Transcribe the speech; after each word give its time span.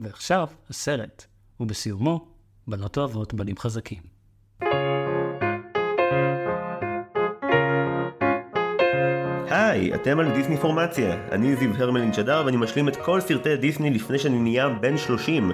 ועכשיו 0.00 0.48
הסרט, 0.70 1.24
ובסיומו, 1.60 2.28
בנות 2.66 2.98
אוהבות 2.98 3.34
בנים 3.34 3.56
חזקים. 3.58 4.02
היי, 9.50 9.94
אתם 9.94 10.18
על 10.18 10.32
דיסני 10.34 10.56
פורמציה. 10.56 11.28
אני 11.32 11.56
זיו 11.56 11.70
הרמלין 11.74 12.12
שדר 12.12 12.42
ואני 12.46 12.56
משלים 12.56 12.88
את 12.88 12.96
כל 12.96 13.20
סרטי 13.20 13.56
דיסני 13.56 13.90
לפני 13.90 14.18
שאני 14.18 14.38
נהיה 14.38 14.68
בן 14.68 14.96
30. 14.98 15.52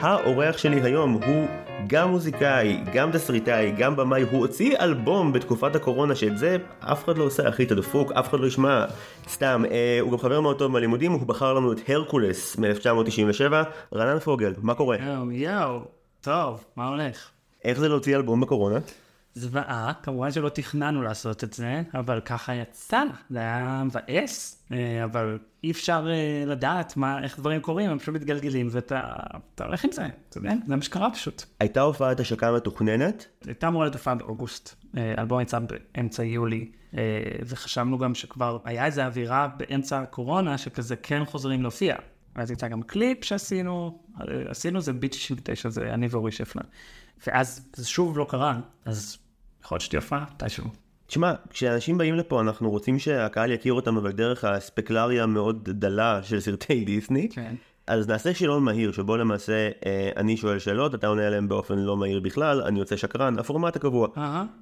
האורח 0.00 0.58
שלי 0.58 0.80
היום 0.82 1.12
הוא 1.12 1.48
גם 1.86 2.10
מוזיקאי, 2.10 2.80
גם 2.94 3.12
תסריטאי, 3.12 3.72
גם 3.78 3.96
במאי, 3.96 4.22
הוא 4.22 4.40
הוציא 4.40 4.76
אלבום 4.80 5.32
בתקופת 5.32 5.76
הקורונה 5.76 6.14
שאת 6.14 6.38
זה 6.38 6.56
אף 6.80 7.04
אחד 7.04 7.18
לא 7.18 7.24
עושה 7.24 7.48
אחי, 7.48 7.62
אתה 7.62 7.74
דפוק, 7.74 8.12
אף 8.12 8.28
אחד 8.28 8.40
לא 8.40 8.46
ישמע, 8.46 8.84
סתם, 9.28 9.64
אה, 9.70 9.98
הוא 10.00 10.12
גם 10.12 10.18
חבר 10.18 10.40
מאוד 10.40 10.58
טוב 10.58 10.72
מהלימודים, 10.72 11.12
הוא 11.12 11.26
בחר 11.26 11.54
לנו 11.54 11.72
את 11.72 11.78
הרקולס 11.88 12.56
מ-1997, 12.58 13.52
רנן 13.94 14.18
פוגל, 14.18 14.54
מה 14.62 14.74
קורה? 14.74 14.96
יואו, 14.96 15.30
יואו, 15.30 15.80
טוב, 16.20 16.64
מה 16.76 16.88
הולך? 16.88 17.28
איך 17.64 17.78
זה 17.78 17.88
להוציא 17.88 18.16
אלבום 18.16 18.40
בקורונה? 18.40 18.78
זוועה, 19.34 19.92
כמובן 20.02 20.32
שלא 20.32 20.48
תכננו 20.48 21.02
לעשות 21.02 21.44
את 21.44 21.52
זה, 21.52 21.82
אבל 21.94 22.20
ככה 22.20 22.54
יצא, 22.54 23.02
זה 23.30 23.38
היה 23.38 23.82
מבאס, 23.84 24.64
אה, 24.72 25.04
אבל 25.04 25.38
אי 25.64 25.70
אפשר 25.70 26.06
אה, 26.10 26.44
לדעת 26.46 26.96
מה, 26.96 27.22
איך 27.22 27.38
דברים 27.38 27.60
קורים, 27.60 27.90
הם 27.90 27.98
פשוט 27.98 28.14
מתגלגלים, 28.14 28.68
ואתה 28.70 29.00
אתה 29.54 29.64
הולך 29.64 29.84
עם 29.84 29.92
זה, 29.92 30.06
אתה 30.28 30.38
יודע, 30.38 30.52
זה 30.66 30.76
מה 30.76 30.82
שקרה 30.82 31.10
פשוט. 31.10 31.42
הייתה 31.60 31.80
הופעת 31.80 32.20
השקה 32.20 32.52
מתוכננת? 32.52 33.26
הייתה 33.46 33.68
אמורה 33.68 33.84
להיות 33.84 33.94
הופעה 33.94 34.14
באוגוסט, 34.14 34.74
אה, 34.96 35.14
האלבום 35.16 35.40
יצא 35.40 35.58
באמצע 35.58 36.24
יולי, 36.24 36.70
וחשבנו 37.46 37.98
גם 37.98 38.14
שכבר 38.14 38.58
היה 38.64 38.86
איזו 38.86 39.02
אווירה 39.02 39.48
באמצע 39.56 40.00
הקורונה, 40.00 40.58
שכזה 40.58 40.96
כן 40.96 41.24
חוזרים 41.24 41.62
להופיע. 41.62 41.96
אז 42.34 42.50
יצא 42.50 42.68
גם 42.68 42.82
קליפ 42.82 43.24
שעשינו, 43.24 43.98
עשינו 44.48 44.80
זה 44.80 44.92
ביט 44.92 45.12
69, 45.12 45.68
זה 45.68 45.94
אני 45.94 46.06
ואורי 46.10 46.32
שפלן. 46.32 46.64
ואז 47.26 47.68
זה 47.76 47.88
שוב 47.88 48.18
לא 48.18 48.26
קרה, 48.28 48.60
אז 48.84 49.18
יכול 49.64 49.76
להיות 49.76 49.82
שתהיה 49.82 50.00
הופעה, 50.00 50.24
מתישהו. 50.34 50.64
תשמע, 51.06 51.32
כשאנשים 51.50 51.98
באים 51.98 52.14
לפה 52.14 52.40
אנחנו 52.40 52.70
רוצים 52.70 52.98
שהקהל 52.98 53.50
יכיר 53.52 53.72
אותם 53.72 53.96
אבל 53.96 54.12
דרך 54.12 54.44
הספקלריה 54.44 55.22
המאוד 55.22 55.70
דלה 55.70 56.22
של 56.22 56.40
סרטי 56.40 56.84
דיסני. 56.84 57.28
כן. 57.32 57.54
אז 57.90 58.08
נעשה 58.08 58.34
שאלון 58.34 58.64
מהיר 58.64 58.92
שבו 58.92 59.16
למעשה 59.16 59.68
אה, 59.86 60.10
אני 60.16 60.36
שואל 60.36 60.58
שאלות, 60.58 60.94
אתה 60.94 61.06
עונה 61.06 61.26
עליהן 61.26 61.48
באופן 61.48 61.78
לא 61.78 61.96
מהיר 61.96 62.20
בכלל, 62.20 62.62
אני 62.62 62.78
יוצא 62.78 62.96
שקרן, 62.96 63.38
הפורמט 63.38 63.76
הקבוע. 63.76 64.08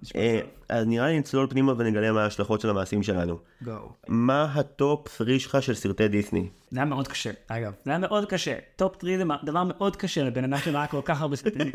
נשמע 0.03 0.21
אה, 0.21 0.39
טוב. 0.41 0.51
אז 0.69 0.87
נראה 0.87 1.07
לי 1.07 1.19
נצלול 1.19 1.47
פנימה 1.51 1.73
ונגלה 1.77 2.13
מה 2.13 2.23
ההשלכות 2.23 2.61
של 2.61 2.71
המעשים 2.71 3.03
שלנו. 3.03 3.39
Go. 3.63 3.93
מה 4.09 4.45
ה 4.55 4.68
top 4.68 5.09
3 5.17 5.43
שלך 5.43 5.63
של 5.63 5.75
סרטי 5.75 6.09
דיסני? 6.09 6.49
זה 6.71 6.81
היה 6.81 6.85
מאוד 6.85 7.09
קשה, 7.09 7.31
אגב, 7.49 7.73
זה 7.85 7.91
היה 7.91 7.99
מאוד 7.99 8.25
קשה. 8.25 8.55
top 8.77 8.97
3 9.01 9.13
זה 9.17 9.25
דבר 9.45 9.65
מאוד 9.65 9.97
קשה 9.97 10.23
לבן 10.23 10.45
אדם 10.45 10.59
שראה 10.59 10.87
כל 10.87 11.01
כך 11.05 11.21
הרבה 11.21 11.37
סרטים 11.37 11.71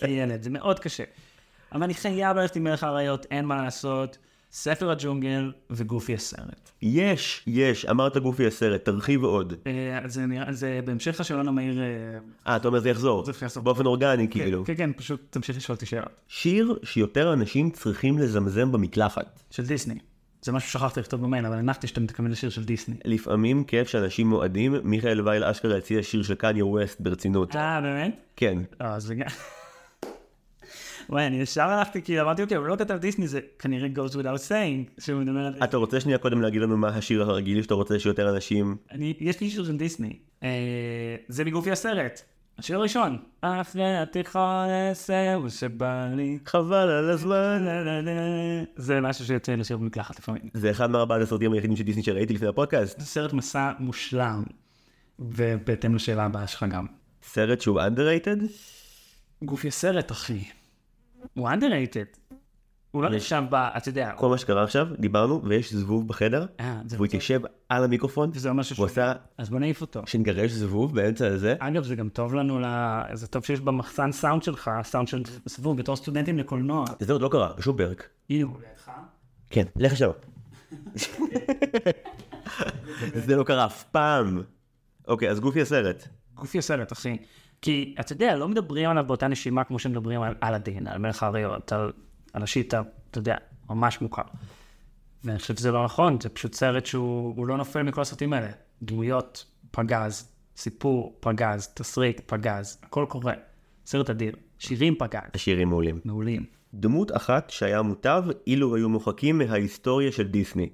כילד, 0.00 0.42
זה 0.44 0.50
מאוד 0.50 0.80
קשה. 0.80 1.04
אבל 1.72 1.82
אני 1.82 1.94
חייב 1.94 2.36
ללכת 2.36 2.56
עם 2.56 2.64
מלך 2.64 2.84
האריות, 2.84 3.26
אין 3.30 3.44
מה 3.44 3.62
לעשות. 3.62 4.18
ספר 4.52 4.90
הג'ונגל 4.90 5.52
וגופי 5.70 6.14
הסרט. 6.14 6.70
יש, 6.82 7.42
יש, 7.46 7.84
אמרת 7.84 8.16
גופי 8.16 8.46
הסרט, 8.46 8.84
תרחיב 8.84 9.24
עוד. 9.24 9.54
אה, 9.66 10.08
זה 10.08 10.24
זה 10.50 10.80
בהמשך 10.84 11.20
לשאלון 11.20 11.48
המהיר, 11.48 11.80
אה, 11.80 11.86
אה, 12.46 12.56
אתה 12.56 12.68
אומר 12.68 12.80
זה 12.80 12.90
יחזור, 12.90 13.24
זה 13.24 13.32
יחזור. 13.42 13.62
באופן 13.62 13.86
אורגני 13.86 14.28
כאילו. 14.28 14.64
כן, 14.64 14.74
כן, 14.76 14.90
פשוט 14.96 15.20
תמשיך 15.30 15.56
לשאול 15.56 15.74
אותי 15.74 15.86
שאלות. 15.86 16.08
שיר 16.28 16.78
שיותר 16.82 17.32
אנשים 17.32 17.70
צריכים 17.70 18.18
לזמזם 18.18 18.72
במקלחת. 18.72 19.42
של 19.50 19.66
דיסני. 19.66 19.98
זה 20.42 20.52
משהו 20.52 20.68
ששכחתי 20.70 21.00
לכתוב 21.00 21.20
במיין, 21.20 21.44
אבל 21.44 21.56
הנחתי 21.56 21.86
שאתה 21.86 22.00
מתכוון 22.00 22.30
לשיר 22.30 22.50
של 22.50 22.64
דיסני. 22.64 22.96
לפעמים 23.04 23.64
כיף 23.64 23.88
שאנשים 23.88 24.28
מועדים, 24.28 24.74
מיכאל 24.84 25.28
וייל 25.28 25.44
אשכרה 25.44 25.76
הציע 25.76 26.02
שיר 26.02 26.22
של 26.22 26.34
קניה 26.34 26.66
ווסט 26.66 27.00
ברצינות. 27.00 27.56
אה, 27.56 27.80
באמת? 27.80 28.20
כן. 28.36 28.58
לא, 28.80 28.86
אז 28.86 29.02
זה 29.02 29.14
גם... 29.14 29.26
וואי, 31.08 31.26
אני 31.26 31.36
ישר 31.36 31.62
הלכתי, 31.62 32.02
כי 32.02 32.20
אמרתי, 32.20 32.42
אוקיי, 32.42 32.56
הוא 32.56 32.66
לא 32.66 32.76
כתב 32.76 32.96
דיסני, 32.96 33.28
זה 33.28 33.40
כנראה 33.58 33.88
goes 33.96 34.12
without 34.12 34.48
saying, 34.48 35.02
שהוא 35.04 35.20
מדבר 35.20 35.38
על... 35.38 35.54
אתה 35.64 35.76
רוצה 35.76 36.00
שנייה 36.00 36.18
קודם 36.18 36.42
להגיד 36.42 36.62
לנו 36.62 36.76
מה 36.76 36.88
השיר 36.88 37.22
הרגיל 37.22 37.62
שאתה 37.62 37.74
רוצה 37.74 37.98
שיותר 37.98 38.34
אנשים... 38.34 38.76
אני, 38.90 39.14
יש 39.20 39.40
לי 39.40 39.50
שיר 39.50 39.64
של 39.64 39.76
דיסני, 39.76 40.18
אה, 40.42 41.16
זה 41.28 41.44
מגופי 41.44 41.70
הסרט, 41.70 42.22
השיר 42.58 42.78
הראשון. 42.78 43.18
אחרי 43.40 43.96
התיכון 43.96 44.66
זהו 44.92 45.50
שבא 45.50 46.08
לי. 46.16 46.38
חבל 46.46 46.88
על 46.88 47.10
הזמן. 47.10 47.66
זה 48.76 49.00
משהו 49.00 49.24
שיוצא 49.24 49.54
לשיר 49.54 49.76
במקלחת 49.76 50.18
לפעמים. 50.18 50.42
זה 50.54 50.70
אחד 50.70 50.90
מארבעת 50.90 51.22
הסרטים 51.22 51.52
היחידים 51.52 51.76
של 51.76 51.84
דיסני 51.84 52.02
שראיתי 52.02 52.34
לפני 52.34 52.48
הפודקאסט. 52.48 53.00
זה 53.00 53.06
סרט 53.06 53.32
מסע 53.32 53.72
מושלם, 53.78 54.42
ובהתאם 55.18 55.94
לשאלה 55.94 56.24
הבאה 56.24 56.46
שלך 56.46 56.64
גם. 56.70 56.86
סרט 57.22 57.60
שהוא 57.60 57.80
underrated? 57.80 58.42
גופי 59.42 59.68
הסרט, 59.68 60.12
אחי. 60.12 60.44
הוא 61.34 61.48
underrated. 61.50 62.36
הוא 62.92 63.02
לא 63.02 63.08
נחשב 63.08 63.42
ב... 63.50 63.54
אתה 63.54 63.88
יודע, 63.88 64.12
כל 64.16 64.28
מה 64.28 64.38
שקרה 64.38 64.62
עכשיו, 64.62 64.88
דיברנו, 64.98 65.42
ויש 65.44 65.72
זבוב 65.74 66.08
בחדר, 66.08 66.46
אה, 66.60 66.80
והוא 66.88 67.06
התיישב 67.06 67.40
על 67.68 67.84
המיקרופון, 67.84 68.30
וזה 68.34 68.50
אומר 68.50 68.62
שהוא 68.62 68.78
הוא 68.78 68.86
עשה 68.86 69.12
אז 69.38 69.50
בוא 69.50 69.58
נעיף 69.58 69.80
אותו. 69.80 70.02
שנגרש 70.06 70.50
זבוב 70.50 70.94
באמצע 70.94 71.26
הזה. 71.26 71.54
אגב, 71.58 71.84
זה 71.84 71.96
גם 71.96 72.08
טוב 72.08 72.34
לנו. 72.34 72.60
זה 73.12 73.26
טוב 73.26 73.44
שיש 73.44 73.60
במחסן 73.60 74.12
סאונד 74.12 74.42
שלך, 74.42 74.70
סאונד 74.82 75.08
של 75.08 75.22
סבוב, 75.48 75.76
בתור 75.76 75.96
סטודנטים 75.96 76.38
לקולנוע. 76.38 76.84
זה 77.00 77.12
עוד 77.12 77.22
לא 77.22 77.28
קרה, 77.28 77.52
בשום 77.58 77.76
פרק. 77.76 78.08
הנה 78.30 78.44
הוא 78.44 78.56
לידך. 78.60 78.90
כן, 79.50 79.64
לך 79.76 79.92
לשם. 79.92 80.10
זה 83.26 83.36
לא 83.36 83.44
קרה 83.44 83.66
אף 83.66 83.84
פעם. 83.84 84.42
אוקיי, 85.08 85.30
אז 85.30 85.40
גופי 85.40 85.60
הסרט. 85.62 86.08
גופי 86.34 86.58
הסרט, 86.58 86.92
אחי. 86.92 87.16
כי, 87.62 87.94
אתה 88.00 88.12
יודע, 88.12 88.36
לא 88.36 88.48
מדברים 88.48 88.90
עליו 88.90 89.04
באותה 89.06 89.28
נשימה 89.28 89.64
כמו 89.64 89.78
שמדברים 89.78 90.22
על 90.22 90.34
אלאדין, 90.42 90.86
על 90.86 90.98
מלך 90.98 91.22
האריות, 91.22 91.72
על, 91.72 91.92
על 92.32 92.42
השיטה, 92.42 92.82
אתה 93.10 93.18
יודע, 93.18 93.36
ממש 93.70 94.00
מוכר. 94.00 94.22
ואני 95.24 95.38
חושב 95.38 95.56
שזה 95.56 95.70
לא 95.70 95.84
נכון, 95.84 96.20
זה 96.20 96.28
פשוט 96.28 96.54
סרט 96.54 96.86
שהוא 96.86 97.36
הוא 97.36 97.46
לא 97.46 97.56
נופל 97.56 97.82
מכל 97.82 98.00
הסרטים 98.00 98.32
האלה. 98.32 98.50
דמויות, 98.82 99.46
פגז, 99.70 100.28
סיפור, 100.56 101.16
פגז, 101.20 101.68
תסריט, 101.74 102.20
פגז, 102.26 102.78
הכל 102.82 103.06
קורה. 103.08 103.34
סרט 103.86 104.10
אדיר. 104.10 104.36
שירים 104.58 104.94
פגז, 104.98 105.20
השירים 105.34 105.68
מעולים. 105.68 106.00
מעולים. 106.04 106.44
דמות 106.74 107.16
אחת 107.16 107.50
שהיה 107.50 107.82
מוטב 107.82 108.24
אילו 108.46 108.76
היו 108.76 108.88
מוחקים 108.88 109.38
מההיסטוריה 109.38 110.12
של 110.12 110.28
דיסני. 110.28 110.68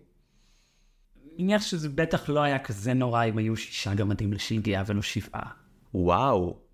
אני 1.24 1.44
מניח 1.44 1.62
שזה 1.62 1.88
בטח 1.88 2.28
לא 2.28 2.40
היה 2.40 2.58
כזה 2.58 2.94
נורא 2.94 3.24
אם 3.24 3.38
היו 3.38 3.56
שישה 3.56 3.94
גמדים 3.94 4.32
לשלגיה 4.32 4.82
ולא 4.86 5.02
שבעה. 5.02 5.50
וואו. 5.94 6.67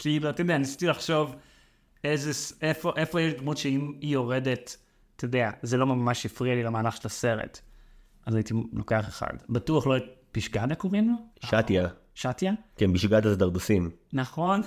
כאילו, 0.00 0.30
אתה 0.30 0.40
יודע, 0.40 0.58
ניסיתי 0.58 0.86
לחשוב 0.86 1.36
איזה, 2.04 2.54
איפה, 2.62 2.92
איפה 2.96 3.20
יש 3.20 3.34
דמות 3.34 3.56
שאם 3.56 3.92
היא 4.00 4.12
יורדת, 4.12 4.76
אתה 5.16 5.24
יודע, 5.24 5.50
זה 5.62 5.76
לא 5.76 5.86
ממש 5.86 6.26
הפריע 6.26 6.54
לי 6.54 6.62
למהלך 6.62 6.96
של 6.96 7.02
הסרט. 7.04 7.60
אז 8.26 8.34
הייתי 8.34 8.54
לוקח 8.72 9.08
אחד. 9.08 9.32
בטוח 9.48 9.86
לא 9.86 9.96
את 9.96 10.02
פשגדה 10.32 10.74
קוראים 10.74 11.08
לו? 11.08 11.14
שטיה. 11.44 11.88
שטיה? 12.14 12.52
כן, 12.76 12.92
בשגת 12.92 13.26
הזדרדסים. 13.26 13.90
נכון. 14.12 14.62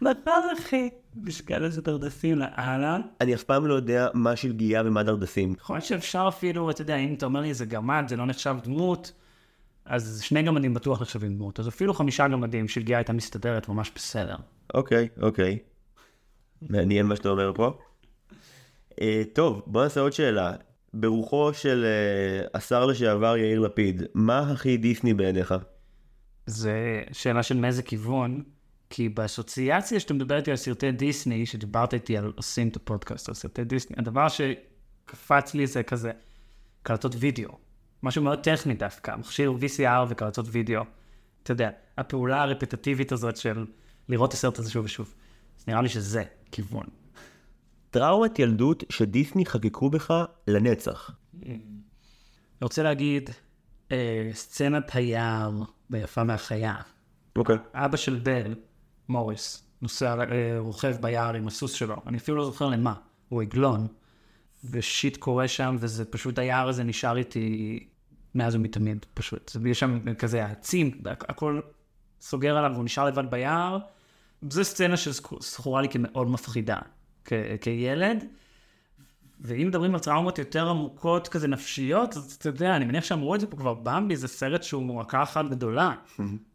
נכון, 0.00 0.42
אחי. 0.58 0.90
פשגדה 1.26 1.68
זה 1.68 1.82
דרדסים 1.82 2.38
לאללה. 2.38 2.98
אני 3.20 3.34
אף 3.34 3.42
פעם 3.42 3.66
לא 3.66 3.74
יודע 3.74 4.08
מה 4.14 4.36
שלגיה 4.36 4.82
ומה 4.84 5.02
דרדסים. 5.02 5.54
יכול 5.60 5.76
להיות 5.76 5.84
שאפשר 5.84 6.24
אפילו, 6.28 6.70
אתה 6.70 6.82
יודע, 6.82 6.96
אם 6.96 7.14
אתה 7.14 7.26
אומר 7.26 7.40
לי 7.40 7.54
זה 7.54 7.64
גמד, 7.64 8.04
זה 8.08 8.16
לא 8.16 8.26
נחשב 8.26 8.56
דמות, 8.62 9.12
אז 9.86 10.20
שני 10.22 10.42
גמדים 10.42 10.74
בטוח 10.74 11.02
נחשבים 11.02 11.34
דמות. 11.34 11.60
אז 11.60 11.68
אפילו 11.68 11.94
חמישה 11.94 12.28
גמדים, 12.28 12.68
שלגיה 12.68 12.98
הייתה 12.98 13.12
מסתדרת 13.12 13.68
ממש 13.68 13.92
בסדר. 13.94 14.36
אוקיי, 14.74 15.08
אוקיי. 15.22 15.58
מעניין 16.62 17.06
מה 17.06 17.16
שאתה 17.16 17.28
אומר 17.28 17.52
פה. 17.54 17.78
אה, 19.00 19.22
טוב, 19.32 19.62
בוא 19.66 19.82
נעשה 19.82 20.00
עוד 20.00 20.12
שאלה. 20.12 20.52
ברוחו 20.94 21.54
של 21.54 21.84
אה, 21.84 22.46
השר 22.54 22.86
לשעבר 22.86 23.36
יאיר 23.36 23.60
לפיד, 23.60 24.02
מה 24.14 24.52
הכי 24.52 24.76
דיסני 24.76 25.14
בעיניך? 25.14 25.54
זה 26.46 27.02
שאלה 27.12 27.42
של 27.42 27.56
מאיזה 27.56 27.82
כיוון, 27.82 28.42
כי 28.90 29.08
באסוציאציה 29.08 30.00
שאתה 30.00 30.14
מדבר 30.14 30.36
איתי 30.36 30.50
על 30.50 30.56
סרטי 30.56 30.92
דיסני, 30.92 31.46
שדיברת 31.46 31.94
איתי 31.94 32.16
על 32.16 32.32
עושים 32.36 32.68
את 32.68 32.76
הפודקאסט 32.76 33.28
על 33.28 33.34
סרטי 33.34 33.64
דיסני, 33.64 33.96
הדבר 33.98 34.26
שקפץ 34.28 35.54
לי 35.54 35.66
זה 35.66 35.82
כזה 35.82 36.12
קלטות 36.82 37.14
וידאו, 37.18 37.58
משהו 38.06 38.22
מאוד 38.22 38.38
טכני 38.38 38.74
דווקא, 38.74 39.16
מכשיר 39.16 39.52
VCR 39.60 40.06
וקלטות 40.08 40.46
וידאו. 40.48 40.82
אתה 41.42 41.52
יודע, 41.52 41.70
הפעולה 41.98 42.42
הרפטטיבית 42.42 43.12
הזאת 43.12 43.36
של 43.36 43.66
לראות 44.08 44.28
את 44.28 44.34
הסרט 44.34 44.58
הזה 44.58 44.70
שוב 44.70 44.84
ושוב. 44.84 45.14
אז 45.58 45.68
נראה 45.68 45.82
לי 45.82 45.88
שזה 45.88 46.24
כיוון. 46.52 46.86
טראומת 47.90 48.38
ילדות 48.38 48.84
שדיסני 48.90 49.46
חקקו 49.46 49.90
בך 49.90 50.24
לנצח. 50.48 51.10
אני 51.42 51.58
רוצה 52.62 52.82
להגיד, 52.82 53.30
אה, 53.92 54.30
סצנת 54.32 54.94
היער 54.94 55.62
ביפה 55.90 56.24
מהחיה. 56.24 56.74
אוקיי. 57.36 57.56
אבא 57.74 57.96
של 57.96 58.20
בל, 58.22 58.54
מוריס, 59.08 59.62
נוסע, 59.82 60.14
אה, 60.30 60.58
רוכב 60.58 60.96
ביער 61.00 61.34
עם 61.34 61.46
הסוס 61.46 61.72
שלו, 61.72 61.96
אני 62.06 62.16
אפילו 62.18 62.36
לא 62.36 62.44
זוכר 62.44 62.68
למה, 62.68 62.94
הוא 63.28 63.42
עגלון, 63.42 63.86
ושיט 64.70 65.16
קורה 65.16 65.48
שם, 65.48 65.76
וזה 65.80 66.04
פשוט, 66.04 66.38
היער 66.38 66.68
הזה 66.68 66.84
נשאר 66.84 67.16
איתי 67.16 67.86
מאז 68.36 68.54
ומתמיד, 68.54 69.06
פשוט. 69.14 69.56
יש 69.66 69.80
שם 69.80 70.14
כזה 70.14 70.44
העצים, 70.44 71.00
הכל 71.04 71.60
סוגר 72.20 72.56
עליו 72.56 72.70
והוא 72.72 72.84
נשאר 72.84 73.04
לבד 73.04 73.30
ביער. 73.30 73.78
זו 74.50 74.64
סצנה 74.64 74.96
שזכורה 74.96 75.82
לי 75.82 75.88
כמאוד 75.88 76.30
מפחידה 76.30 76.78
כ- 77.24 77.32
כילד. 77.60 78.24
ואם 79.40 79.68
מדברים 79.68 79.94
על 79.94 80.00
טראומות 80.00 80.38
יותר 80.38 80.68
עמוקות 80.68 81.28
כזה 81.28 81.48
נפשיות, 81.48 82.16
אז 82.16 82.32
אתה 82.32 82.48
יודע, 82.48 82.76
אני 82.76 82.84
מניח 82.84 83.04
שאמרו 83.04 83.34
את 83.34 83.40
זה 83.40 83.46
פה 83.46 83.56
כבר, 83.56 83.74
במבי 83.74 84.16
זה 84.16 84.28
סרט 84.28 84.62
שהוא 84.62 84.82
מועקה 84.82 85.22
אחת 85.22 85.44
גדולה. 85.50 85.92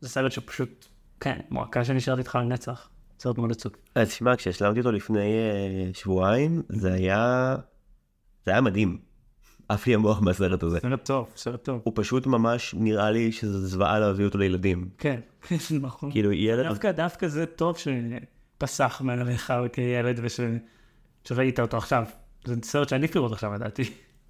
זה 0.01 0.09
סרט 0.09 0.31
שפשוט, 0.31 0.85
כן, 1.19 1.39
מועקה 1.49 1.85
שנשארת 1.85 2.19
איתך 2.19 2.35
לנצח. 2.35 2.89
סרט 3.19 3.37
מאוד 3.37 3.51
עצוב. 3.51 3.71
אז 3.95 4.07
תשמע, 4.07 4.35
כשהשלמתי 4.35 4.79
אותו 4.79 4.91
לפני 4.91 5.19
uh, 5.93 5.97
שבועיים, 5.97 6.61
זה 6.69 6.93
היה... 6.93 7.55
זה 8.45 8.51
היה 8.51 8.61
מדהים. 8.61 9.10
עף 9.73 9.88
לי 9.88 9.95
המוח 9.95 10.21
מהסרט 10.21 10.63
הזה. 10.63 10.79
סרט 10.79 11.06
טוב, 11.06 11.27
סרט 11.35 11.63
טוב. 11.63 11.81
הוא 11.83 11.94
פשוט 11.95 12.27
ממש 12.27 12.75
נראה 12.77 13.12
לי 13.12 13.31
שזה 13.31 13.68
זוועה 13.68 14.00
להביא 14.00 14.25
אותו 14.25 14.38
לילדים. 14.38 14.89
כן, 14.97 15.19
כן, 15.47 15.56
נכון. 15.81 16.12
כאילו 16.12 16.31
ילד... 16.31 16.68
דווקא, 16.68 16.91
דווקא 16.91 17.27
זה 17.27 17.45
טוב 17.45 17.75
שפסח 17.77 19.01
מעליך 19.03 19.53
כילד 19.73 20.19
ושראית 20.23 21.59
אותו 21.59 21.77
עכשיו. 21.77 22.03
זה 22.45 22.56
סרט 22.63 22.89
שאני 22.89 23.06
אפילו 23.06 23.21
לראות 23.21 23.33
עכשיו, 23.33 23.53
לדעתי. 23.53 23.83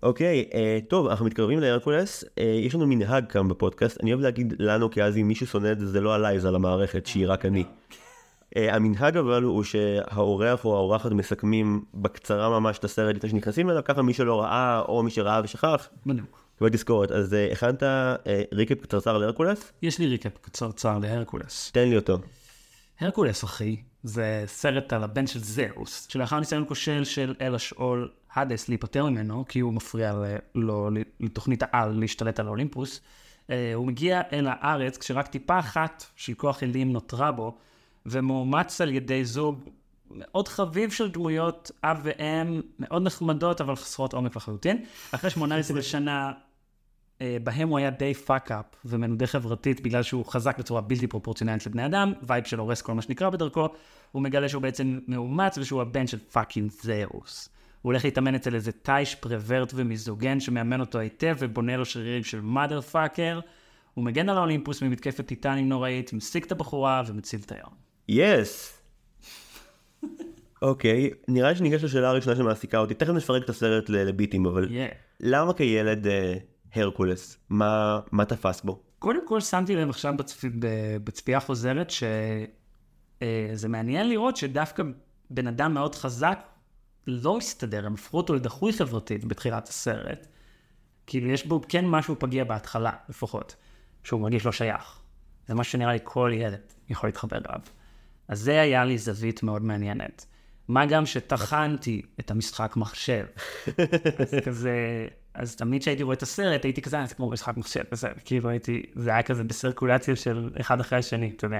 אוקיי, 0.04 0.50
אה, 0.54 0.80
טוב, 0.88 1.08
אנחנו 1.08 1.26
מתקרבים 1.26 1.60
להרקולס. 1.60 2.24
אה, 2.38 2.44
יש 2.44 2.76
לנו 2.76 2.88
מנהג 2.88 3.32
כאן 3.32 3.48
בפודקאסט, 3.48 4.02
אני 4.02 4.14
אוהב 4.14 4.24
להגיד 4.24 4.54
לנו, 4.60 4.92
כי 4.92 5.04
אז 5.04 5.18
אם 5.18 5.28
מישהו 5.28 5.48
שונא 5.48 5.72
את 5.72 5.80
זה, 5.80 5.88
זה 5.88 6.02
לא 6.02 6.16
עליי, 6.16 6.40
זה 6.40 6.48
על 6.48 6.56
המערכת, 6.56 7.06
שהיא 7.06 7.26
רק 7.28 7.46
אני. 7.46 7.64
אה, 8.57 8.75
המנהג 8.75 9.18
אבל 9.18 9.44
הוא 9.44 9.63
שהאורח 9.63 10.65
או 10.65 10.75
האורחת 10.75 11.12
מסכמים 11.12 11.86
בקצרה 11.94 12.59
ממש 12.59 12.80
את 12.80 12.83
הסרט 12.83 13.15
לפני 13.15 13.30
שנכנסים 13.30 13.69
אליו, 13.69 13.83
ככה 13.86 14.01
מי 14.01 14.13
שלא 14.13 14.42
ראה 14.42 14.80
או 14.80 15.03
מי 15.03 15.12
שראה 15.12 15.42
ושכח, 15.44 15.89
בדיוק. 16.06 16.42
קיבל 16.57 16.69
תזכורת. 16.69 17.12
אז 17.12 17.33
אה, 17.33 17.51
הכנת 17.51 17.83
אה, 17.83 18.15
recap 18.54 18.78
קצרצר 18.81 19.18
להרקולס? 19.18 19.71
יש 19.81 20.00
לי 20.00 20.07
recap 20.08 20.38
קצרצר 20.42 20.98
להרקולס. 20.98 21.71
תן 21.71 21.89
לי 21.89 21.95
אותו. 21.95 22.18
הרקולס, 23.00 23.44
אחי, 23.44 23.75
זה 24.03 24.44
סרט 24.48 24.94
על 24.94 25.03
הבן 25.03 25.27
של 25.27 25.39
זאוס, 25.40 26.08
שלאחר 26.09 26.39
ניסיון 26.39 26.65
כושל 26.68 27.03
של 27.03 27.36
אל 27.42 27.56
השאול 27.56 28.09
האדס 28.33 28.69
להיפטר 28.69 29.06
ממנו, 29.06 29.45
כי 29.48 29.59
הוא 29.59 29.74
מפריע 29.74 30.13
לו 30.56 30.89
לתוכנית 31.19 31.63
העל 31.63 32.00
להשתלט 32.00 32.39
על 32.39 32.48
האולימפוס, 32.48 33.01
הוא 33.75 33.88
מגיע 33.88 34.21
אל 34.33 34.48
הארץ 34.50 34.98
כשרק 34.98 35.27
טיפה 35.27 35.59
אחת 35.59 36.06
של 36.15 36.33
כוח 36.33 36.63
אלים 36.63 36.92
נותרה 36.92 37.31
בו, 37.31 37.57
ומאומץ 38.06 38.81
על 38.81 38.92
ידי 38.92 39.25
זוג 39.25 39.69
מאוד 40.12 40.48
חביב 40.48 40.92
של 40.92 41.12
דמויות 41.12 41.71
אב 41.83 42.00
ואם, 42.03 42.62
מאוד 42.80 43.03
נחמדות, 43.03 43.62
אבל 43.62 43.75
חסרות 43.75 44.13
עומק 44.13 44.36
לחלוטין. 44.36 44.86
אחרי 45.12 45.30
18 45.30 45.81
שנה 45.81 46.31
אה, 47.21 47.38
בהם 47.44 47.69
הוא 47.69 47.77
היה 47.77 47.89
די 47.89 48.13
fuck-up 48.13 48.66
ומנודה 48.86 49.27
חברתית 49.27 49.81
בגלל 49.81 50.03
שהוא 50.03 50.25
חזק 50.25 50.59
בצורה 50.59 50.81
בלתי 50.81 51.07
פרופורציונלית 51.07 51.65
לבני 51.65 51.86
אדם, 51.86 52.13
vibe 52.24 52.46
של 52.45 52.59
הורס 52.59 52.81
כל 52.81 52.94
מה 52.94 53.01
שנקרה 53.02 53.30
בדרכו, 53.30 53.68
הוא 54.12 54.21
מגלה 54.21 54.50
שהוא 54.50 54.62
בעצם 54.62 55.00
מאומץ 55.07 55.57
ושהוא 55.57 55.81
הבן 55.81 56.07
של 56.07 56.19
פאקינג 56.19 56.71
זהוס. 56.71 57.50
הוא 57.81 57.92
הולך 57.92 58.06
להתאמן 58.06 58.36
אצל 58.36 58.56
איזה 58.56 58.71
תיש 58.72 59.16
פרוורט 59.15 59.71
ומיזוגן 59.75 60.39
שמאמן 60.39 60.80
אותו 60.80 61.00
היטב 61.00 61.36
ובונה 61.39 61.77
לו 61.77 61.86
שרירים 61.86 62.24
של 62.24 62.42
motherfucker. 62.42 63.40
הוא 63.94 64.06
מגן 64.06 64.30
על 64.30 64.38
האולימפוס 64.38 64.81
ממתקפת 64.81 65.25
טיטנים 65.25 65.69
נוראית, 65.69 66.13
מסיק 66.13 66.45
את 66.45 66.51
הבחורה 66.51 67.03
ומציל 67.07 67.39
את 67.45 67.51
היום. 67.51 67.91
יס! 68.07 68.81
אוקיי, 70.62 71.09
נראה 71.27 71.50
לי 71.50 71.56
שניגש 71.56 71.83
לשאלה 71.83 72.09
הראשונה 72.09 72.36
שמעסיקה 72.36 72.77
אותי, 72.77 72.94
תכף 72.94 73.09
נפרק 73.09 73.44
את 73.44 73.50
הסרט 73.50 73.89
לביטים, 73.89 74.45
אבל 74.45 74.65
Yeah. 74.65 74.95
למה 75.19 75.53
כילד 75.53 76.07
אה, 76.07 76.33
הרקולס? 76.75 77.38
מה, 77.50 78.00
מה 78.12 78.25
תפס 78.25 78.62
בו? 78.62 78.81
קודם 79.00 79.27
כל 79.27 79.39
שמתי 79.42 79.75
לב 79.75 79.89
עכשיו 79.89 80.13
בצפ... 80.18 80.45
בצפייה 81.03 81.39
חוזרת 81.39 81.89
שזה 81.89 83.69
מעניין 83.69 84.09
לראות 84.09 84.38
שדווקא 84.38 84.83
בן 85.30 85.48
אדם 85.48 85.74
מאוד 85.74 85.95
חזק 85.95 86.39
לא 87.07 87.38
מסתדר, 87.38 87.86
הם 87.86 87.94
הפכו 87.94 88.18
אותו 88.18 88.33
לדחוי 88.33 88.74
חברתית 88.74 89.25
בתחילת 89.25 89.68
הסרט. 89.68 90.27
כאילו 91.07 91.30
יש 91.30 91.48
בו 91.48 91.62
כן 91.69 91.86
משהו 91.88 92.15
פגיע 92.19 92.44
בהתחלה 92.44 92.92
לפחות, 93.09 93.56
שהוא 94.03 94.21
מרגיש 94.21 94.45
לא 94.45 94.51
שייך. 94.51 95.00
זה 95.48 95.53
מה 95.53 95.63
שנראה 95.63 95.94
לי 95.94 96.00
כל 96.03 96.31
ילד 96.33 96.74
יכול 96.89 97.07
להתחבר 97.07 97.38
אליו. 97.38 97.59
אז 98.31 98.39
זה 98.39 98.62
היה 98.62 98.86
לי 98.86 98.98
זווית 98.98 99.44
מאוד 99.44 99.62
מעניינת. 99.62 100.25
מה 100.68 100.86
גם 100.86 101.06
שטחנתי 101.06 102.01
את 102.19 102.31
המשחק 102.31 102.74
מחשב. 102.78 103.25
אז 104.19 104.36
כזה, 104.45 104.72
אז 105.33 105.56
תמיד 105.56 105.81
כשהייתי 105.81 106.04
רואה 106.04 106.16
את 106.16 106.22
הסרט, 106.22 106.66
הייתי 106.66 106.81
כזה, 106.81 107.00
"אה, 107.00 107.06
זה 107.06 107.16
כמו 107.16 107.30
משחק 107.30 107.57
מחשב, 107.57 107.83
וזה, 107.92 108.07
כאילו 108.25 108.50
הייתי, 108.50 108.83
זה 108.95 109.10
היה 109.10 109.24
כזה 109.24 109.44
בסרקולציה 109.44 110.16
של 110.16 110.50
אחד 110.62 110.80
אחרי 110.80 111.00
השני, 111.00 111.33
אתה 111.36 111.45
יודע. 111.45 111.60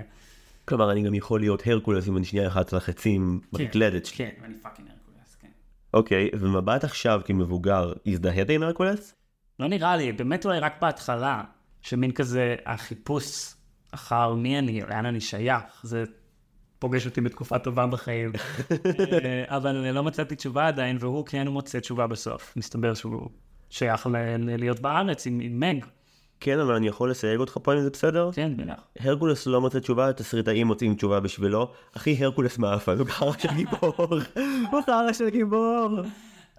כלומר, 0.66 0.92
אני 0.92 1.04
גם 1.04 1.14
יכול 1.14 1.40
להיות 1.40 1.68
הרקולס 1.68 2.08
אם 2.08 2.18
אני 2.18 2.26
שנייה 2.26 2.48
אחת 2.48 2.74
על 2.74 2.78
החצים 2.78 3.40
במקלדת 3.54 4.06
שלי. 4.06 4.18
כן, 4.18 4.30
ואני 4.42 4.54
fucking 4.62 4.88
הרקולס, 4.90 5.36
כן. 5.36 5.48
אוקיי, 5.94 6.30
ומבט 6.40 6.84
עכשיו 6.84 7.22
כמבוגר, 7.26 7.94
הזדהית 8.06 8.50
עם 8.50 8.64
הרקולס? 8.64 9.16
לא 9.60 9.68
נראה 9.68 9.98
לי, 9.98 10.12
באמת 10.12 10.46
אולי 10.46 10.60
רק 10.60 10.82
בהתחלה, 10.82 11.44
שמין 11.82 12.12
כזה 12.12 12.56
החיפוש 12.66 13.54
אחר 13.92 14.34
מי 14.34 14.60
אני, 14.60 14.82
לאן 14.82 15.06
אני 15.06 15.22
שייך, 15.22 15.64
זה 15.84 16.04
פוגש 16.82 17.06
אותי 17.06 17.22
בתקופה 17.22 17.60
טובה 17.60 17.88
בחיים. 17.88 18.32
אה, 19.26 19.44
אבל 19.48 19.92
לא 19.92 20.04
מצאתי 20.04 20.36
תשובה 20.36 20.68
עדיין, 20.68 20.98
והוא 21.00 21.26
כן 21.26 21.48
מוצא 21.48 21.80
תשובה 21.80 22.08
בסוף. 22.08 22.54
מסתבר 22.58 22.94
שהוא 22.94 23.30
שייך 23.70 24.08
ל- 24.08 24.18
ל- 24.18 24.60
להיות 24.60 24.80
בארץ 24.80 25.28
עם, 25.28 25.40
עם 25.44 25.60
מג. 25.60 25.86
כן, 26.40 26.60
אבל 26.60 26.76
אני 26.76 26.88
יכול 26.88 27.12
לסייג 27.12 27.40
אותך 27.40 27.58
פה 27.64 27.74
אם 27.74 27.82
זה 27.82 27.90
בסדר? 27.90 28.30
כן, 28.34 28.58
בטח. 28.58 28.82
הרקולס 29.00 29.48
לא 29.48 29.62
מוצא 29.62 29.80
תשובה, 29.80 30.10
התסריטאים 30.10 30.68
מוצאים 30.68 30.96
תשובה 30.96 31.20
בשבילו. 31.20 31.72
אחי, 31.98 32.24
הרקולס 32.24 32.58
מאפן, 32.58 32.98
הוא 32.98 33.08
חרא 33.08 33.32
של 33.38 33.50
גיבור. 33.56 33.94
הוא 34.72 34.82
חרא 34.86 35.14
של 35.14 35.30
גיבור. 35.30 35.90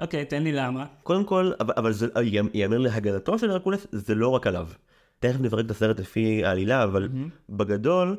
אוקיי, 0.00 0.24
תן 0.24 0.42
לי 0.42 0.52
למה. 0.52 0.86
קודם 1.02 1.24
כל, 1.24 1.52
אבל, 1.60 1.74
אבל 1.76 1.92
זה 1.92 2.06
ייאמר 2.54 2.78
להגנתו 2.78 3.38
של 3.38 3.50
הרקולס, 3.50 3.86
זה 3.92 4.14
לא 4.14 4.28
רק 4.28 4.46
עליו. 4.46 4.68
תכף 5.18 5.40
נפרק 5.40 5.66
את 5.66 5.70
הסרט 5.70 6.00
לפי 6.00 6.44
העלילה, 6.44 6.84
אבל 6.84 7.08
בגדול, 7.48 8.16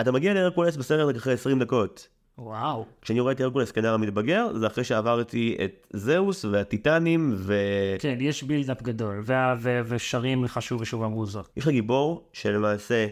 אתה 0.00 0.12
מגיע 0.12 0.34
להרקולס 0.34 0.76
בסרט 0.76 1.08
רק 1.08 1.16
אחרי 1.16 1.32
20 1.32 1.58
דקות. 1.58 2.08
וואו. 2.38 2.86
כשאני 3.02 3.20
רואה 3.20 3.32
את 3.32 3.40
הרקולס 3.40 3.70
כנער 3.70 3.94
המתבגר, 3.94 4.48
זה 4.58 4.66
אחרי 4.66 4.84
שעברתי 4.84 5.56
את 5.64 5.86
זהוס 5.92 6.44
והטיטנים, 6.44 7.34
ו... 7.36 7.54
כן, 7.98 8.18
יש 8.20 8.42
בילדאפ 8.42 8.82
גדול, 8.82 9.22
וה- 9.24 9.54
ו- 9.58 9.80
ושרים 9.86 10.44
לך 10.44 10.62
שוב 10.62 10.80
ושוב 10.80 11.02
אמרו 11.02 11.26
זאת. 11.26 11.48
יש 11.56 11.64
לך 11.64 11.70
גיבור 11.70 12.28
שלמעשה 12.32 13.06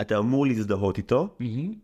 אתה 0.00 0.18
אמור 0.18 0.46
להזדהות 0.46 0.98
איתו, 0.98 1.28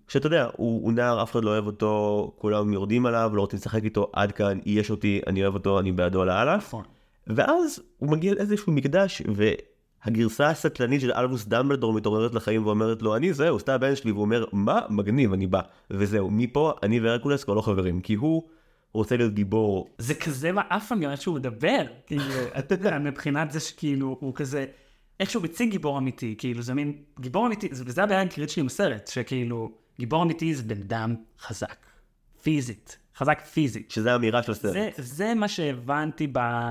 שאתה 0.09 0.27
יודע, 0.27 0.49
הוא, 0.57 0.85
הוא 0.85 0.93
נער, 0.93 1.23
אף 1.23 1.33
אחד 1.33 1.45
לא 1.45 1.51
אוהב 1.51 1.67
אותו, 1.67 2.33
כולם 2.39 2.73
יורדים 2.73 3.07
עליו, 3.07 3.31
לא 3.35 3.41
רוצים 3.41 3.57
לשחק 3.59 3.85
איתו, 3.85 4.11
עד 4.13 4.33
כאן, 4.33 4.59
יש 4.67 4.91
אותי, 4.91 5.21
אני 5.27 5.43
אוהב 5.43 5.55
אותו, 5.55 5.79
אני 5.79 5.93
בעדו 5.93 6.25
לאללה. 6.25 6.57
נכון. 6.57 6.85
ואז 7.27 7.81
הוא 7.99 8.11
מגיע 8.11 8.35
לאיזשהו 8.35 8.73
מקדש, 8.73 9.23
והגרסה 10.07 10.49
הסטלנית 10.49 11.01
של 11.01 11.13
אלבוס 11.13 11.47
דמבלדור 11.47 11.93
מתעוררת 11.93 12.35
לחיים 12.35 12.67
ואומרת 12.67 13.03
לו, 13.03 13.17
אני 13.17 13.33
זהו, 13.33 13.59
סתם 13.59 13.73
הבן 13.73 13.97
שלי, 13.97 14.13
והוא 14.13 14.23
אומר, 14.23 14.45
מה? 14.53 14.81
מגניב, 14.91 15.33
אני 15.33 15.47
בא. 15.47 15.61
וזהו, 15.91 16.31
מפה 16.31 16.73
אני 16.83 17.01
והרקולס 17.01 17.45
כבר 17.45 17.55
לא 17.55 17.61
חברים, 17.61 18.01
כי 18.01 18.15
הוא 18.15 18.43
רוצה 18.93 19.17
להיות 19.17 19.35
גיבור. 19.35 19.89
זה 19.99 20.15
כזה 20.15 20.53
מעפן 20.53 21.01
גם 21.01 21.11
איך 21.11 21.23
שהוא 21.23 21.35
מדבר, 21.37 21.83
כאילו, 22.07 22.25
אתה 22.59 22.75
יודע, 22.75 22.99
מבחינת 22.99 23.51
זה 23.51 23.61
שכאילו, 23.61 24.17
הוא 24.21 24.35
כזה, 24.35 24.67
איך 25.21 25.31
שהוא 25.31 25.43
מציג 25.43 25.71
גיבור 25.71 25.99
אמיתי, 25.99 26.35
כאילו, 26.39 26.63
זה 26.63 26.75
מין, 26.75 26.93
גיבור 27.21 27.47
אמיתי, 27.47 27.69
זה- 27.73 27.85
וזה 27.87 28.03
הבעיה 28.03 28.21
העיקרית 28.21 28.51
שלי 28.51 28.61
עם 28.61 28.67
הסרט, 28.67 29.07
שכאילו, 29.07 29.71
גיבור 29.99 30.23
אמיתי 30.23 30.55
זה 30.55 30.63
בן 30.63 30.81
אדם 30.81 31.15
חזק, 31.41 31.77
פיזית, 32.43 32.99
חזק 33.17 33.41
פיזית. 33.41 33.91
שזה 33.91 34.13
האמירה 34.13 34.43
של 34.43 34.53
הסרט. 34.53 34.73
זה, 34.73 34.91
זה 34.97 35.35
מה 35.35 35.49
שהבנתי 35.49 36.27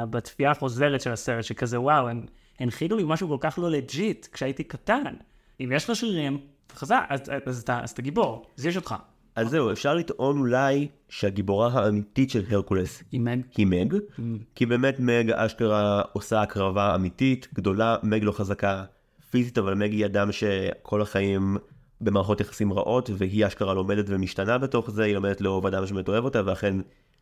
בצפייה 0.09 0.51
החוזרת 0.51 1.01
של 1.01 1.11
הסרט, 1.11 1.43
שכזה, 1.43 1.81
וואו, 1.81 2.07
הם 2.09 2.25
הנחילו 2.59 2.97
לי 2.97 3.03
משהו 3.05 3.27
כל 3.27 3.37
כך 3.39 3.59
לא 3.59 3.71
legit 3.71 4.27
כשהייתי 4.31 4.63
קטן. 4.63 5.13
אם 5.59 5.71
יש 5.75 5.89
לך 5.89 5.95
שרירים, 5.95 6.37
חזק, 6.73 7.05
אז, 7.09 7.21
אז, 7.21 7.41
אז, 7.45 7.61
אתה, 7.61 7.79
אז 7.83 7.91
אתה 7.91 8.01
גיבור, 8.01 8.45
אז 8.57 8.65
יש 8.65 8.75
אותך. 8.75 8.95
אז 9.35 9.49
זהו, 9.49 9.71
אפשר 9.71 9.95
לטעון 9.95 10.39
אולי 10.39 10.87
שהגיבורה 11.09 11.69
האמיתית 11.73 12.29
של 12.29 12.43
הרקולס 12.49 13.03
אם 13.13 13.27
אין, 13.27 13.41
היא 13.57 13.67
מג, 13.67 13.95
כי 14.55 14.65
באמת 14.65 14.99
מג 14.99 15.31
אשכרה 15.31 16.01
עושה 16.13 16.41
הקרבה 16.41 16.95
אמיתית, 16.95 17.47
גדולה, 17.53 17.97
מג 18.03 18.23
לא 18.23 18.31
חזקה 18.31 18.83
פיזית, 19.29 19.57
אבל 19.57 19.73
מג 19.73 19.91
היא 19.91 20.05
אדם 20.05 20.31
שכל 20.31 21.01
החיים 21.01 21.57
במערכות 22.01 22.41
יחסים 22.41 22.73
רעות, 22.73 23.09
והיא 23.17 23.47
אשכרה 23.47 23.73
לומדת 23.73 24.05
ומשתנה 24.07 24.57
בתוך 24.57 24.91
זה, 24.91 25.03
היא 25.03 25.15
לומדת 25.15 25.41
לאהוב 25.41 25.65
אדם 25.65 25.87
שבאמת 25.87 26.07
אוהב 26.07 26.23
אותה, 26.23 26.41
ואכן 26.45 26.75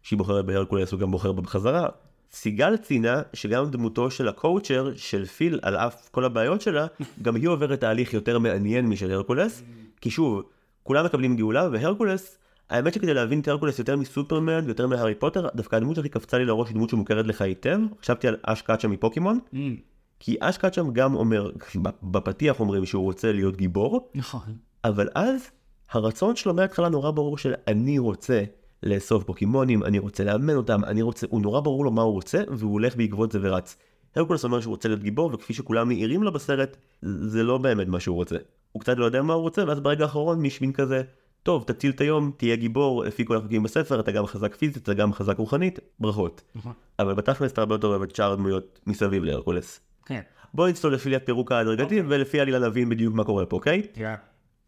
כשהיא 0.04 0.18
בוחרת 0.18 0.46
בהרקולס 0.46 0.92
הוא 0.92 1.00
גם 1.00 1.12
בוחר 1.12 1.32
בה 1.32 1.42
בחזרה. 1.42 1.90
סיגל 2.32 2.78
ציינה 2.78 3.22
שגם 3.34 3.72
דמותו 3.72 4.12
של 4.12 4.28
הקואוצ'ר 4.28 4.92
של 4.96 5.26
פיל, 5.26 5.60
על 5.62 5.76
אף 5.76 6.10
כל 6.10 6.26
הבעיות 6.26 6.62
שלה, 6.62 6.88
גם 7.22 7.36
היא 7.36 7.48
עוברת 7.48 7.80
תהליך 7.80 8.14
יותר 8.14 8.40
מעניין 8.40 8.88
משל 8.88 9.12
הרקולס, 9.12 9.64
כי 10.02 10.10
שוב, 10.12 10.44
כולם 10.84 11.06
מקבלים 11.06 11.36
גאולה, 11.36 11.70
והרקולס, 11.72 12.38
האמת 12.70 12.94
שכדי 12.94 13.14
להבין 13.14 13.40
את 13.40 13.48
הרקולס 13.48 13.80
יותר 13.80 13.96
מסופרמן 13.96 14.66
ויותר 14.66 14.88
מהארי 14.88 15.16
פוטר, 15.16 15.48
דווקא 15.56 15.76
הדמות 15.76 15.98
הכי 15.98 16.10
קפצה 16.10 16.38
לי 16.38 16.46
לראש 16.46 16.68
היא 16.68 16.76
דמות 16.76 16.90
שמוכרת 16.90 17.28
לך 17.28 17.42
היטב, 17.42 17.80
חשבתי 18.02 18.28
על 18.28 18.38
אש 18.44 18.62
קאצ'ה 18.62 18.88
מפוקימון, 18.88 19.40
Mm, 19.54 19.58
כי 20.20 20.38
אש 20.40 20.58
קאצ'ם 20.58 20.94
גם 20.94 21.16
אומר, 21.16 21.50
בפתיח 22.04 22.60
אומרים 22.60 22.86
שהוא 22.86 23.04
רוצה 23.04 23.32
להיות 23.32 23.58
גיבור, 23.58 24.10
נכון. 24.16 24.56
אבל 24.84 25.10
אז 25.16 25.50
הרצון 25.92 26.36
שלו 26.36 26.54
מההתחלה 26.54 26.90
נורא 26.90 27.12
ברור 27.12 27.38
של 27.38 27.54
אני 27.68 28.00
רוצה 28.00 28.44
לאסוף 28.86 29.24
פוקימונים, 29.24 29.84
אני 29.84 30.00
רוצה 30.00 30.24
לאמן 30.24 30.56
אותם, 30.56 30.84
אני 30.84 31.02
רוצה, 31.02 31.28
הוא 31.30 31.42
נורא 31.42 31.60
ברור 31.60 31.86
לו 31.86 31.92
מה 31.92 32.02
הוא 32.02 32.14
רוצה, 32.14 32.42
והוא 32.50 32.72
הולך 32.72 32.96
בעקבות 32.96 33.32
זה 33.32 33.40
ורץ. 33.42 33.78
הרקולס 34.16 34.44
אומר 34.44 34.62
שהוא 34.62 34.72
רוצה 34.72 34.90
להיות 34.90 35.04
גיבור, 35.04 35.32
וכפי 35.34 35.54
שכולם 35.54 35.88
מעירים 35.88 36.24
לו 36.24 36.32
בסרט, 36.32 36.78
זה 37.02 37.44
לא 37.44 37.58
באמת 37.58 37.88
מה 37.88 38.00
שהוא 38.00 38.16
רוצה. 38.16 38.36
הוא 38.72 38.82
קצת 38.82 38.98
לא 38.98 39.06
יודע 39.06 39.22
מה 39.22 39.34
הוא 39.34 39.42
רוצה, 39.42 39.64
ואז 39.68 39.80
ברגע 39.80 40.04
האחרון 40.04 40.40
מישמין 40.40 40.74
כזה, 40.74 41.02
טוב, 41.44 41.64
תציל 41.68 41.92
את 41.92 42.02
היום, 42.02 42.32
תהיה 42.38 42.56
גיבור, 42.56 43.04
לפי 43.04 43.26
כל 43.26 43.38
החוקים 43.38 43.64
בספר, 43.64 44.00
אתה 44.00 44.12
גם 44.12 44.26
חזק 44.26 44.56
פיזית, 44.56 44.84
אתה 44.84 44.94
גם 44.94 45.14
חזק 45.14 45.38
רוחנית, 45.38 45.80
ברכות. 46.00 46.42
נכון. 46.56 46.74
אבל 47.00 47.14
בתכלס 47.14 47.52
אתה 47.52 47.62
הרבה 47.62 47.76
יותר 47.76 47.88
אוהב 47.88 48.02
את 48.02 48.16
שאר 48.16 48.32
הדמויות 48.32 48.80
מסביב 48.88 49.24
להרקולס. 49.24 49.80
כן. 50.06 50.22
בוא 50.54 50.68
נצלול 50.68 50.94
לפי 50.94 51.16
הפירוק 51.16 51.52
ההדרגתי, 51.52 52.02
ולפי 52.08 52.40
עלילה 52.40 52.60
נבין 52.60 52.90
בדיוק 52.90 53.16
מה 53.16 53.24
קורה 53.24 53.46
פה, 53.46 53.56
אוקיי? 53.56 53.82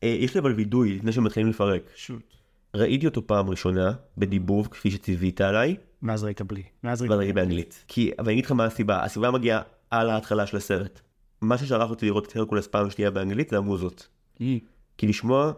אה, 0.03 0.07
יש 0.07 0.33
לי 0.33 0.39
אבל 0.39 0.51
וידוי, 0.51 0.95
לפני 0.95 1.11
שמתחילים 1.11 1.49
לפרק. 1.49 1.81
שוט. 1.95 2.36
ראיתי 2.75 3.05
אותו 3.05 3.27
פעם 3.27 3.49
ראשונה, 3.49 3.91
בדיבוב, 4.17 4.67
כפי 4.71 4.91
שציווית 4.91 5.41
עליי, 5.41 5.75
ואז 6.03 6.23
ראית 6.23 6.41
בלי. 6.41 6.63
ואז 6.83 7.01
ראית 7.01 7.11
ראיתי 7.11 7.33
באנגלית. 7.33 7.83
כי, 7.87 8.11
אבל 8.19 8.25
אני 8.25 8.33
אגיד 8.33 8.45
לך 8.45 8.51
מה 8.51 8.65
הסיבה, 8.65 9.03
הסיבה 9.03 9.31
מגיעה 9.31 9.61
על 9.89 10.09
ההתחלה 10.09 10.47
של 10.47 10.57
הסרט. 10.57 11.01
מה 11.41 11.57
ששלח 11.57 11.89
אותי 11.89 12.05
לראות 12.05 12.27
את 12.27 12.35
הרקולס 12.35 12.67
פעם 12.67 12.89
שנייה 12.89 13.11
באנגלית 13.11 13.49
זה 13.49 13.57
המוזות. 13.57 14.07
כי 14.97 15.07
לשמוע. 15.07 15.51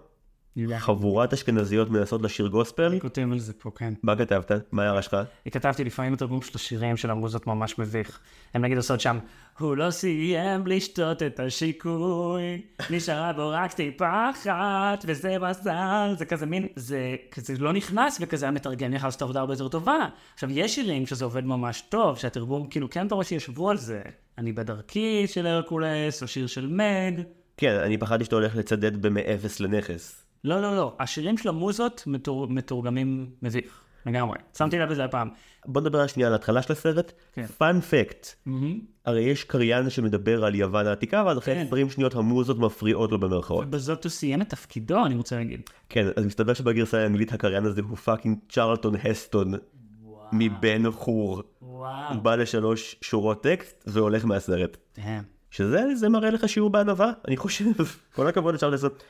חבורת 0.78 1.34
אשכנזיות 1.34 1.90
מנסות 1.90 2.22
לשיר 2.22 2.48
גוספל, 2.48 2.84
אני 2.84 3.00
כותב 3.00 3.28
על 3.32 3.40
זה 3.40 3.54
פה, 3.54 3.72
כן. 3.76 3.94
מה 4.04 4.16
כתבת? 4.16 4.52
מה 4.72 4.84
ההערה 4.84 5.02
שלך? 5.02 5.18
כתבתי 5.52 5.84
לפעמים 5.84 6.14
התרגום 6.14 6.42
של 6.42 6.52
השירים 6.56 6.98
של 6.98 7.12
המוזות 7.12 7.48
ממש 7.48 7.80
מביך. 7.80 8.20
הם 8.54 8.62
נגיד 8.62 8.78
עושות 8.78 9.02
שם, 9.02 9.20
הוא 9.60 9.78
לא 9.78 9.92
סיים 9.92 10.68
לשתות 10.68 11.24
את 11.24 11.40
השיקוי, 11.40 12.62
נשארה 12.90 13.34
בו 13.34 13.50
רק 13.50 13.74
טיפה 13.74 14.30
אחת, 14.30 15.06
וזה 15.08 15.38
מזל, 15.40 16.14
זה 16.18 16.26
כזה 16.26 16.46
מין, 16.46 16.68
זה 16.76 17.16
כזה 17.32 17.54
לא 17.60 17.74
נכנס, 17.74 18.18
וכזה 18.22 18.48
המתרגם 18.48 18.94
יכול 18.94 19.08
לעשות 19.08 19.22
עבודה 19.22 19.40
הרבה 19.40 19.54
יותר 19.54 19.68
טובה. 19.68 20.08
עכשיו, 20.34 20.50
יש 20.52 20.76
שירים 20.76 21.06
שזה 21.06 21.26
עובד 21.26 21.46
ממש 21.46 21.84
טוב, 21.90 22.18
שהתרגום, 22.18 22.68
כאילו, 22.68 22.90
כן 22.90 23.08
אתה 23.08 23.16
רואה 23.16 23.26
שישבו 23.26 23.70
על 23.70 23.78
זה. 23.78 24.02
אני 24.38 24.52
בדרכי 24.52 25.28
של 25.28 25.48
הרקולס, 25.48 26.22
או 26.22 26.28
שיר 26.28 26.48
של 26.48 26.68
מג. 26.68 27.22
כן, 27.58 27.76
אני 27.76 27.98
פחדתי 27.98 28.26
שאתה 28.26 28.36
הולך 28.36 28.56
לצדד 28.56 29.02
במאפס 29.02 29.60
לנכס. 29.60 30.29
לא, 30.44 30.62
לא, 30.62 30.76
לא, 30.76 30.96
השירים 31.00 31.38
של 31.38 31.50
המוזות 31.50 32.04
מתור... 32.08 32.48
מתורגמים 32.48 33.30
מביך, 33.42 33.82
לגמרי. 34.06 34.38
שמתי 34.58 34.80
לב 34.80 34.90
לזה 34.90 35.06
הפעם. 35.06 35.30
בוא 35.66 35.82
נדבר 35.82 36.08
שנייה 36.08 36.28
על 36.28 36.34
ההתחלה 36.34 36.62
של 36.62 36.74
הסרט. 36.74 37.12
כן. 37.34 37.46
פאנ 37.46 37.82
פקט, 37.82 38.28
הרי 39.06 39.22
יש 39.22 39.44
קריין 39.44 39.90
שמדבר 39.90 40.46
על 40.46 40.56
יוון 40.56 40.88
העתיקה, 40.88 41.24
ואז 41.26 41.38
אחרי 41.38 41.56
כן. 41.56 41.66
20 41.68 41.90
שניות 41.90 42.16
המוזות 42.16 42.60
מפריעות 42.60 43.12
לו 43.12 43.20
במרכאות. 43.20 43.70
בזאת 43.70 44.04
הוא 44.04 44.10
סיים 44.10 44.42
את 44.42 44.50
תפקידו, 44.50 45.06
אני 45.06 45.16
רוצה 45.16 45.36
להגיד. 45.36 45.62
כן, 45.90 46.08
אז 46.16 46.26
מסתבר 46.26 46.54
שבגרסה 46.54 47.04
האנגלית 47.04 47.34
הקריין 47.34 47.66
הזה 47.66 47.82
הוא 47.90 47.98
fucking 47.98 48.38
צ'רלטון 48.50 48.96
הסטון 48.96 49.54
מבן 50.34 50.92
חור. 50.92 51.44
וואו. 51.62 52.14
הוא 52.14 52.22
בא 52.22 52.36
לשלוש 52.36 52.96
שורות 53.02 53.44
טקסט 53.44 53.84
והולך 53.88 54.26
מהסרט. 54.26 54.78
שזה 55.52 55.96
זה 55.96 56.10
מראה 56.10 56.30
לך 56.30 56.50
שיעור 56.50 56.70
בענווה, 56.70 57.12
אני 57.28 57.38
חושב. 57.38 57.66
כל 58.16 58.28
הכבוד 58.28 58.54
אפשר 58.54 58.70
לעשות. 58.70 59.04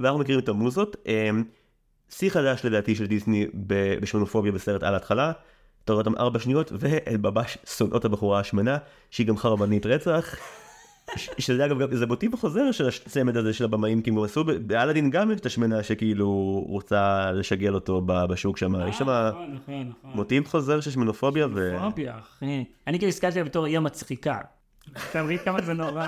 ואנחנו 0.00 0.20
מכירים 0.20 0.40
את 0.40 0.48
המוזות. 0.48 0.96
אמ, 1.06 1.44
שיא 2.08 2.30
חדש 2.30 2.64
לדעתי 2.64 2.94
של 2.94 3.06
דיסני 3.06 3.46
בשמנופוביה 4.00 4.52
בסרט 4.52 4.82
על 4.82 4.94
ההתחלה. 4.94 5.32
אתה 5.84 5.92
רואה 5.92 6.04
אותם 6.06 6.16
ארבע 6.16 6.38
שניות, 6.38 6.72
ואלבבש 6.78 7.58
שונאות 7.76 8.04
הבחורה 8.04 8.40
השמנה, 8.40 8.78
שהיא 9.10 9.26
גם 9.26 9.36
חרבנית 9.36 9.86
רצח. 9.86 10.36
שזה 11.38 11.64
אגב 11.64 11.78
גם, 11.78 11.96
זה 11.96 12.06
מוטיב 12.06 12.36
חוזר 12.36 12.72
של 12.72 12.88
הצמד 12.88 13.36
הזה 13.36 13.52
של 13.52 13.64
הבמאים, 13.64 14.02
כי 14.02 14.10
הם 14.10 14.18
עשו, 14.18 14.44
באלאדין 14.44 15.10
גם 15.10 15.30
יש 15.30 15.40
את 15.40 15.46
השמנה 15.46 15.82
שכאילו 15.82 16.28
רוצה 16.68 17.32
לשגל 17.32 17.74
אותו 17.74 18.02
בשוק 18.06 18.56
שם, 18.56 18.88
יש 18.88 18.98
שם 18.98 19.10
נכון, 19.10 19.54
נכון, 19.54 19.92
נכון. 19.98 20.10
מוטיב 20.14 20.46
חוזר 20.46 20.80
של 20.80 20.90
שמנופוביה, 20.90 21.46
ו... 21.54 21.76
פוביה, 21.80 22.18
אחי. 22.18 22.64
אני 22.86 22.98
כאילו 22.98 23.08
הסתכלתי 23.08 23.38
עליה 23.38 23.50
בתור 23.50 23.66
עיר 23.66 23.80
מצחיקה. 23.80 24.38
אתה 25.10 25.22
מבין 25.22 25.38
כמה 25.38 25.62
זה 25.62 25.74
נורא? 25.74 26.06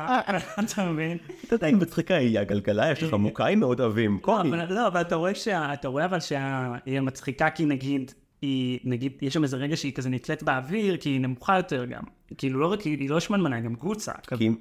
אתה 0.64 0.90
מבין? 0.92 1.18
אתה 1.46 1.54
יודע, 1.54 1.66
היא 1.66 1.76
מצחיקה, 1.76 2.14
היא 2.14 2.38
הכלכלה, 2.38 2.90
יש 2.92 3.02
לך 3.02 3.14
מוקאים 3.14 3.60
מאוד 3.60 3.80
אוהבים, 3.80 4.18
קורי. 4.22 4.48
אבל 4.48 4.72
לא, 4.74 4.86
אבל 4.86 5.00
אתה 5.00 5.14
רואה 5.16 5.34
שה... 5.34 5.72
אתה 5.72 5.88
רואה 5.88 6.04
אבל 6.04 6.20
שהיא 6.20 7.00
מצחיקה 7.00 7.50
כי 7.50 7.64
נגיד, 7.64 8.12
היא, 8.42 8.78
נגיד, 8.84 9.12
יש 9.22 9.34
שם 9.34 9.42
איזה 9.42 9.56
רגע 9.56 9.76
שהיא 9.76 9.92
כזה 9.92 10.08
נתלית 10.10 10.42
באוויר, 10.42 10.96
כי 10.96 11.08
היא 11.08 11.20
נמוכה 11.20 11.56
יותר 11.56 11.84
גם. 11.84 12.02
כאילו 12.38 12.60
לא 12.60 12.72
רק, 12.72 12.80
היא 12.80 13.10
לא 13.10 13.20
שמנמנה, 13.20 13.56
היא 13.56 13.64
גם 13.64 13.74
גוצה. 13.74 14.12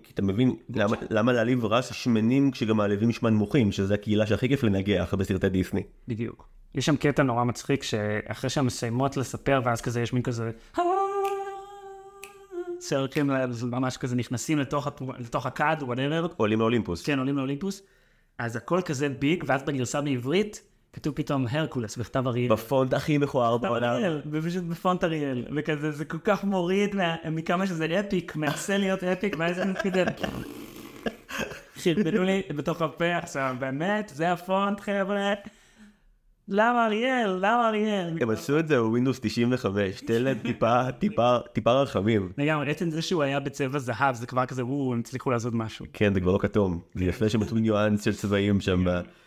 כי 0.03 0.13
אתה 0.13 0.21
מבין 0.21 0.55
למה- 0.75 0.95
למה 1.09 1.33
להעליב 1.33 1.65
רס 1.65 1.93
שמנים 1.93 2.51
כשגם 2.51 2.77
מעליבים 2.77 3.11
שמנמוכים, 3.11 3.71
שזה 3.71 3.93
הקהילה 3.93 4.25
שהכי 4.25 4.47
כיף 4.49 4.63
לנגח 4.63 5.13
בסרטי 5.13 5.49
דיסני. 5.49 5.81
בדיוק. 6.07 6.47
יש 6.75 6.85
שם 6.85 6.95
קטע 6.95 7.23
נורא 7.23 7.43
מצחיק, 7.43 7.83
שאחרי 7.83 8.49
שהן 8.49 8.65
מסיימות 8.65 9.17
לספר, 9.17 9.61
ואז 9.65 9.81
כזה 9.81 10.01
יש 10.01 10.13
מין 10.13 10.23
כזה... 10.23 10.51
ל- 13.29 13.45
ממש 13.71 13.97
כזה 13.97 14.15
נכנסים 14.15 14.59
לתוך, 14.59 14.87
לתוך 15.19 15.45
הכד, 15.45 15.75
whatever, 15.81 16.27
עולים 16.37 16.59
לאולימפוס. 16.59 17.03
כן, 17.05 17.19
עולים 17.19 17.37
לאולימפוס, 17.37 17.81
אז 18.37 18.55
הכל 18.55 18.81
כזה 18.85 19.09
big, 19.09 19.43
ואז 19.47 19.63
בגרסה 19.63 20.01
בעברית, 20.01 20.61
כתוב 20.93 21.15
פתאום 21.15 21.45
הרקולס 21.49 21.97
בכתב 21.97 22.27
אריאל. 22.27 22.51
בפונט 22.53 22.93
הכי 22.93 23.17
מכוער 23.17 23.57
בעולם. 23.57 23.83
אריאל, 23.89 24.21
ופשוט 24.31 24.63
בפונט 24.63 25.03
אריאל, 25.03 25.45
וכזה, 25.55 25.91
זה 25.91 26.05
כל 26.05 26.17
כך 26.23 26.43
מוריד 26.43 26.95
מה- 26.95 27.15
מכמה 27.31 27.67
שזה 27.67 27.99
epic, 27.99 28.35
מנסה 28.35 28.77
להיות 28.77 29.03
epic, 29.03 29.35
ואז 29.39 29.55
זה 29.55 29.63
כזה... 29.83 30.03
חרבנו 31.77 32.23
לי 32.23 32.41
בתוך 32.55 32.81
הפה 32.81 33.15
עכשיו, 33.17 33.55
באמת, 33.59 34.11
זה 34.15 34.31
הפונט 34.31 34.79
חבר'ה. 34.79 35.33
למה 36.47 36.85
אריאל? 36.85 37.37
למה 37.37 37.67
אריאל? 37.67 38.17
הם 38.21 38.29
עשו 38.29 38.59
את 38.59 38.67
זה 38.67 38.79
בווינדוס 38.79 39.19
95, 39.21 40.01
תן 40.01 40.23
להם 40.23 40.37
טיפה, 40.37 40.91
טיפה, 40.91 41.37
טיפה 41.53 41.71
רחמים. 41.71 42.31
לגמרי, 42.37 42.71
עצם 42.71 42.89
זה 42.89 43.01
שהוא 43.01 43.23
היה 43.23 43.39
בצבע 43.39 43.79
זהב, 43.79 44.15
זה 44.15 44.27
כבר 44.27 44.45
כזה, 44.45 44.65
וואו, 44.65 44.93
הם 44.93 44.99
הצליחו 44.99 45.31
לעשות 45.31 45.53
משהו. 45.53 45.85
כן, 45.93 46.13
זה 46.13 46.19
כבר 46.19 46.31
לא 46.31 46.37
כתום. 46.37 46.79
זה 46.95 47.05
יפה 47.05 47.29
שהם 47.29 47.43
נתנו 47.43 47.59
ניואנס 47.59 48.05
של 48.05 48.13
צבעים 48.13 48.61
שם. 48.61 48.85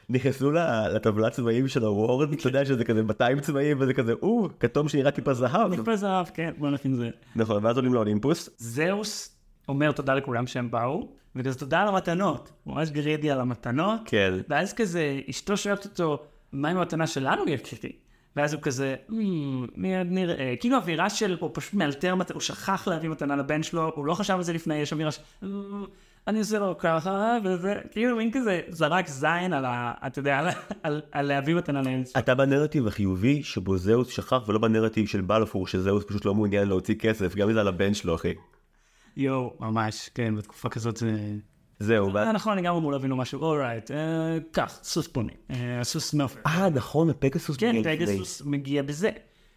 נכנסו 0.09 0.50
לטבלת 0.94 1.33
צבעים 1.33 1.68
של 1.68 1.85
הוורד, 1.85 2.33
אתה 2.33 2.49
יודע 2.49 2.64
שזה 2.64 2.85
כזה 2.85 3.02
200 3.02 3.40
צבעים, 3.40 3.76
וזה 3.80 3.94
כזה, 3.94 4.12
או, 4.23 4.49
כתום 4.61 4.88
שנראה 4.88 5.11
טיפה 5.11 5.35
זהב. 5.35 5.76
טיפה 5.76 5.97
זהב, 5.97 6.26
כן, 6.35 6.50
בוא 6.59 6.68
עם 6.85 6.94
זה. 6.94 7.11
נכון, 7.37 7.64
ואז 7.64 7.76
עולים 7.76 7.94
לאולימפוס. 7.94 8.50
זהוס 8.56 9.37
אומר 9.68 9.92
תודה 9.92 10.14
לכולם 10.14 10.47
שהם 10.47 10.71
באו, 10.71 11.09
וכזה 11.37 11.59
תודה 11.59 11.83
על 11.83 11.88
המתנות. 11.88 12.52
ממש 12.66 12.90
גרידי 12.90 13.30
על 13.30 13.40
המתנות. 13.40 14.00
כן. 14.04 14.35
ואז 14.49 14.73
כזה, 14.73 15.21
אשתו 15.30 15.56
שואלת 15.56 15.85
אותו, 15.85 16.23
מה 16.54 16.68
עם 16.68 16.76
המתנה 16.76 17.06
שלנו 17.06 17.49
יקירי? 17.49 17.92
ואז 18.37 18.52
הוא 18.52 18.62
כזה, 18.62 18.96
"מ, 19.08 19.82
מיד 19.82 20.06
נראה, 20.11 20.54
כאילו 20.61 20.76
אווירה 20.76 21.11
של, 21.11 21.37
הוא 21.40 21.50
פשוט 21.52 21.75
מאלתר, 21.75 22.14
הוא 22.32 22.40
שכח 22.40 22.88
להביא 22.88 23.08
מתנה 23.08 23.37
לבן 23.37 23.62
שלו, 23.62 23.90
הוא 23.94 24.06
לא 24.06 24.14
חשב 24.14 24.34
על 24.34 24.42
זה 24.42 24.52
לפני, 24.52 24.75
יש 24.75 24.92
אווירה 24.92 25.11
של, 25.11 25.23
"מ, 25.42 25.84
אני 26.28 26.38
עושה 26.38 26.58
לו 26.58 26.78
ככה, 26.78 27.38
וזה, 27.44 27.75
כאילו 27.90 28.16
מין 28.16 28.30
כזה, 28.32 28.61
זרק 28.68 29.08
זין 29.08 29.52
על 29.52 29.64
ה... 29.64 29.92
אתה 30.06 30.18
יודע, 30.18 30.50
על, 30.82 31.26
להביא 31.26 31.54
מתנה 31.54 31.82
לילד 31.82 32.06
שלו. 32.06 32.20
אתה 32.20 32.34
בנרטיב 32.34 32.87
החיובי 32.87 33.42
שבו 33.42 33.76
זהוס 33.76 34.08
שכח 34.08 34.49
ולא 34.49 34.58
בנרטיב 34.58 35.06
של 35.06 35.20
בלפור 35.20 35.66
שזהוס 35.66 36.04
פשוט 36.04 36.25
לא 36.25 36.34
מעוניין 36.34 36.68
להוציא 36.68 36.94
כסף 36.94 37.34
גם 37.34 37.49
אם 37.49 37.54
זה 37.54 37.61
על 37.61 37.68
הבן 37.68 37.94
שלו 37.94 38.14
אחי. 38.14 38.34
יואו, 39.16 39.56
ממש, 39.61 40.11
כן, 40.14 40.37
בתקופה 40.37 40.68
כזאת 40.68 40.96
זה... 40.96 41.16
זהו. 41.78 42.16
אה, 42.16 42.33
נכון, 42.33 42.52
אני 42.52 42.62
גם 42.62 42.76
אמור 42.76 42.93
להבין 42.93 43.11
לו 43.11 43.16
משהו, 43.16 43.40
אורייט, 43.40 43.90
קח, 44.52 44.78
סוס 44.83 45.07
פוני, 45.07 45.33
אה, 45.50 45.81
סוס 45.83 46.14
נופל. 46.14 46.40
אה 46.47 46.69
נכון 46.71 47.11
הפגסוס. 47.11 47.57
כן, 47.57 47.76
מגיע 47.76 47.93
לפני. 47.95 48.07
פגסוס 48.07 48.43
מגיע 48.45 48.83
בזה. 48.83 49.11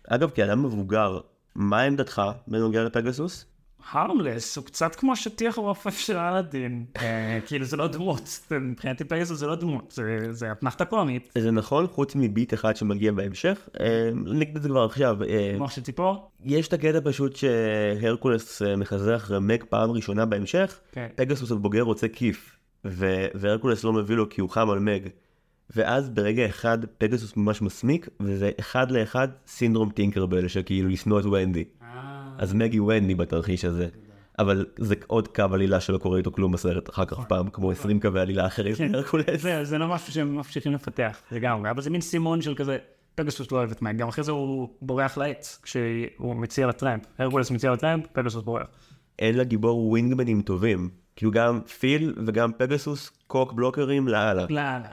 אגב 0.08 0.30
כאדם 0.30 0.64
מבוגר 0.64 1.20
מה 1.56 1.82
עמדתך 1.82 2.22
בנוגע 2.48 2.84
לפגסוס? 2.84 3.46
הרמלס 3.92 4.58
הוא 4.58 4.66
קצת 4.66 4.96
כמו 4.96 5.14
השטיח 5.14 5.58
הרופף 5.58 5.98
של 5.98 6.18
אלאדין. 6.18 6.86
אה, 7.02 7.40
כאילו 7.46 7.66
זה 7.66 7.78
לא 7.78 7.88
דמות, 7.88 8.40
מבחינתי 8.62 9.04
פגסוס 9.04 9.40
זה 9.40 9.48
לא 9.48 9.56
דמות, 9.56 10.00
זה- 10.32 10.52
אתנחתה 10.52 10.86
קומית. 10.86 11.32
זה 11.38 11.52
נכון 11.52 11.88
חוץ 11.88 12.16
מביט 12.16 12.54
אחד 12.54 12.76
שמגיע 12.76 13.12
בהמשך 13.12 13.70
אה, 13.80 14.10
נגיד 14.26 14.56
את 14.56 14.62
זה 14.62 14.70
כבר 14.70 14.84
עכשיו 14.86 15.24
אה, 15.24 15.56
מוח 15.58 15.72
של 15.72 15.82
ציפור? 15.82 16.32
יש 16.46 16.68
את 16.68 16.74
הקטע 16.74 17.00
פשוט 17.04 17.36
שהרקולס 17.36 18.62
אה, 18.62 18.76
מחזה 18.76 19.16
אחרי 19.16 19.38
מק 19.42 19.66
פעם 19.70 19.92
ראשונה 19.92 20.26
בהמשך 20.26 20.80
כן. 20.92 21.08
פגסוס 21.16 21.52
הבוגר 21.52 21.82
רוצה 21.82 22.08
כיף 22.08 22.58
והרקולס 23.36 23.84
לא 23.84 23.94
מביא 23.94 24.16
לו 24.16 24.30
כי 24.30 24.42
הוא 24.42 24.50
חם 24.50 24.70
על 24.70 24.80
מג 24.80 25.08
ואז 25.76 26.10
ברגע 26.10 26.46
אחד 26.46 26.78
פגסוס 26.98 27.38
ממש 27.38 27.62
מסמיק 27.62 28.10
וזה 28.20 28.52
אחד 28.60 28.92
לאחד 28.92 29.28
סינדרום 29.48 29.90
טינקרבל 29.90 30.48
שכאילו 30.48 30.90
לשנוא 30.90 31.20
את 31.20 31.26
ונדי 31.26 31.64
אז 32.38 32.54
מג 32.54 32.74
היא 32.74 32.82
ונדי 32.82 33.16
בתרחיש 33.16 33.66
הזה. 33.66 33.88
אבל 34.40 34.66
זה 34.80 34.96
עוד 35.08 35.28
קו 35.28 35.44
עלילה 35.52 35.80
שלא 35.80 35.98
קורה 35.98 36.18
איתו 36.18 36.32
כלום 36.32 36.52
בסרט 36.52 36.90
אחר 36.90 37.06
כך 37.06 37.20
פעם 37.28 37.50
כמו 37.50 37.72
20 37.72 38.00
קווי 38.00 38.22
עלילה 38.22 38.48
אחרים 38.48 38.76
של 38.76 38.96
הרקולס. 38.96 39.42
זה 39.42 39.64
זה 39.64 39.78
לא 39.78 39.88
משהו 39.88 40.14
שהם 40.14 40.36
ממשיכים 40.36 40.74
לפתח 40.74 41.22
לגמרי, 41.32 41.70
אבל 41.70 41.82
זה 41.82 41.90
מין 41.90 42.02
סימון 42.02 42.42
של 42.42 42.56
כזה, 42.56 42.78
פגסוס 43.16 43.52
לא 43.52 43.58
אוהב 43.58 43.72
את 43.72 43.82
מג, 43.82 43.98
גם 43.98 44.08
אחרי 44.08 44.24
זה 44.24 44.32
הוא 44.32 44.70
בורח 44.82 45.18
לעץ, 45.18 45.60
כשהוא 45.64 46.36
מציע 46.36 46.68
לה 46.68 46.78
טרמפ, 46.78 47.04
הרקולס 47.20 47.52
מציע 47.52 47.72
לה 47.72 47.81
טרמפ, 47.81 48.06
פגסוס 48.14 48.44
בורח. 48.44 48.68
אין 49.20 49.38
לגיבור 49.38 49.88
ווינגמנים 49.88 50.42
טובים. 50.42 50.90
כאילו 51.16 51.32
גם 51.32 51.62
פיל 51.80 52.14
וגם 52.26 52.52
פגסוס 52.58 53.12
קוק 53.28 53.54
בלוקרים 53.54 54.08
לאללה. 54.08 54.46
לאללה. 54.50 54.90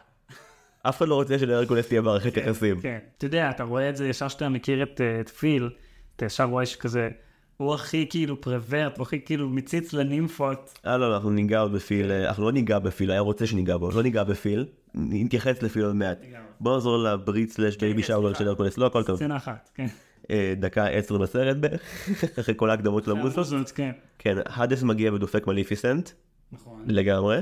אף 0.88 0.98
אחד 0.98 1.08
לא 1.08 1.14
רוצה 1.14 1.38
שלהרקולס 1.38 1.88
תהיה 1.88 2.00
מערכת 2.00 2.36
יחסים. 2.36 2.80
כן. 2.80 2.98
אתה 3.18 3.26
יודע, 3.26 3.50
אתה 3.50 3.62
רואה 3.62 3.90
את 3.90 3.96
זה 3.96 4.08
ישר 4.08 4.28
שאתה 4.28 4.48
מכיר 4.48 4.82
את 4.82 5.00
אה, 5.00 5.20
את 5.20 5.28
פיל, 5.28 5.70
אתה 6.16 6.24
ישר 6.24 6.44
רואה 6.44 6.66
שכזה, 6.66 7.08
הוא 7.56 7.74
הכי 7.74 8.06
כאילו 8.10 8.40
פרוורט, 8.40 8.98
הוא 8.98 9.02
הכי 9.02 9.20
כאילו 9.20 9.48
מציץ 9.48 9.92
לנימפות. 9.92 10.78
אה 10.86 10.96
לא, 10.96 11.10
לא, 11.10 11.14
אנחנו 11.14 11.30
ניגע 11.30 11.60
עוד 11.60 11.72
בפיל, 11.72 12.10
אה, 12.10 12.28
אנחנו 12.28 12.44
לא 12.44 12.52
ניגע 12.52 12.78
בפיל, 12.78 13.10
היה 13.10 13.20
רוצה 13.20 13.46
שניגע 13.46 13.76
בו, 13.76 13.90
לא 13.90 14.02
ניגע 14.02 14.24
בפיל, 14.24 14.66
נתייחס 14.94 15.62
לפיל 15.62 15.84
עוד 15.84 15.96
מעט. 15.96 16.18
בוא 16.60 16.74
נחזור 16.74 16.98
לברית 16.98 17.50
slash 17.50 17.76
baby 17.76 18.02
כן, 18.02 18.08
shower. 18.08 18.34
של 18.34 18.48
הרקולס, 18.48 18.78
לא 18.78 18.86
הכל 18.86 19.02
טוב. 19.02 19.16
סצנה 19.16 19.36
אחת, 19.36 19.70
כן. 19.74 19.86
אה, 20.30 20.54
דקה 20.56 20.86
עשר 20.86 21.18
בסרט 21.18 21.56
בערך, 21.56 22.08
אחרי 22.40 22.54
כל 22.56 22.70
ההקדמות. 22.70 23.08
המוזות, 23.08 23.70
כן. 23.70 23.90
כן, 24.18 24.36
האדס 24.46 24.82
מגיע 24.82 25.12
ודופק 25.12 25.46
מליפיסנט, 25.46 26.10
נכון. 26.52 26.82
לגמרי. 26.86 27.38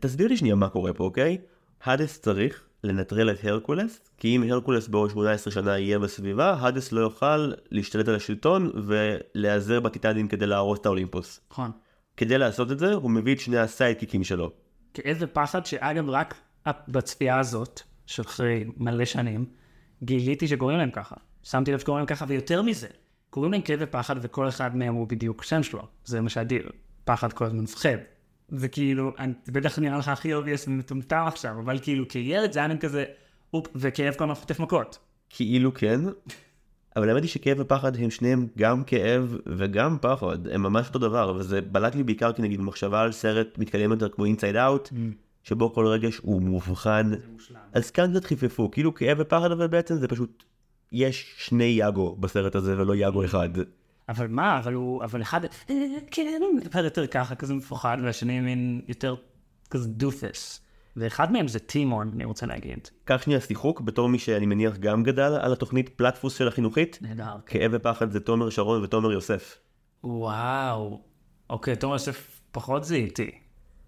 תסביר 0.00 0.28
לי 0.28 0.36
שנייה 0.36 0.54
מה 0.54 0.68
קורה 0.68 0.92
פה, 0.92 1.04
אוקיי? 1.04 1.38
האדס 1.84 2.20
צריך 2.20 2.64
לנטרל 2.84 3.30
את 3.30 3.44
הרקולס, 3.44 4.00
כי 4.18 4.36
אם 4.36 4.42
הרקולס 4.42 4.88
בעוד 4.88 5.10
18 5.10 5.52
שנה 5.52 5.78
יהיה 5.78 5.98
בסביבה, 5.98 6.54
האדס 6.54 6.92
לא 6.92 7.00
יוכל 7.00 7.52
להשתלט 7.70 8.08
על 8.08 8.14
השלטון 8.14 8.70
ולהיעזר 8.74 9.80
בטיטנים 9.80 10.28
כדי 10.28 10.46
להרוס 10.46 10.78
את 10.78 10.86
האולימפוס. 10.86 11.40
נכון. 11.50 11.70
כדי 12.16 12.38
לעשות 12.38 12.72
את 12.72 12.78
זה, 12.78 12.94
הוא 12.94 13.10
מביא 13.10 13.34
את 13.34 13.40
שני 13.40 13.58
הסיידקיקים 13.58 14.24
שלו. 14.24 14.52
כאיזה 14.94 15.26
פחד 15.26 15.66
שאגב 15.66 16.08
רק 16.08 16.34
בצפייה 16.88 17.38
הזאת, 17.38 17.80
שאחרי 18.06 18.64
מלא 18.76 19.04
שנים, 19.04 19.46
גיליתי 20.02 20.48
שקוראים 20.48 20.78
להם 20.78 20.90
ככה. 20.90 21.16
שמתי 21.42 21.72
לב 21.72 21.78
שקוראים 21.78 21.98
להם 21.98 22.06
ככה, 22.06 22.24
ויותר 22.28 22.62
מזה, 22.62 22.88
קוראים 23.30 23.52
להם 23.52 23.62
כאב 23.62 23.78
ופחד 23.82 24.16
וכל 24.22 24.48
אחד 24.48 24.76
מהם 24.76 24.94
הוא 24.94 25.08
בדיוק 25.08 25.42
שם 25.42 25.62
שלו. 25.62 25.86
זה 26.04 26.20
מה 26.20 26.28
שאדיר. 26.28 26.70
פחד 27.04 27.32
כל 27.32 27.44
הזמן 27.44 27.60
מפחד. 27.60 27.98
זה 28.48 28.68
כאילו, 28.68 29.12
אני, 29.18 29.32
זה 29.44 29.52
בטח 29.52 29.78
נראה 29.78 29.98
לך 29.98 30.08
הכי 30.08 30.34
obvious 30.34 30.68
ומטומטם 30.68 31.24
עכשיו, 31.26 31.58
אבל 31.58 31.78
כאילו 31.82 32.08
כילד 32.08 32.52
זה 32.52 32.58
היה 32.58 32.68
מין 32.68 32.78
כזה, 32.78 33.04
אופ, 33.54 33.66
וכאב 33.74 34.14
כל 34.14 34.24
הזמן 34.24 34.34
חוטף 34.34 34.60
מכות. 34.60 34.98
כאילו 35.30 35.74
כן, 35.74 36.00
אבל 36.96 37.08
האמת 37.08 37.22
היא 37.22 37.30
שכאב 37.30 37.56
ופחד 37.60 37.96
הם 37.96 38.10
שניהם 38.10 38.46
גם 38.58 38.84
כאב 38.84 39.36
וגם 39.46 39.96
פחד, 40.00 40.48
הם 40.48 40.62
ממש 40.62 40.88
אותו 40.88 40.98
דבר, 40.98 41.34
וזה 41.36 41.60
בלט 41.60 41.94
לי 41.94 42.02
בעיקר 42.02 42.32
כי 42.32 42.42
נגיד 42.42 42.60
מחשבה 42.60 43.00
על 43.00 43.12
סרט 43.12 43.58
מתקדם 43.58 43.90
יותר 43.90 44.08
כמו 44.08 44.24
Inside 44.24 44.56
Out, 44.56 44.88
שבו 45.42 45.72
כל 45.72 45.86
רגש 45.86 46.16
הוא 46.22 46.42
מובחן, 46.42 47.10
אז 47.72 47.90
כאן 47.90 48.10
קצת 48.10 48.24
חיפפו, 48.24 48.70
כאילו 48.70 48.94
כאב 48.94 49.16
ופחד 49.20 49.50
אבל 49.52 49.66
בעצם 49.66 49.96
זה 49.96 50.08
פשוט, 50.08 50.44
יש 50.92 51.34
שני 51.38 51.64
יאגו 51.64 52.16
בסרט 52.16 52.54
הזה 52.54 52.78
ולא 52.78 52.94
יאגו 52.94 53.24
אחד. 53.24 53.48
אבל 54.08 54.26
מה, 54.28 54.58
אבל 54.58 54.72
הוא, 54.72 55.04
אבל 55.04 55.22
אחד, 55.22 55.44
אה, 55.44 55.76
כן, 56.10 56.42
אחד 56.70 56.84
יותר 56.84 57.06
ככה, 57.06 57.34
כזה 57.34 57.54
מפוחד, 57.54 57.96
והשני 58.02 58.40
מין 58.40 58.80
יותר 58.88 59.14
כזה 59.70 59.88
דופס. 59.88 60.60
ואחד 60.96 61.32
מהם 61.32 61.48
זה 61.48 61.58
טימון, 61.58 62.10
אני 62.14 62.24
רוצה 62.24 62.46
להגיד. 62.46 62.88
קח 63.04 63.22
שנייה 63.22 63.40
שיחוק 63.40 63.80
בתור 63.80 64.08
מי 64.08 64.18
שאני 64.18 64.46
מניח 64.46 64.76
גם 64.76 65.02
גדל 65.02 65.38
על 65.40 65.52
התוכנית 65.52 65.88
פלטפוס 65.88 66.38
של 66.38 66.48
החינוכית, 66.48 66.98
נהדר. 67.02 67.36
כאב 67.46 67.70
ופחד 67.74 68.10
זה 68.10 68.20
תומר 68.20 68.50
שרון 68.50 68.82
ותומר 68.82 69.12
יוסף. 69.12 69.58
וואו. 70.04 71.00
אוקיי, 71.50 71.76
תומר 71.76 71.92
יוסף 71.92 72.40
פחות 72.52 72.84
זיהיתי. 72.84 73.30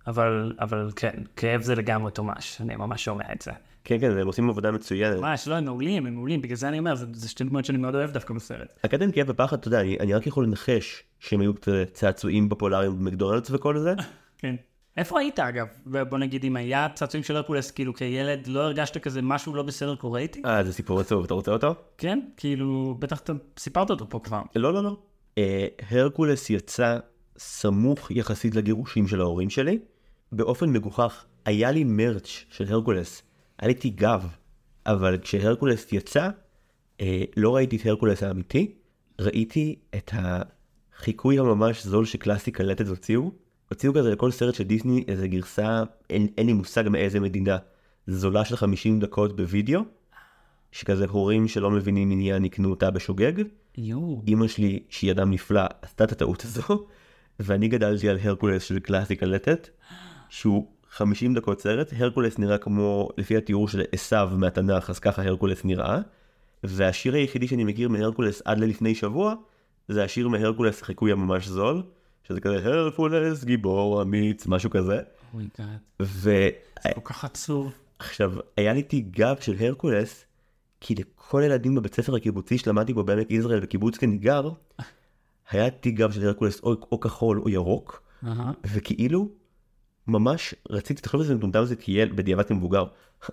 אבל, 0.07 0.53
אבל 0.61 0.91
כן, 0.97 1.23
כאב 1.37 1.63
זה 1.63 1.75
לגמרי 1.75 2.13
תומש, 2.13 2.61
אני 2.61 2.77
ממש 2.77 3.05
שומע 3.05 3.33
את 3.33 3.43
זה. 3.43 3.51
כן 3.87 4.01
כן 4.01 4.19
הם 4.19 4.27
עושים 4.27 4.51
עבודה 4.51 4.71
מצוינת. 4.71 5.21
ממש, 5.21 5.49
לא, 5.49 5.55
הם 5.55 5.65
מעולים, 5.65 6.07
הם 6.07 6.15
מעולים, 6.15 6.43
בגלל 6.43 6.57
זה 6.57 6.69
אני 6.69 6.79
אומר, 6.79 6.95
זה, 6.95 7.07
זה 7.13 7.29
שתי 7.29 7.45
דמויות 7.45 7.65
שאני 7.65 7.79
מאוד 7.79 7.95
אוהב 7.95 8.11
דווקא 8.11 8.35
בסרט. 8.35 8.79
הקטע 8.85 9.05
עם 9.05 9.13
כאב 9.13 9.27
ופחד, 9.29 9.59
אתה 9.59 9.69
יודע, 9.69 9.81
אני, 9.81 9.97
אני 10.01 10.15
רק 10.15 10.27
יכול 10.27 10.45
לנחש 10.45 11.03
שהם 11.21 11.41
היו 11.41 11.61
כזה 11.61 11.85
צעצועים 11.93 12.49
פופולריים 12.49 12.99
במקדונלדס 12.99 13.51
וכל 13.51 13.79
זה. 13.79 13.95
כן. 14.39 14.55
איפה 14.97 15.21
היית 15.21 15.39
אגב? 15.39 15.67
בוא 15.87 16.19
נגיד 16.19 16.45
אם 16.45 16.57
היה 16.57 16.89
צעצועים 16.95 17.25
של 17.25 17.37
הרקולס, 17.37 17.71
כאילו 17.71 17.95
כילד 17.95 18.47
לא 18.47 18.61
הרגשת 18.61 18.99
כזה 18.99 19.23
משהו 19.23 19.55
לא 19.55 19.63
בסדר 19.63 19.97
קורה 19.97 20.21
איתי? 20.21 20.43
אה, 20.45 20.65
זה 20.65 20.73
סיפור 20.73 21.01
עצוב, 21.01 21.25
אתה 21.25 21.35
רוצה 21.35 21.51
אותו? 21.51 21.75
כן, 21.99 22.21
כאילו, 22.37 22.97
בטח 22.99 23.21
אתה 23.21 23.33
סיפרת 23.59 23.91
אותו 23.91 24.09
פה 24.09 24.21
כבר. 24.25 24.43
לא, 24.57 24.75
לא, 24.75 24.83
לא. 24.83 24.97
אה, 25.39 25.67
הרקולס 25.91 26.51
יצא 26.51 26.99
סמוך 27.39 28.11
יחסית 28.11 28.55
לגירושים 28.55 29.09
של 29.09 29.21
ההורים 29.21 29.51
שלי. 29.51 29.79
באופן 30.33 30.71
מגוחך, 30.71 31.25
היה 31.45 31.71
לי 31.71 31.85
מרץ' 31.85 32.45
של 32.51 32.65
הרקולס, 32.69 33.23
היה 33.59 33.69
לי 33.69 33.75
תיגב, 33.75 34.27
אבל 34.87 35.19
כשהרקולס 35.23 35.93
יצא, 35.93 36.29
אה, 37.01 37.23
לא 37.37 37.57
ראיתי 37.57 37.77
את 37.77 37.87
הרקולס 37.87 38.23
האמיתי, 38.23 38.75
ראיתי 39.21 39.79
את 39.95 40.11
החיקוי 40.15 41.39
הממש 41.39 41.87
זול 41.87 42.05
שקלאסי 42.05 42.51
קלטת 42.51 42.87
הוציאו. 42.87 43.31
הוציאו 43.71 43.95
כזה 43.95 44.11
לכל 44.11 44.31
סרט 44.31 44.55
של 44.55 44.65
דיסני 44.65 45.05
איזה 45.09 45.29
גרסה, 45.29 45.83
אין, 46.11 46.27
אין 46.39 46.47
לי 46.47 46.53
מושג 46.53 46.85
מאיזה 46.89 47.21
מדינה, 47.21 47.57
זולה 48.07 48.45
של 48.45 48.57
50 48.57 49.01
דקות 49.01 49.37
בווידאו, 49.37 49.81
שכזה 50.73 51.05
הורים 51.09 51.49
שלא 51.49 51.71
מבינים 51.71 52.11
עניין 52.11 52.45
יקנו 52.45 52.71
אותה 52.71 52.91
בשוגג. 52.91 53.33
יואו. 53.79 54.23
אימא 54.27 54.49
שלי, 54.49 54.83
שהיא 54.89 55.11
אדם 55.11 55.31
נפלא, 55.31 55.63
עשתה 55.83 56.05
את 56.05 56.13
הטעות 56.13 56.45
הזו, 56.45 56.87
ואני 57.41 57.69
גדלתי 57.69 58.09
על 58.09 58.19
הרקולס 58.23 58.63
של 58.63 58.79
קלאסי 58.79 59.17
קלטת, 59.17 59.69
שהוא 60.29 60.67
50 60.97 61.35
דקות 61.35 61.61
סרט, 61.61 61.93
הרקולס 61.97 62.39
נראה 62.39 62.59
כמו, 62.59 63.09
לפי 63.19 63.37
התיאור 63.37 63.69
של 63.69 63.83
עשיו 63.93 64.31
מהתנ"ך, 64.37 64.91
אז 64.91 64.99
ככה 64.99 65.23
הרקולס 65.23 65.65
נראה, 65.65 65.99
והשיר 66.65 67.15
היחידי 67.15 67.49
שאני 67.49 67.65
מכיר 67.65 67.89
מהרקולס 67.89 68.43
עד 68.45 68.59
ללפני 68.59 68.95
שבוע, 68.95 69.35
זה 69.89 70.05
השיר 70.05 70.29
מהרקולס 70.29 70.83
חיקוי 70.83 71.13
הממש 71.13 71.49
זול, 71.49 71.83
שזה 72.29 72.41
כזה 72.41 72.57
הרקולס 72.57 73.45
גיבור 73.45 74.03
אמיץ, 74.03 74.47
משהו 74.47 74.71
כזה, 74.71 75.01
oh 75.33 75.44
my 75.44 75.56
god. 75.56 75.79
ועכשיו, 76.01 76.95
כל 76.95 77.01
כך 77.05 77.25
עצוב. 77.25 77.73
היה 78.57 78.73
לי 78.73 78.83
תיק 78.83 79.07
גב 79.11 79.37
של 79.41 79.55
הרקולס, 79.59 80.25
כי 80.81 80.95
לכל 80.95 81.43
הילדים 81.43 81.75
בבית 81.75 81.95
ספר 81.95 82.15
הקיבוצי 82.15 82.59
שלמדתי 82.59 82.93
בו 82.93 83.05
בעמק 83.05 83.31
יזרעאל 83.31 83.61
בקיבוץ 83.61 83.97
כניגר, 83.97 84.51
היה 85.51 85.71
תיק 85.71 85.95
גב 85.95 86.13
של 86.13 86.27
הרקולס 86.27 86.61
או, 86.63 86.75
או 86.93 87.01
כחול 87.01 87.41
או 87.41 87.49
ירוק, 87.49 88.03
אהה. 88.27 88.53
וכאילו, 88.65 89.29
ממש 90.09 90.55
רציתי, 90.71 91.03
תחשוב 91.03 91.21
על 91.21 91.27
זה 91.27 91.35
מטומטם 91.35 91.65
זה 91.65 91.75
ילד, 91.89 92.17
בדיעבד 92.17 92.47
כמבוגר, 92.47 92.85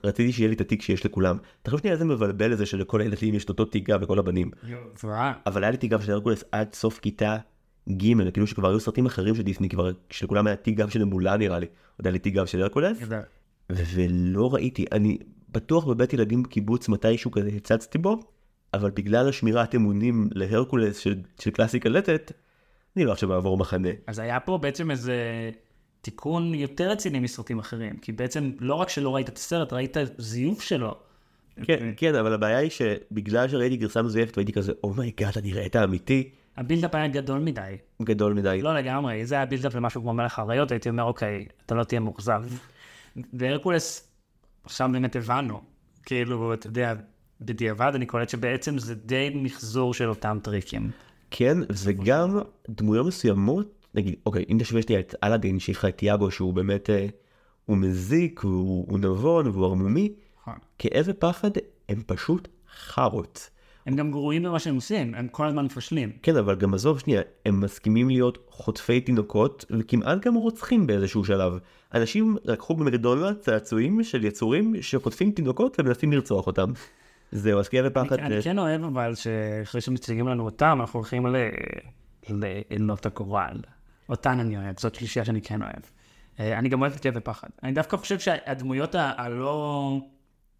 רציתי 0.04 0.32
שיהיה 0.32 0.50
לי 0.50 0.56
את 0.56 0.62
התיק 0.62 0.82
שיש 0.82 1.06
לכולם. 1.06 1.38
תחשוב 1.64 1.80
שנייה 1.80 1.94
איזה 1.94 2.06
מבלבל 2.06 2.56
זה 2.56 2.66
שלכל 2.66 3.02
הילדים 3.02 3.34
יש 3.34 3.46
את 3.46 3.50
אותו 3.50 3.66
תיק 3.66 3.90
גב 3.90 4.00
וכל 4.04 4.20
הבנים. 4.20 4.52
אבל 5.46 5.64
היה 5.64 5.72
לי 5.72 5.78
תיק 5.78 5.92
גב 5.92 6.02
של 6.02 6.12
הרקולס 6.12 6.44
עד 6.52 6.74
סוף 6.74 7.00
כיתה 7.00 7.38
ג', 7.90 8.32
כאילו 8.32 8.48
שכבר 8.48 8.70
היו 8.70 8.80
סרטים 8.80 9.06
אחרים 9.06 9.36
של 9.36 9.42
דיסני, 9.42 9.70
כבר, 9.70 9.92
שלכולם 10.10 10.48
היה 10.48 10.56
תיק 10.56 10.78
גב 10.78 10.90
של 10.90 11.02
אמולה 11.02 11.38
נראה 11.38 11.60
לי. 11.60 11.66
עוד 11.98 12.08
היה 12.08 12.12
לי 12.12 12.20
תיק 12.20 12.34
גב 12.34 12.46
של 12.46 12.62
הרקולס, 12.62 12.98
ולא 13.70 14.54
ראיתי, 14.54 14.86
אני 14.92 15.18
בטוח 15.50 15.86
בבית 15.86 16.14
ילדים 16.14 16.44
בקיבוץ 16.44 16.90
מתישהו 16.90 17.32
כזה 17.32 17.50
הצצתי 17.56 17.98
בו, 17.98 18.20
אבל 18.74 18.92
בגלל 18.92 19.30
השמירת 19.30 19.76
אמונים 19.76 20.30
להרקולס 20.32 20.98
של, 20.98 21.16
של 21.40 21.52
קלאסי 21.52 21.80
קלטת, 21.80 22.32
אני 22.96 23.06
לא 23.06 23.12
עכשיו 23.12 23.34
אעבור 23.34 23.58
מחנה. 23.58 23.90
אז 24.08 24.20
היה 24.20 24.40
פה 24.40 24.58
בעצם 24.58 24.92
איזה 24.92 25.16
תיקון 26.04 26.54
יותר 26.54 26.92
רציני 26.92 27.20
מסרטים 27.20 27.60
אחרים, 27.60 27.98
כי 27.98 28.12
בעצם 28.12 28.52
לא 28.60 28.76
רק 28.76 28.90
שלא 28.90 29.16
ראית 29.16 29.30
את 29.30 29.38
הסרט, 29.38 29.74
ראית 29.74 29.98
זיוף 30.18 30.62
שלו. 30.62 30.96
כן, 31.64 31.94
כן, 31.98 32.16
אבל 32.16 32.34
הבעיה 32.34 32.58
היא 32.58 32.70
שבגלל 32.70 33.48
שראיתי 33.48 33.78
גרסה 33.78 34.02
מזויפת 34.02 34.38
והייתי 34.38 34.54
כזה, 34.54 34.72
oh 34.84 34.97
my 34.97 35.11
god, 35.11 35.38
אני 35.38 35.54
רואה 35.54 35.66
את 35.66 35.76
האמיתי, 35.76 36.30
ה 36.58 36.62
build-up 36.62 36.96
היה 36.96 37.08
גדול 37.08 37.40
מדי. 37.40 37.78
גדול 38.02 38.34
מדי. 38.34 38.60
לא 38.62 38.76
לגמרי, 38.76 39.26
זה 39.26 39.36
היה 39.36 39.46
build-up 39.46 39.76
למשהו 39.76 40.02
כמו 40.02 40.14
מלך 40.14 40.40
האריות, 40.40 40.72
הייתי 40.72 40.90
אומר, 40.90 41.04
אוקיי, 41.04 41.46
אתה 41.66 41.76
לא 41.76 41.84
תהיה 41.84 42.00
מאוכזב. 42.00 42.44
והרקולס, 43.34 44.12
עכשיו 44.64 44.90
באמת 44.92 45.16
הבנו, 45.16 45.62
כאילו, 46.06 46.54
אתה 46.54 46.68
יודע, 46.68 46.94
בדיעבד 47.42 47.92
אני 47.96 48.06
קולט 48.06 48.30
שבעצם 48.30 48.78
זה 48.78 48.96
די 48.96 49.32
מחזור 49.36 49.94
של 49.94 50.10
אותם 50.10 50.38
טריקים. 50.44 50.92
כן, 51.32 51.58
וגם 51.84 52.40
דמויות 52.70 53.08
מסוימות, 53.08 53.83
נגיד, 53.96 54.16
אוקיי, 54.26 54.46
אם 54.50 54.58
תשווה 54.60 54.82
שנייה 54.82 55.00
את 55.00 55.16
אלאדין, 55.24 55.60
שיש 55.60 55.78
לך 55.78 55.86
את 55.86 56.04
יאגו 56.04 56.32
שהוא 56.32 56.54
באמת, 56.54 56.90
אה, 56.90 57.08
הוא 57.66 57.78
מזיק, 57.78 58.40
הוא, 58.40 58.86
הוא 58.90 59.00
נבון 59.00 59.48
והוא 59.48 59.66
ערמומי, 59.66 60.14
נכון. 60.42 60.54
כאב 60.80 61.06
ופחד 61.08 61.52
הם 61.90 62.04
פשוט 62.06 62.48
חארות. 62.76 63.50
הם 63.86 63.96
גם 63.96 64.12
גרועים 64.12 64.44
במה 64.44 64.60
שהם 64.60 64.76
עושים, 64.76 65.16
הם 65.16 65.28
כל 65.28 65.48
הזמן 65.48 65.66
מפשלים. 65.66 66.12
כן, 66.22 66.38
אבל 66.38 66.56
גם 66.56 66.74
עזוב 66.74 67.00
שנייה, 67.00 67.22
הם 67.46 67.62
מסכימים 67.62 68.10
להיות 68.10 68.38
חוטפי 68.50 69.02
תינוקות, 69.02 69.66
וכמעט 69.70 70.26
גם 70.26 70.36
רוצחים 70.36 70.88
באיזשהו 70.88 71.26
שלב. 71.26 71.54
אנשים 71.94 72.38
לקחו 72.44 72.76
במקדונלד 72.76 73.38
צעצועים 73.38 74.04
של 74.04 74.26
יצורים 74.26 74.74
שחוטפים 74.82 75.32
תינוקות 75.32 75.80
ומנסים 75.80 76.12
לרצוח 76.14 76.48
אותם. 76.48 76.72
זהו, 77.32 77.60
אז 77.60 77.70
כאב 77.70 77.86
ופחד, 77.88 78.20
אני 78.20 78.42
כן 78.42 78.60
אוהב 78.60 78.84
אבל 78.84 79.16
שאחרי 79.16 79.82
שמציגים 79.82 80.28
לנו 80.28 80.46
אותם, 80.46 80.78
אנחנו 80.82 81.00
הולכים 81.00 81.28
ל... 81.28 81.36
לעלות 82.30 83.06
הגורל. 83.06 83.58
אותן 84.10 84.40
אני 84.40 84.58
אוהב, 84.58 84.80
זאת 84.80 84.96
שלישייה 84.96 85.26
שאני 85.26 85.42
כן 85.42 85.62
אוהב. 85.62 85.84
אה, 86.40 86.60
אני 86.60 86.70
גם 86.70 86.82
אוהב 86.82 86.94
את 86.94 87.00
כאב 87.00 87.14
ופחד. 87.18 87.48
אני 87.64 87.72
דווקא 87.72 87.98
חושב 87.98 88.20
שהדמויות 88.20 88.96
הלא... 88.96 89.98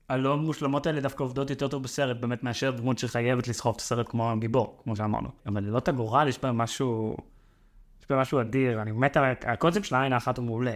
הלא 0.10 0.38
מושלמות 0.38 0.88
האלה 0.88 1.02
דווקא 1.02 1.24
עובדות 1.24 1.50
יותר 1.50 1.68
טוב 1.68 1.84
בסרט, 1.84 2.18
באמת 2.18 2.44
מאשר 2.44 2.72
דמות 2.72 2.98
שחייבת 2.98 3.48
לסחוב 3.48 3.76
את 3.76 3.82
הסרט 3.82 4.10
כמו 4.10 4.32
הגיבור, 4.32 4.80
כמו 4.84 4.96
שאמרנו. 4.96 5.30
אבל 5.46 5.64
לילות 5.64 5.88
הגורל 5.88 6.28
יש 6.28 6.40
בהם 6.40 6.58
משהו 6.58 7.18
יש 8.04 8.10
בה 8.10 8.22
משהו 8.22 8.42
אדיר, 8.42 8.82
אני 8.82 8.92
מת 8.92 9.18
על 9.18 9.24
הקונספט 9.42 9.86
של 9.86 9.96
העין 9.96 10.14
האחת 10.14 10.38
הוא 10.38 10.46
מעולה. 10.46 10.74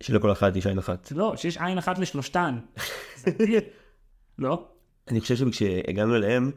שלכל 0.00 0.32
אחת 0.32 0.56
יש 0.56 0.66
עין 0.66 0.78
אחת. 0.78 1.12
לא, 1.12 1.36
שיש 1.36 1.56
עין 1.56 1.78
אחת 1.78 1.98
לשלושתן. 1.98 2.58
לא? 4.38 4.68
אני 5.08 5.20
חושב 5.20 5.36
שכשהגענו 5.36 6.16
אליהם, 6.16 6.50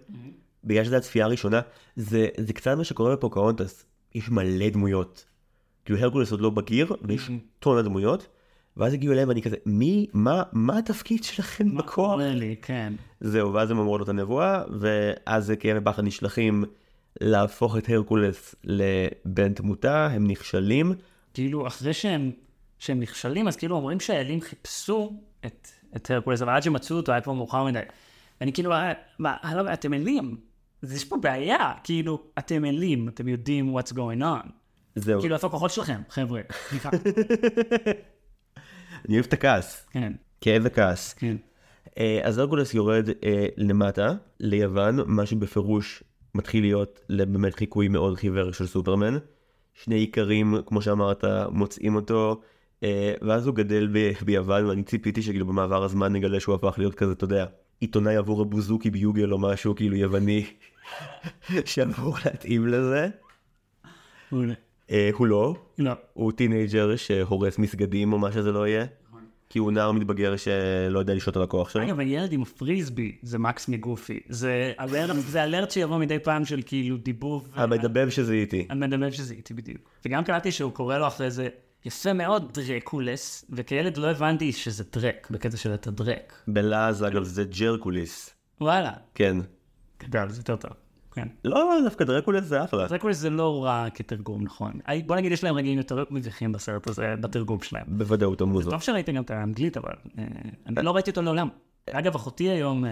בגלל 0.63 0.83
שזו 0.83 0.95
הצפייה 0.95 1.25
הראשונה, 1.25 1.61
זה, 1.95 2.27
זה 2.37 2.53
קצת 2.53 2.77
מה 2.77 2.83
שקורה 2.83 3.15
בפוקהונטס. 3.15 3.85
יש 4.15 4.29
מלא 4.29 4.69
דמויות. 4.69 5.25
כאילו 5.85 5.99
הרקולס 5.99 6.31
עוד 6.31 6.41
לא 6.41 6.49
בגיר, 6.49 6.95
ויש 7.01 7.29
טון 7.59 7.77
הדמויות, 7.77 8.27
ואז 8.77 8.93
הגיעו 8.93 9.13
אליהם 9.13 9.27
ואני 9.27 9.41
כזה, 9.41 9.55
מי, 9.65 10.07
מה, 10.13 10.43
מה 10.51 10.77
התפקיד 10.77 11.23
שלכם 11.23 11.77
בכוח? 11.77 12.13
אומר 12.13 12.35
לי, 12.35 12.55
כן. 12.61 12.93
זהו, 13.19 13.53
ואז 13.53 13.71
הם 13.71 13.79
אמרו 13.79 13.97
לו 13.97 14.03
את 14.03 14.09
הנבואה, 14.09 14.63
ואז 14.79 15.53
כאבי 15.59 15.79
פחד 15.83 16.03
נשלחים 16.03 16.63
להפוך 17.21 17.77
את 17.77 17.89
הרקולס 17.89 18.55
לבן 18.63 19.53
תמותה, 19.53 20.07
הם 20.07 20.27
נכשלים. 20.27 20.93
כאילו, 21.33 21.67
אחרי 21.67 21.93
שהם, 21.93 22.31
שהם 22.79 22.99
נכשלים, 22.99 23.47
אז 23.47 23.55
כאילו 23.55 23.75
אומרים 23.75 23.99
שהאלים 23.99 24.41
חיפשו 24.41 25.13
את, 25.45 25.67
את 25.95 26.11
הרקולס, 26.11 26.41
אבל 26.41 26.53
עד 26.53 26.63
שמצאו 26.63 26.97
אותו 26.97 27.11
היה 27.11 27.21
כבר 27.21 27.33
מאוחר 27.33 27.63
מדי. 27.63 27.79
ואני 28.41 28.53
כאילו, 28.53 28.71
אה, 28.71 28.93
מה, 29.19 29.35
אתם 29.73 29.93
אלים. 29.93 30.37
אז 30.83 30.95
יש 30.95 31.05
פה 31.05 31.17
בעיה, 31.17 31.71
כאילו, 31.83 32.23
אתם 32.37 32.65
אלים, 32.65 33.07
אתם 33.07 33.27
יודעים 33.27 33.77
what's 33.77 33.91
going 33.91 34.21
on. 34.21 34.60
זהו, 34.95 35.21
כאילו, 35.21 35.35
איפה 35.35 35.47
הכוחות 35.47 35.71
שלכם, 35.71 36.01
חבר'ה? 36.09 36.41
סליחה. 36.69 36.89
אני 39.05 39.15
אוהב 39.15 39.25
את 39.25 39.33
הכעס, 39.33 39.87
כן, 39.91 40.13
כאב 40.41 40.61
וכעס. 40.65 41.13
כן. 41.13 41.37
אה, 41.97 42.19
אז 42.23 42.37
הרקולס 42.37 42.73
יורד 42.73 43.09
אה, 43.23 43.45
למטה, 43.57 44.13
ליוון, 44.39 44.99
מה 45.05 45.25
שבפירוש 45.25 46.03
מתחיל 46.35 46.63
להיות 46.63 46.99
באמת 47.09 47.55
חיקוי 47.55 47.87
מאוד 47.87 48.17
חיוור 48.17 48.51
של 48.51 48.67
סופרמן. 48.67 49.17
שני 49.73 50.05
איכרים, 50.05 50.55
כמו 50.65 50.81
שאמרת, 50.81 51.23
מוצאים 51.51 51.95
אותו, 51.95 52.41
אה, 52.83 53.13
ואז 53.21 53.47
הוא 53.47 53.55
גדל 53.55 53.87
ב- 53.93 54.11
ביוון, 54.25 54.65
ואני 54.65 54.83
ציפיתי 54.83 55.21
שכאילו 55.21 55.45
במעבר 55.45 55.83
הזמן 55.83 56.13
נגלה 56.13 56.39
שהוא 56.39 56.55
הפך 56.55 56.75
להיות 56.77 56.95
כזה, 56.95 57.11
אתה 57.11 57.23
יודע, 57.23 57.45
עיתונאי 57.79 58.15
עבור 58.15 58.41
הבוזוקי 58.41 58.89
Bugle 58.89 59.31
או 59.31 59.39
משהו 59.39 59.75
כאילו 59.75 59.95
יווני, 59.95 60.45
שאמור 61.65 62.17
להתאים 62.25 62.67
לזה. 62.67 63.09
אה, 64.91 65.09
הוא 65.13 65.27
לא, 65.27 65.55
לא. 65.77 65.91
הוא 66.13 66.31
teenager 66.31 66.95
שהורס 66.95 67.57
מסגדים 67.57 68.13
או 68.13 68.19
מה 68.19 68.31
שזה 68.31 68.51
לא 68.51 68.67
יהיה. 68.67 68.85
כי 69.49 69.59
הוא 69.59 69.71
נער 69.71 69.91
מתבגר 69.91 70.37
שלא 70.37 70.99
יודע 70.99 71.13
לשלוט 71.13 71.37
על 71.37 71.43
הכוח 71.43 71.69
שלו. 71.69 71.83
אגב, 71.83 71.99
הילד 71.99 72.33
עם 72.33 72.41
הפריסבי 72.41 73.17
זה 73.21 73.39
מקס 73.39 73.67
מגופי. 73.67 74.19
זה 74.29 74.73
alert, 74.79 75.15
זה 75.15 75.43
alert 75.43 75.71
שיבוא 75.71 75.97
מדי 75.97 76.19
פעם 76.19 76.45
של 76.45 76.61
כאילו 76.65 76.97
דיבוב. 76.97 77.49
המדבב 77.53 78.09
שזה 78.09 78.33
איתי. 78.33 78.67
המדבב 78.69 79.11
שזה 79.11 79.33
איתי 79.33 79.53
בדיוק. 79.53 79.89
וגם 80.05 80.23
קראתי 80.23 80.51
שהוא 80.51 80.71
קורא 80.71 80.97
לו 80.97 81.07
אחרי 81.07 81.31
זה, 81.31 81.49
יפה 81.85 82.13
מאוד, 82.13 82.53
דרקולס, 82.53 83.45
וכילד 83.49 83.97
לא 83.97 84.07
הבנתי 84.07 84.51
שזה 84.51 84.83
דרק, 84.93 85.27
בקטע 85.31 85.57
של 85.57 85.73
את 85.73 85.87
הדרק. 85.87 86.33
בלעז 86.47 87.03
אגב 87.03 87.23
זה 87.23 87.43
Jerkules. 87.43 88.29
וואלה, 88.61 88.91
כן. 89.15 89.37
גדול, 90.03 90.29
זה 90.29 90.39
יותר 90.39 90.55
טוב. 90.55 90.71
כן. 91.11 91.27
לא, 91.45 91.77
דווקא 91.83 92.05
דרקוליס 92.05 92.43
זה 92.43 92.63
אחלה. 92.63 92.87
דרקולס 92.87 93.17
זה 93.17 93.29
לא 93.29 93.65
רע 93.65 93.89
כתרגום, 93.93 94.43
נכון. 94.43 94.73
בוא 95.05 95.15
נגיד, 95.15 95.31
יש 95.31 95.43
להם 95.43 95.55
רגעים 95.55 95.77
יותר 95.77 96.03
מביכים 96.11 96.51
בסרט 96.51 96.87
הזה, 96.87 97.15
בתרגום 97.21 97.61
שלהם. 97.61 97.83
בוודאות 97.87 98.41
המוזו. 98.41 98.71
טוב 98.71 98.81
שראית 98.81 99.09
גם 99.09 99.23
את 99.23 99.31
האנגלית, 99.31 99.77
אבל 99.77 99.93
אה, 100.17 100.23
אני 100.67 100.85
לא 100.85 100.91
ראיתי 100.91 101.09
אותו 101.09 101.21
לעולם. 101.21 101.49
אגב, 101.89 102.15
אחותי 102.15 102.49
היום, 102.49 102.85
אה, 102.85 102.91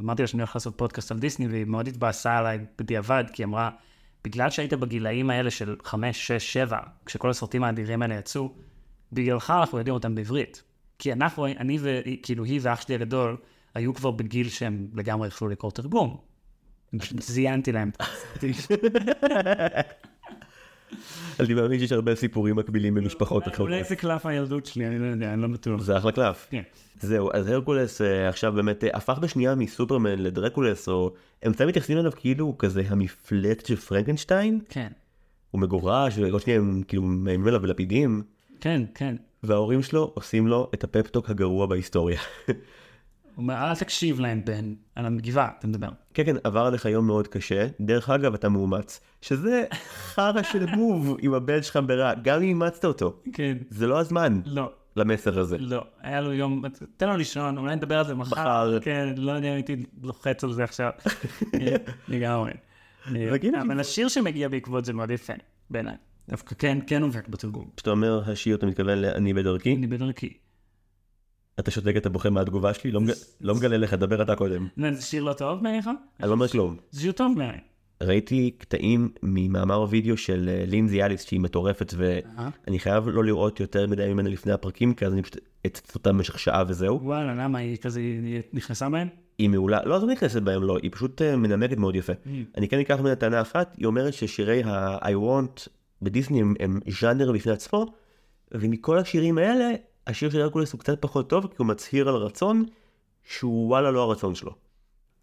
אמרתי 0.00 0.22
לה 0.22 0.28
שאני 0.28 0.42
הולך 0.42 0.56
לעשות 0.56 0.78
פודקאסט 0.78 1.10
על 1.10 1.18
דיסני, 1.18 1.48
והיא 1.48 1.64
מאוד 1.64 1.88
התבאסה 1.88 2.38
עליי 2.38 2.58
בדיעבד, 2.78 3.24
כי 3.32 3.42
היא 3.42 3.46
אמרה, 3.46 3.70
בגלל 4.24 4.50
שהיית 4.50 4.72
בגילאים 4.72 5.30
האלה 5.30 5.50
של 5.50 5.76
5, 5.84 6.26
6, 6.26 6.52
7, 6.52 6.78
כשכל 7.06 7.30
הסרטים 7.30 7.64
האדירים 7.64 8.02
האלה 8.02 8.14
יצאו, 8.14 8.52
בגללך 9.12 9.50
אנחנו 9.50 9.78
יודעים 9.78 9.94
אותם 9.94 10.14
בעברית. 10.14 10.62
כי 10.98 11.12
אנחנו, 11.12 11.46
אני 11.46 11.78
וכאילו 11.80 12.44
היא 12.44 12.60
ואח 12.62 12.80
שלי 12.80 12.94
הגדול, 12.94 13.36
היו 13.74 13.94
כבר 13.94 14.10
בגיל 14.10 14.48
שהם 14.48 14.88
לגמרי 14.94 15.28
יכלו 15.28 15.48
לקרוא 15.48 15.70
תרגום. 15.70 16.31
פשוט 16.98 17.22
זיינתי 17.22 17.72
להם 17.72 17.88
את 17.88 18.00
הסרטים. 18.00 18.52
אני 21.40 21.54
מאמין 21.54 21.78
שיש 21.78 21.92
הרבה 21.92 22.14
סיפורים 22.14 22.56
מקבילים 22.56 22.94
במשפחות 22.94 23.48
אחרות. 23.48 23.68
אולי 23.68 23.84
זה 23.84 23.96
קלף 23.96 24.26
הילדות 24.26 24.66
שלי, 24.66 24.86
אני 24.86 24.98
לא 24.98 25.06
יודע, 25.06 25.32
אני 25.32 25.42
לא 25.42 25.48
בטוח. 25.48 25.80
זה 25.80 25.98
אחלה 25.98 26.12
קלף. 26.12 26.46
כן. 26.50 26.62
זהו, 27.00 27.30
אז 27.32 27.48
הרקולס 27.48 28.00
אה, 28.00 28.28
עכשיו 28.28 28.52
באמת 28.52 28.84
אה, 28.84 28.88
הפך 28.92 29.18
בשנייה 29.18 29.54
מסופרמן 29.54 30.18
לדרקולס, 30.18 30.88
או 30.88 31.12
הם 31.42 31.52
תמיד 31.52 31.68
מתייחסים 31.68 31.98
אליו 31.98 32.12
כאילו 32.16 32.46
הוא 32.46 32.54
כזה 32.58 32.82
המפלט 32.88 33.66
של 33.66 33.76
פרנקנשטיין, 33.76 34.60
כן, 34.68 34.88
הוא 35.50 35.60
מגורש, 35.60 36.18
ועוד 36.18 36.40
שנייה 36.40 36.58
הם 36.58 36.82
כאילו 36.88 37.02
מאיימים 37.02 37.46
עליו 37.46 37.60
בלפידים, 37.60 38.22
כן, 38.60 38.82
כן. 38.94 39.16
וההורים 39.42 39.82
שלו 39.82 40.12
עושים 40.14 40.46
לו 40.46 40.70
את 40.74 40.84
הפפטוק 40.84 41.30
הגרוע 41.30 41.66
בהיסטוריה. 41.66 42.20
הוא 43.34 43.42
אומר, 43.42 43.54
אל 43.54 43.74
תקשיב 43.74 44.20
להם, 44.20 44.44
בן, 44.44 44.74
על 44.94 45.06
המגיבה, 45.06 45.48
אתה 45.58 45.66
מדבר. 45.66 45.88
כן, 46.14 46.24
כן, 46.24 46.36
עבר 46.44 46.60
עליך 46.60 46.84
יום 46.84 47.06
מאוד 47.06 47.28
קשה, 47.28 47.66
דרך 47.80 48.10
אגב 48.10 48.34
אתה 48.34 48.48
מאומץ, 48.48 49.00
שזה 49.20 49.64
חרא 50.14 50.42
של 50.42 50.66
מוב 50.66 51.16
עם 51.20 51.34
הבן 51.34 51.62
שלך 51.62 51.78
ברע, 51.86 52.14
גם 52.14 52.36
אם 52.36 52.42
אימצת 52.42 52.84
אותו, 52.84 53.20
כן. 53.32 53.56
זה 53.70 53.86
לא 53.86 54.00
הזמן 54.00 54.40
לא, 54.46 54.72
למסר 54.96 55.38
הזה. 55.38 55.58
לא. 55.58 55.84
היה 56.00 56.20
לו 56.20 56.32
יום, 56.32 56.62
תן 56.96 57.08
לו 57.08 57.16
לישון, 57.16 57.58
אולי 57.58 57.76
נדבר 57.76 57.98
על 57.98 58.06
זה 58.06 58.14
מחר. 58.14 58.34
מחר. 58.34 58.78
כן, 58.80 59.14
לא 59.16 59.32
יודע 59.32 59.48
אם 59.48 59.54
הייתי 59.54 59.76
לוחץ 60.02 60.44
על 60.44 60.52
זה 60.52 60.64
עכשיו. 60.64 60.90
אה, 61.54 61.76
לגמרי. 62.08 62.52
אה. 63.14 63.62
אבל 63.62 63.80
השיר 63.80 64.08
שמגיע 64.08 64.48
בעקבות 64.48 64.84
זה 64.84 64.92
מאוד 64.92 65.10
יפה, 65.10 65.32
בעיניי. 65.70 65.94
דווקא 66.28 66.54
כן, 66.58 66.78
כן 66.86 67.02
עובד 67.02 67.20
בתרגום. 67.28 67.68
כשאתה 67.76 67.90
אומר 67.90 68.30
השיר 68.30 68.56
אתה 68.56 68.66
מתכוון 68.66 68.98
ל"אני 68.98 69.34
בדרכי", 69.34 69.76
אני 69.76 69.86
בדרכי. 69.86 70.32
אתה 71.60 71.70
שותק 71.70 71.96
אתה 71.96 72.08
בוכה 72.08 72.30
מהתגובה 72.30 72.74
שלי, 72.74 72.90
לא 72.90 73.00
לא 73.40 73.54
מגלה 73.54 73.76
לך, 73.76 73.94
דבר 73.94 74.22
אתה 74.22 74.36
קודם. 74.36 74.68
זה 74.92 75.02
שיר 75.02 75.22
לא 75.22 75.32
טוב 75.32 75.62
בעיניך? 75.62 75.90
אני 76.20 76.28
לא 76.28 76.32
אומר 76.32 76.48
כלום. 76.48 76.76
זה 76.90 77.00
שיר 77.00 77.12
טוב 77.12 77.32
בעיניי. 77.36 77.58
ראיתי 78.02 78.50
קטעים 78.58 79.10
ממאמר 79.22 79.86
וידאו 79.90 80.16
של 80.16 80.48
אה, 80.52 80.64
לינזי 80.66 81.02
אליס 81.02 81.26
שהיא 81.26 81.40
מטורפת 81.40 81.94
ואני 81.96 82.78
חייב 82.78 83.08
לא 83.08 83.24
לראות 83.24 83.60
יותר 83.60 83.86
מדי 83.86 84.12
ממנה 84.12 84.28
לפני 84.28 84.52
הפרקים 84.52 84.94
כי 84.94 85.06
אז 85.06 85.12
אני 85.12 85.22
פשוט 85.22 85.36
אצטט 85.66 85.94
אותה 85.94 86.12
במשך 86.12 86.38
שעה 86.38 86.64
וזהו. 86.68 87.00
וואלה, 87.02 87.34
למה 87.34 87.58
היא 87.58 87.76
כזה 87.76 88.00
נכנסה 88.52 88.88
בהם? 88.88 89.08
היא 89.38 89.48
מעולה, 89.48 89.80
לא 89.84 89.96
אז 89.96 90.02
לא 90.02 90.08
נכנסת 90.08 90.42
בהם 90.42 90.62
לא, 90.62 90.78
היא 90.82 90.90
פשוט 90.92 91.22
אה, 91.22 91.36
מנמקת 91.36 91.76
מאוד 91.76 91.96
יפה. 91.96 92.12
אני 92.56 92.68
כן 92.68 92.78
אקח 92.78 93.00
ממנה 93.00 93.14
טענה 93.14 93.40
אחת, 93.40 93.74
היא 93.78 93.86
אומרת 93.86 94.14
ששירי 94.14 94.62
ה-I 94.62 95.12
want 95.12 95.68
בדיסני 96.02 96.40
הם, 96.40 96.54
הם 96.60 96.80
ז'אנר 97.00 97.32
בפני 97.32 97.52
עצמו 97.52 97.86
ומכל 98.52 98.98
השירים 98.98 99.38
האלה 99.38 99.70
השיר 100.06 100.30
של 100.30 100.40
הרקולס 100.40 100.72
הוא 100.72 100.78
קצת 100.78 101.02
פחות 101.02 101.30
טוב 101.30 101.46
כי 101.46 101.54
הוא 101.58 101.66
מצהיר 101.66 102.08
על 102.08 102.14
רצון 102.14 102.64
שהוא 103.24 103.68
וואלה 103.68 103.90
לא 103.90 104.02
הרצון 104.02 104.34
שלו. 104.34 104.54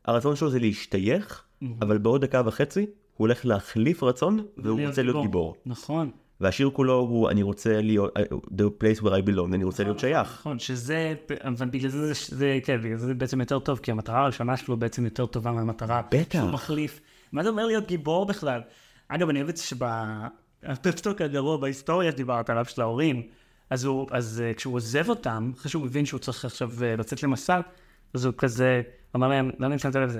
הרצון 0.05 0.35
שלו 0.35 0.49
זה 0.49 0.59
להשתייך 0.59 1.43
אבל 1.81 1.97
בעוד 1.97 2.25
דקה 2.25 2.41
וחצי 2.45 2.81
הוא 2.81 2.87
הולך 3.17 3.45
להחליף 3.45 4.03
רצון 4.03 4.45
והוא 4.57 4.87
רוצה 4.87 5.03
להיות 5.03 5.21
גיבור. 5.21 5.55
נכון. 5.65 6.11
והשיר 6.41 6.69
כולו 6.73 6.99
הוא 6.99 7.29
אני 7.29 7.43
רוצה 7.43 7.81
להיות 7.81 8.17
the 8.45 8.83
place 8.83 9.01
where 9.01 9.11
I 9.11 9.27
belong 9.29 9.53
אני 9.53 9.63
רוצה 9.63 9.83
להיות 9.83 9.99
שייך. 9.99 10.37
נכון, 10.39 10.59
שזה, 10.59 11.13
אבל 11.41 11.69
בגלל 11.69 11.89
זה, 11.89 12.13
זה, 12.13 12.35
זה, 12.35 12.59
כן, 12.63 12.81
בגלל 12.81 12.97
זה 12.97 13.13
בעצם 13.13 13.39
יותר 13.39 13.59
טוב, 13.59 13.79
כי 13.83 13.91
המטרה 13.91 14.23
הראשונה 14.23 14.57
שלו 14.57 14.77
בעצם 14.77 15.05
יותר 15.05 15.25
טובה 15.25 15.51
מהמטרה 15.51 16.01
בטח. 16.11 16.39
שהוא 16.39 16.51
מחליף. 16.51 17.01
מה 17.31 17.43
זה 17.43 17.49
אומר 17.49 17.65
להיות 17.65 17.87
גיבור 17.87 18.25
בכלל? 18.25 18.61
אגב, 19.07 19.29
אני 19.29 19.39
אוהב 19.39 19.49
את 19.49 19.57
זה 19.57 19.63
שבפסטוק 19.63 21.21
הגרוע 21.21 21.57
בהיסטוריה 21.57 22.11
שדיברת 22.11 22.49
עליו, 22.49 22.65
של 22.65 22.81
ההורים, 22.81 23.23
אז, 23.69 23.85
הוא, 23.85 24.07
אז 24.11 24.43
uh, 24.51 24.57
כשהוא 24.57 24.75
עוזב 24.75 25.09
אותם, 25.09 25.51
אחרי 25.57 25.71
שהוא 25.71 25.83
מבין 25.83 26.05
שהוא 26.05 26.19
צריך 26.19 26.45
עכשיו 26.45 26.71
uh, 26.77 26.99
לצאת 26.99 27.23
למסע, 27.23 27.59
אז 28.13 28.25
הוא 28.25 28.33
כזה, 28.37 28.81
אמר 29.15 29.27
להם, 29.27 29.51
לא 29.59 29.65
יודע 29.65 29.73
אם 29.73 29.79
שמת 29.79 29.95
לב 29.95 30.01
לזה, 30.01 30.19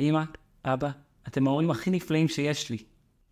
אמא, 0.00 0.22
אבא, 0.64 0.90
אתם 1.28 1.46
ההורים 1.46 1.70
הכי 1.70 1.90
נפלאים 1.90 2.28
שיש 2.28 2.70
לי. 2.70 2.78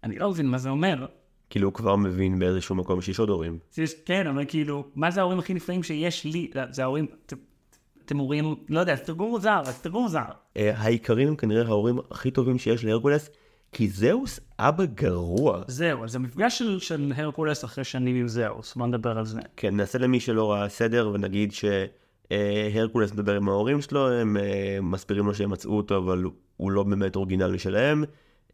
אני 0.05 0.19
לא 0.19 0.31
מבין 0.31 0.47
מה 0.47 0.59
זה 0.59 0.69
אומר. 0.69 1.07
כאילו 1.51 1.69
הוא 1.69 1.75
כבר 1.75 1.97
מבין 1.97 2.39
באיזשהו 2.39 2.75
מקום 2.75 3.01
שיש 3.01 3.19
עוד 3.19 3.29
הורים. 3.29 3.59
יש, 3.79 3.95
כן, 4.05 4.27
אבל 4.27 4.45
כאילו, 4.49 4.85
מה 4.95 5.11
זה 5.11 5.21
ההורים 5.21 5.39
הכי 5.39 5.55
נפלאים 5.55 5.83
שיש 5.83 6.25
לי? 6.25 6.51
לא, 6.55 6.63
זה 6.71 6.83
ההורים, 6.83 7.07
אתם, 7.27 7.37
אתם 8.05 8.19
הורים, 8.19 8.55
לא 8.69 8.81
יודע, 8.81 8.97
זה 8.97 9.05
תרגום 9.05 9.31
מוזר, 9.31 9.63
אז 9.67 9.81
תרגום 9.81 10.03
מוזר. 10.03 10.25
אה, 10.57 10.77
העיקרים 10.77 11.29
הם 11.29 11.37
כנראה 11.37 11.67
ההורים 11.67 11.99
הכי 12.11 12.31
טובים 12.31 12.59
שיש 12.59 12.85
להרקולס 12.85 13.31
כי 13.73 13.89
זהוס 13.89 14.41
אבא 14.59 14.85
גרוע. 14.85 15.63
זהו, 15.67 16.05
אז 16.05 16.15
המפגש 16.15 16.59
של, 16.59 16.79
של 16.79 17.13
הרקולס 17.17 17.65
אחרי 17.65 17.85
שנים 17.85 18.17
עם 18.17 18.29
זהוס, 18.29 18.75
בוא 18.75 18.87
נדבר 18.87 19.19
על 19.19 19.27
זה. 19.27 19.41
כן 19.57 19.77
נעשה 19.77 19.99
למי 19.99 20.21
שלא 20.21 20.53
ראה 20.53 20.69
סדר 20.69 21.11
ונגיד 21.15 21.53
שהרקולס 21.53 23.13
מדבר 23.13 23.37
עם 23.37 23.49
ההורים 23.49 23.81
שלו 23.81 24.11
הם 24.11 24.37
אה, 24.37 24.79
מסבירים 24.83 25.27
לו 25.27 25.35
שהם 25.35 25.51
מצאו 25.51 25.77
אותו 25.77 25.99
אבל 25.99 26.25
הוא 26.57 26.71
לא 26.71 26.83
באמת 26.83 27.17
אורגינלי 27.17 27.59
שלהם. 27.59 28.05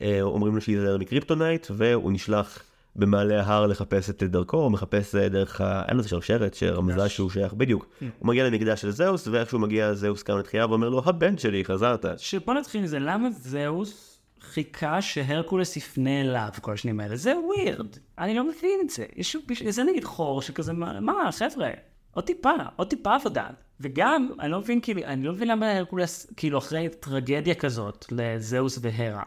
אה, 0.03 0.23
אומרים 0.23 0.55
לו 0.55 0.61
שייזהר 0.61 0.99
מקריפטונייט 0.99 1.67
והוא 1.71 2.13
נשלח 2.13 2.59
במעלה 2.97 3.43
ההר 3.43 3.67
לחפש 3.67 4.11
את 4.11 4.23
דרכו, 4.23 4.57
הוא 4.57 4.73
מחפש 4.73 5.15
אה, 5.15 5.29
דרך 5.29 5.61
ה... 5.61 5.83
אין 5.89 5.97
לזה 5.97 6.09
שרשרת 6.09 6.55
שרמזה. 6.55 7.09
שהוא 7.09 7.31
שייך, 7.31 7.53
בדיוק. 7.53 7.87
הוא 8.19 8.29
מגיע 8.29 8.47
למקדש 8.47 8.81
של 8.81 8.91
זהוס, 8.91 9.29
ואיך 9.29 9.49
שהוא 9.49 9.61
מגיע 9.61 9.95
זהוס 9.95 10.23
קם 10.23 10.39
לתחייה 10.39 10.67
ואומר 10.67 10.89
לו, 10.89 11.03
הבן 11.05 11.39
שלי, 11.39 11.65
חזרת. 11.65 12.07
שבוא 12.17 12.55
נתחיל 12.55 12.81
עם 12.81 12.87
זה, 12.87 12.99
למה 12.99 13.31
זהוס 13.31 14.08
חיכה 14.41 15.03
שהרקולס 15.03 15.77
יפנה 15.77 16.21
אליו, 16.21 16.49
כל 16.61 16.73
השנים 16.73 17.01
האלה. 17.01 17.17
זה 17.17 17.35
ווירד. 17.39 17.97
אני 18.19 18.35
לא 18.35 18.45
מבין 18.45 18.81
את 18.85 18.91
זה. 18.91 19.05
יש 19.17 19.37
איזה 19.61 19.85
נגיד 19.85 20.05
חור 20.05 20.43
שכזה, 20.43 20.73
מה, 20.73 21.31
חבר'ה, 21.33 21.71
עוד 22.15 22.25
טיפה, 22.25 22.51
עוד 22.77 22.89
טיפה 22.89 23.15
עבודה. 23.15 23.47
וגם, 23.81 24.29
אני 24.41 24.51
לא 24.51 24.59
מבין, 24.59 24.81
כאילו, 24.81 25.03
אני 25.05 25.25
לא 25.25 25.33
מבין 25.33 25.49
למה 25.49 25.73
הרקולס, 25.73 26.33
כאילו, 26.37 26.59
אחרי 26.59 26.89
טרגדיה 26.89 27.55
כזאת 27.55 28.05
לזהוס 28.11 28.79
והרה. 28.83 29.23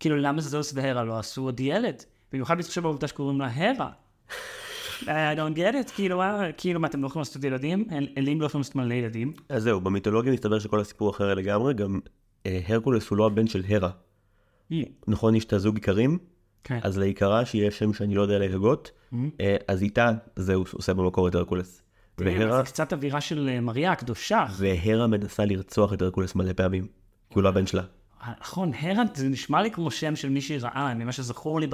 כאילו, 0.00 0.16
למה 0.16 0.40
זהוס 0.40 0.72
והרה 0.76 1.04
לא 1.04 1.18
עשו 1.18 1.42
עוד 1.42 1.60
ילד? 1.60 2.02
במיוחד 2.32 2.56
בהתחשב 2.56 2.82
בעובדה 2.82 3.08
שקוראים 3.08 3.40
לה 3.40 3.48
הרה. 3.54 3.90
I 5.02 5.36
don't 5.36 5.56
get 5.56 5.88
it, 5.88 5.92
כאילו, 5.94 6.22
כאילו, 6.56 6.80
מה, 6.80 6.86
אתם 6.88 7.02
לא 7.02 7.06
יכולים 7.06 7.20
לעשות 7.20 7.44
ילדים? 7.44 7.84
אלים 8.18 8.40
לא 8.40 8.46
יכולים 8.46 8.60
לעשות 8.60 8.76
מלא 8.76 8.94
ילדים. 8.94 9.32
אז 9.48 9.62
זהו, 9.62 9.80
במיתולוגיה 9.80 10.32
מסתבר 10.32 10.58
שכל 10.58 10.80
הסיפור 10.80 11.10
אחר 11.10 11.34
לגמרי, 11.34 11.74
גם 11.74 12.00
אה, 12.46 12.60
הרקולס 12.68 13.08
הוא 13.08 13.18
לא 13.18 13.26
הבן 13.26 13.46
של 13.46 13.62
הרה. 13.68 13.90
נכון, 15.06 15.34
יש 15.34 15.44
את 15.44 15.52
הזוג 15.52 15.76
איכרים? 15.76 16.18
כן. 16.64 16.78
אז 16.82 16.98
לעיקרה, 16.98 17.44
שיש 17.44 17.78
שם 17.78 17.92
שאני 17.92 18.14
לא 18.14 18.22
יודע 18.22 18.38
להגות, 18.38 18.90
אה, 19.40 19.56
אז 19.68 19.82
איתה 19.82 20.10
זהוס 20.36 20.72
עושה 20.72 20.94
במקור 20.94 21.28
את 21.28 21.34
הרקולס. 21.34 21.82
והרה, 22.18 22.56
זה 22.56 22.62
קצת 22.64 22.92
אווירה 22.92 23.20
של 23.20 23.48
אה, 23.48 23.60
מריה 23.60 23.92
הקדושה. 23.92 24.46
והרה 24.56 25.06
מנסה 25.06 25.44
לרצוח 25.44 25.92
את 25.92 26.02
הרקולס 26.02 26.34
מלא 26.34 26.52
פעמים, 26.52 26.86
כי 27.30 27.34
הוא 27.34 27.42
לא 27.42 27.48
הבן 27.48 27.66
שלה. 27.66 27.82
נכון, 28.40 28.72
הרה, 28.80 29.02
זה 29.14 29.28
נשמע 29.28 29.62
לי 29.62 29.70
כמו 29.70 29.90
שם 29.90 30.16
של 30.16 30.28
מישהי 30.28 30.58
רעה, 30.58 30.94
ממה 30.94 31.12
שזכור 31.12 31.60
לי 31.60 31.66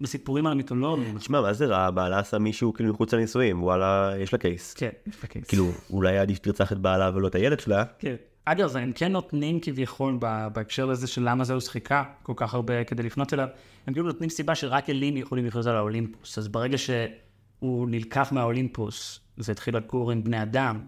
בסיפורים 0.00 0.46
על 0.46 0.52
המיתולוגיה. 0.52 1.18
תשמע, 1.18 1.40
מה 1.40 1.52
זה 1.52 1.66
רע? 1.66 1.90
בעלה 1.90 2.18
עשה 2.18 2.38
מישהו 2.38 2.72
כאילו 2.72 2.92
מחוץ 2.92 3.14
לנישואים, 3.14 3.62
וואלה, 3.62 4.12
יש 4.18 4.32
לה 4.32 4.38
קייס. 4.38 4.74
כן, 4.74 4.88
יש 5.06 5.16
לה 5.22 5.28
קייס. 5.28 5.46
כאילו, 5.46 5.70
אולי 5.90 6.18
עדיף 6.18 6.36
שתרצח 6.36 6.72
את 6.72 6.78
בעלה 6.78 7.10
ולא 7.14 7.28
את 7.28 7.34
הילד 7.34 7.60
שלה. 7.60 7.84
כן. 7.98 8.14
אגב, 8.44 8.76
הם 8.76 8.92
כן 8.92 9.12
נותנים 9.12 9.60
כביכול 9.60 10.18
בהקשר 10.52 10.86
לזה 10.86 11.06
של 11.06 11.28
למה 11.28 11.44
זהוס 11.44 11.68
חיכה 11.68 12.04
כל 12.22 12.32
כך 12.36 12.54
הרבה 12.54 12.84
כדי 12.84 13.02
לפנות 13.02 13.34
אליו, 13.34 13.48
הם 13.86 13.92
כאילו 13.94 14.06
נותנים 14.06 14.30
סיבה 14.30 14.54
שרק 14.54 14.90
אלים 14.90 15.16
יכולים 15.16 15.46
לחיות 15.46 15.66
על 15.66 15.76
האולימפוס. 15.76 16.38
אז 16.38 16.48
ברגע 16.48 16.78
שהוא 16.78 17.88
נלקח 17.90 18.32
מהאולימפוס 18.32 19.20
והתחיל 19.38 19.76
לגור 19.76 20.10
עם 20.10 20.24
בני 20.24 20.42
אדם, 20.42 20.80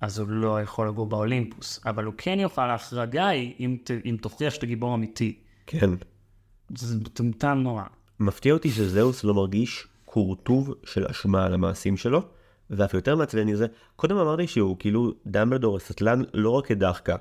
אז 0.00 0.18
הוא 0.18 0.28
לא 0.28 0.62
יכול 0.62 0.88
לגור 0.88 1.06
באולימפוס. 1.06 1.80
אבל 1.86 2.04
הוא 2.04 2.14
כן 2.16 2.38
יוכל, 2.40 2.70
ההחרגה 2.70 3.26
היא 3.28 3.54
אם, 3.60 3.76
ת- 3.84 3.90
אם 4.04 4.16
תוכיח 4.20 4.54
שאתה 4.54 4.66
גיבור 4.66 4.94
אמיתי. 4.94 5.38
כן. 5.66 5.90
זה 6.76 6.96
מטומטם 6.96 7.58
נורא. 7.62 7.82
מפתיע 8.20 8.52
אותי 8.54 8.70
שזהוס 8.70 9.24
לא 9.24 9.34
מרגיש 9.34 9.86
כורטוב 10.04 10.74
של 10.84 11.06
אשמה 11.06 11.44
על 11.46 11.54
המעשים 11.54 11.96
שלו, 11.96 12.22
ואף 12.70 12.94
יותר 12.94 13.16
מעצבן 13.16 13.46
מזה, 13.46 13.66
קודם 13.96 14.16
אמרתי 14.16 14.46
שהוא 14.46 14.76
כאילו 14.78 15.12
דמבלדור 15.26 15.76
הסטלן 15.76 16.22
לא 16.34 16.50
רק 16.50 16.66
כדחקה. 16.66 17.16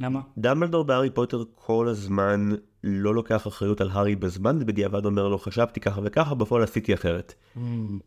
למה? 0.00 0.20
דמבלדור 0.38 0.84
בהארי 0.84 1.10
פוטר 1.10 1.42
כל 1.54 1.88
הזמן 1.88 2.50
לא 2.84 3.14
לוקח 3.14 3.46
אחריות 3.46 3.80
על 3.80 3.90
הארי 3.92 4.16
בזמן, 4.16 4.56
ובדיעבד 4.60 5.06
אומר 5.06 5.28
לו 5.28 5.38
חשבתי 5.38 5.80
ככה 5.80 6.00
וככה, 6.04 6.34
בפועל 6.34 6.62
עשיתי 6.62 6.94
אחרת. 6.94 7.34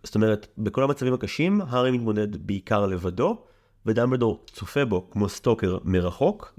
זאת 0.04 0.16
אומרת, 0.16 0.48
בכל 0.58 0.84
המצבים 0.84 1.14
הקשים, 1.14 1.62
הארי 1.62 1.92
מתמודד 1.92 2.48
בעיקר 2.48 2.86
לבדו, 2.86 3.42
ודמבלדור 3.86 4.44
צופה 4.46 4.86
בו 4.86 5.10
כמו 5.12 5.30
סטוקר 5.30 5.78
מרחוק, 5.84 6.54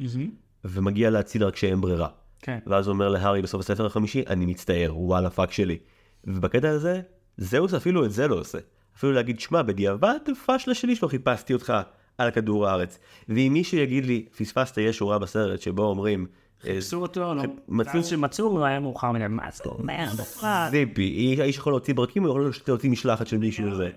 ומגיע 0.65 1.11
להציל 1.11 1.45
רק 1.45 1.55
כשאין 1.55 1.81
ברירה. 1.81 2.09
כן. 2.43 2.59
ואז 2.67 2.87
הוא 2.87 2.93
אומר 2.93 3.09
להארי 3.09 3.43
בסוף 3.43 3.61
הספר 3.61 3.87
החמישי, 3.87 4.23
אני 4.27 4.47
מצטער, 4.47 4.93
וואלה 4.97 5.31
פאק 5.31 5.53
שלי. 5.53 5.79
ובקטע 6.25 6.69
הזה, 6.69 7.01
זאוס 7.37 7.75
אפילו 7.75 8.05
את 8.05 8.13
זה 8.13 8.29
לא 8.29 8.39
עושה. 8.39 8.59
אפילו 8.97 9.13
להגיד, 9.13 9.41
שמע, 9.41 9.63
בדיעבד, 9.63 10.19
פשלה 10.47 10.75
שלי 10.75 10.97
שלא 10.97 11.09
חיפשתי 11.09 11.55
אותך 11.55 11.73
על 12.19 12.31
כדור 12.31 12.69
הארץ. 12.69 12.99
ואם 13.29 13.51
מישהו 13.53 13.79
יגיד 13.79 14.07
לי, 14.07 14.27
פספסת, 14.39 14.79
יש 14.79 14.97
שורה 14.97 15.19
בסרט 15.19 15.61
שבו 15.61 15.83
אומרים, 15.83 16.27
אה, 16.67 16.73
חיפשו 16.75 16.97
אותו, 17.03 17.35
לא. 17.35 17.43
מצאו- 17.69 17.95
ואז 17.95 18.07
שמצאו, 18.07 18.47
הוא 18.47 18.65
היה 18.65 18.81
מאוחר 18.81 19.13
מדי. 19.13 19.25
מה 19.29 19.51
זה 19.51 19.65
אומר? 19.67 20.07
בכלל? 20.19 20.69
זיפי, 20.71 21.37
האיש 21.41 21.57
יכול 21.57 21.73
להוציא 21.73 21.95
ברקים, 21.95 22.23
הוא 22.23 22.31
יכול 22.31 22.51
להוציא 22.69 22.91
משלחת 22.91 23.27
של 23.27 23.39
מישהו 23.39 23.67
לזה. 23.67 23.91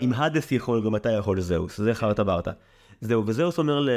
אם 0.00 0.12
האדס 0.12 0.52
יכול, 0.52 0.84
גם 0.84 0.96
אתה 0.96 1.10
יכול 1.10 1.40
זאוס, 1.40 1.78
זה 1.80 1.94
חרטה 1.94 2.24
ברטה. 2.24 2.50
זהו, 3.00 3.26
וזאוס 3.26 3.58
אומר 3.58 3.80
ל... 3.80 3.88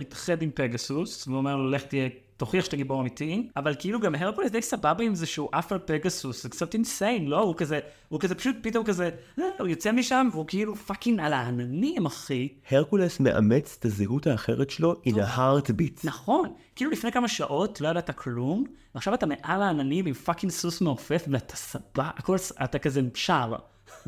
מתאחד 0.00 0.42
עם 0.42 0.50
פגסוס, 0.54 1.28
ואומר 1.28 1.56
לו, 1.56 1.70
לך 1.70 1.82
תהיה, 1.82 2.08
תוכיח 2.36 2.64
שאתה 2.64 2.76
גיבור 2.76 3.00
אמיתי, 3.00 3.48
אבל 3.56 3.74
כאילו 3.78 4.00
גם 4.00 4.14
הרקולס 4.14 4.50
די 4.50 4.62
סבבה 4.62 5.04
עם 5.04 5.14
זה 5.14 5.26
שהוא 5.26 5.48
עף 5.52 5.72
על 5.72 5.78
פגסוס, 5.84 6.42
זה 6.42 6.48
קצת 6.48 6.74
insane, 6.74 7.26
לא? 7.26 7.40
הוא 7.40 7.54
כזה, 7.56 7.80
הוא 8.08 8.20
כזה 8.20 8.34
פשוט 8.34 8.56
פתאום 8.62 8.84
כזה, 8.84 9.10
אה, 9.38 9.44
הוא 9.58 9.68
יוצא 9.68 9.92
משם, 9.92 10.28
והוא 10.32 10.44
כאילו 10.48 10.76
fucking 10.76 11.20
על 11.20 11.32
העננים, 11.32 12.06
אחי. 12.06 12.48
הרקולס 12.70 13.20
מאמץ 13.20 13.76
את 13.80 13.84
הזהות 13.84 14.26
האחרת 14.26 14.70
שלו 14.70 14.94
in 15.06 15.14
a 15.14 15.36
heartbeat. 15.36 16.00
נכון, 16.04 16.52
כאילו 16.76 16.90
לפני 16.90 17.12
כמה 17.12 17.28
שעות 17.28 17.80
לא 17.80 17.88
ידעת 17.88 18.10
כלום, 18.10 18.64
ועכשיו 18.94 19.14
אתה 19.14 19.26
מעל 19.26 19.62
העננים 19.62 20.06
עם 20.06 20.14
fucking 20.14 20.52
סוס 20.52 20.80
מעופף, 20.80 21.24
ואתה 21.28 21.56
סבבה, 21.56 22.10
הכל, 22.16 22.36
אתה 22.64 22.78
כזה 22.78 23.00
שר. 23.14 23.54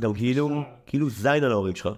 גם 0.00 0.14
כאילו, 0.14 0.62
כאילו 0.86 1.10
זין 1.10 1.44
על 1.44 1.52
ההורים 1.52 1.76
שלך. 1.76 1.88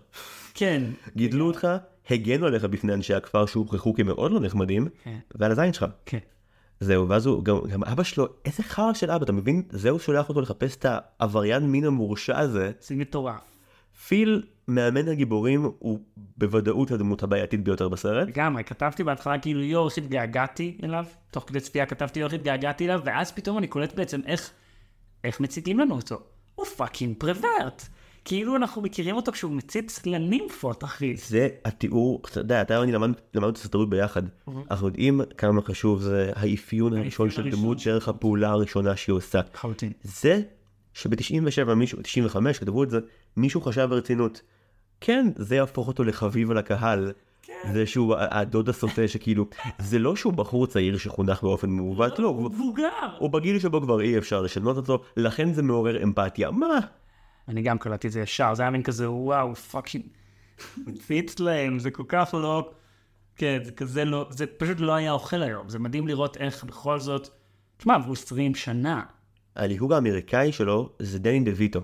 כן, 0.55 0.83
גידלו 1.17 1.47
אותך, 1.47 1.69
הגנו 2.11 2.47
עליך 2.47 2.65
בפני 2.65 2.95
אנשי 2.95 3.15
הכפר 3.15 3.47
שהוכחו 3.47 3.95
כמאוד 3.95 4.33
לא 4.33 4.41
נחמדים, 4.41 4.89
כן. 5.05 5.19
ועל 5.35 5.53
הזין 5.53 5.73
שלך. 5.73 5.85
כן. 6.07 6.19
זהו, 6.81 7.09
ואז 7.09 7.27
הוא, 7.27 7.45
גם, 7.45 7.57
גם 7.73 7.85
אבא 7.85 8.03
שלו, 8.03 8.27
איזה 8.45 8.63
חרא 8.63 8.95
של 8.95 9.11
אבא, 9.11 9.25
אתה 9.25 9.33
מבין? 9.33 9.63
זהו 9.71 9.99
שולח 9.99 10.29
אותו 10.29 10.41
לחפש 10.41 10.77
את 10.77 10.87
העבריין 10.89 11.63
מין 11.71 11.85
המורשע 11.85 12.39
הזה. 12.39 12.71
זה 12.81 12.95
מטורף. 12.95 13.59
פיל, 14.07 14.43
מאמן 14.69 15.09
הגיבורים, 15.09 15.71
הוא 15.79 15.99
בוודאות 16.37 16.91
הדמות 16.91 17.23
הבעייתית 17.23 17.65
ביותר 17.65 17.89
בסרט. 17.89 18.29
לגמרי, 18.29 18.65
כתבתי 18.65 19.05
בהתחלה 19.05 19.39
כאילו 19.39 19.63
יואו, 19.63 19.89
איך 19.89 19.99
התגעגעתי 19.99 20.79
אליו, 20.85 21.05
תוך 21.31 21.45
כדי 21.47 21.61
צפייה 21.61 21.87
כתבתי 21.87 22.21
יואו, 22.21 22.27
איך 22.27 22.35
התגעגעתי 22.35 22.85
אליו, 22.85 23.01
ואז 23.05 23.33
פתאום 23.33 23.59
אני 23.59 23.67
קולט 23.67 23.95
בעצם 23.95 24.21
איך, 24.27 24.51
איך 25.25 25.41
מציגים 25.41 25.79
לנו 25.79 25.95
אותו. 25.95 26.21
הוא 26.55 26.67
fucking 26.67 27.17
pervert. 27.19 27.89
כאילו 28.29 28.57
אנחנו 28.57 28.83
מכירים 28.83 29.17
אותו 29.17 29.33
כשהוא 29.33 29.53
מציץ 29.53 30.07
לנימפות, 30.07 30.85
אחי. 30.85 31.17
זה 31.17 31.49
התיאור, 31.65 32.23
אתה 32.31 32.41
יודע, 32.41 32.63
אתה 32.63 32.81
ואני 32.81 32.93
למד- 32.93 33.15
למדנו 33.35 33.51
תסריטאות 33.51 33.91
ביחד. 33.91 34.23
אנחנו 34.71 34.87
יודעים 34.87 35.21
כמה 35.39 35.63
חשוב 35.63 36.01
זה 36.01 36.33
האפיון 36.37 36.97
הראשון 36.97 37.31
של 37.31 37.51
דמות, 37.51 37.79
דרך 37.85 38.09
הפעולה 38.09 38.51
הראשונה 38.51 38.97
שהיא 38.97 39.15
עושה. 39.15 39.41
לחלוטין. 39.55 39.93
זה 40.03 40.41
שב-97 40.95 41.75
מישהו, 41.75 41.99
95 42.03 42.59
כתבו 42.59 42.83
את 42.83 42.91
זה, 42.91 42.99
מישהו 43.37 43.61
חשב 43.61 43.87
ברצינות, 43.91 44.43
כן, 45.01 45.27
זה 45.37 45.57
יהפוך 45.57 45.89
אותו 45.89 46.05
לחביב 46.05 46.51
על 46.51 46.59
הקהל. 46.59 47.13
זה 47.73 47.87
שהוא 47.87 48.15
הדוד 48.19 48.69
הסוטה 48.69 49.09
שכאילו, 49.09 49.47
זה 49.79 49.99
לא 49.99 50.17
שהוא 50.17 50.33
בחור 50.33 50.67
צעיר 50.67 50.99
שחונך 50.99 51.43
באופן 51.43 51.71
מעוות, 51.71 52.19
לא, 52.19 52.29
הוא- 52.29 52.45
מבוגר. 52.51 52.89
הוא 53.19 53.31
בגיל 53.31 53.59
שבו 53.59 53.81
כבר 53.81 54.01
אי 54.01 54.19
אפשר 54.19 54.41
לשנות 54.43 54.77
אותו, 54.77 55.03
לכן 55.17 55.53
זה 55.53 55.63
מעורר 55.63 56.03
אמפתיה. 56.03 56.51
מה? 56.51 56.79
אני 57.49 57.63
גם 57.63 57.79
קלטתי 57.79 58.07
את 58.07 58.13
זה 58.13 58.21
ישר, 58.21 58.55
זה 58.55 58.63
היה 58.63 58.71
מין 58.71 58.83
כזה 58.83 59.11
וואו, 59.11 59.55
fucking, 59.55 60.05
מציץ 60.87 61.39
להם, 61.39 61.79
זה 61.79 61.91
כל 61.91 62.05
כך 62.09 62.35
לא, 62.35 62.71
כן, 63.37 63.59
זה 63.65 63.73
כזה 63.73 64.05
לא, 64.05 64.27
זה 64.31 64.47
פשוט 64.47 64.81
לא 64.81 64.93
היה 64.93 65.13
עובר 65.13 65.43
היום, 65.43 65.69
זה 65.69 65.79
מדהים 65.79 66.09
לראות 66.09 66.37
איך 66.37 66.65
בכל 66.65 67.01
זאת, 67.01 67.29
תשמע, 67.77 67.95
עברו 67.95 68.13
20 68.13 68.55
שנה. 68.55 69.03
הליהוג 69.57 69.93
האמריקאי 69.93 70.53
שלו 70.53 70.93
זה 70.99 71.19
דני 71.19 71.41
דה 71.41 71.51
ויטו. 71.55 71.81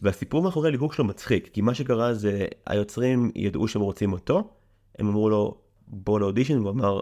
והסיפור 0.00 0.42
מאחורי 0.42 0.68
הליהוג 0.68 0.92
שלו 0.92 1.04
מצחיק, 1.04 1.48
כי 1.52 1.60
מה 1.60 1.74
שקרה 1.74 2.14
זה 2.14 2.46
היוצרים 2.66 3.30
ידעו 3.34 3.68
שהם 3.68 3.82
רוצים 3.82 4.12
אותו, 4.12 4.50
הם 4.98 5.08
אמרו 5.08 5.30
לו 5.30 5.58
בוא 5.86 6.20
לאודישן, 6.20 6.58
והוא 6.58 6.70
אמר 6.70 7.00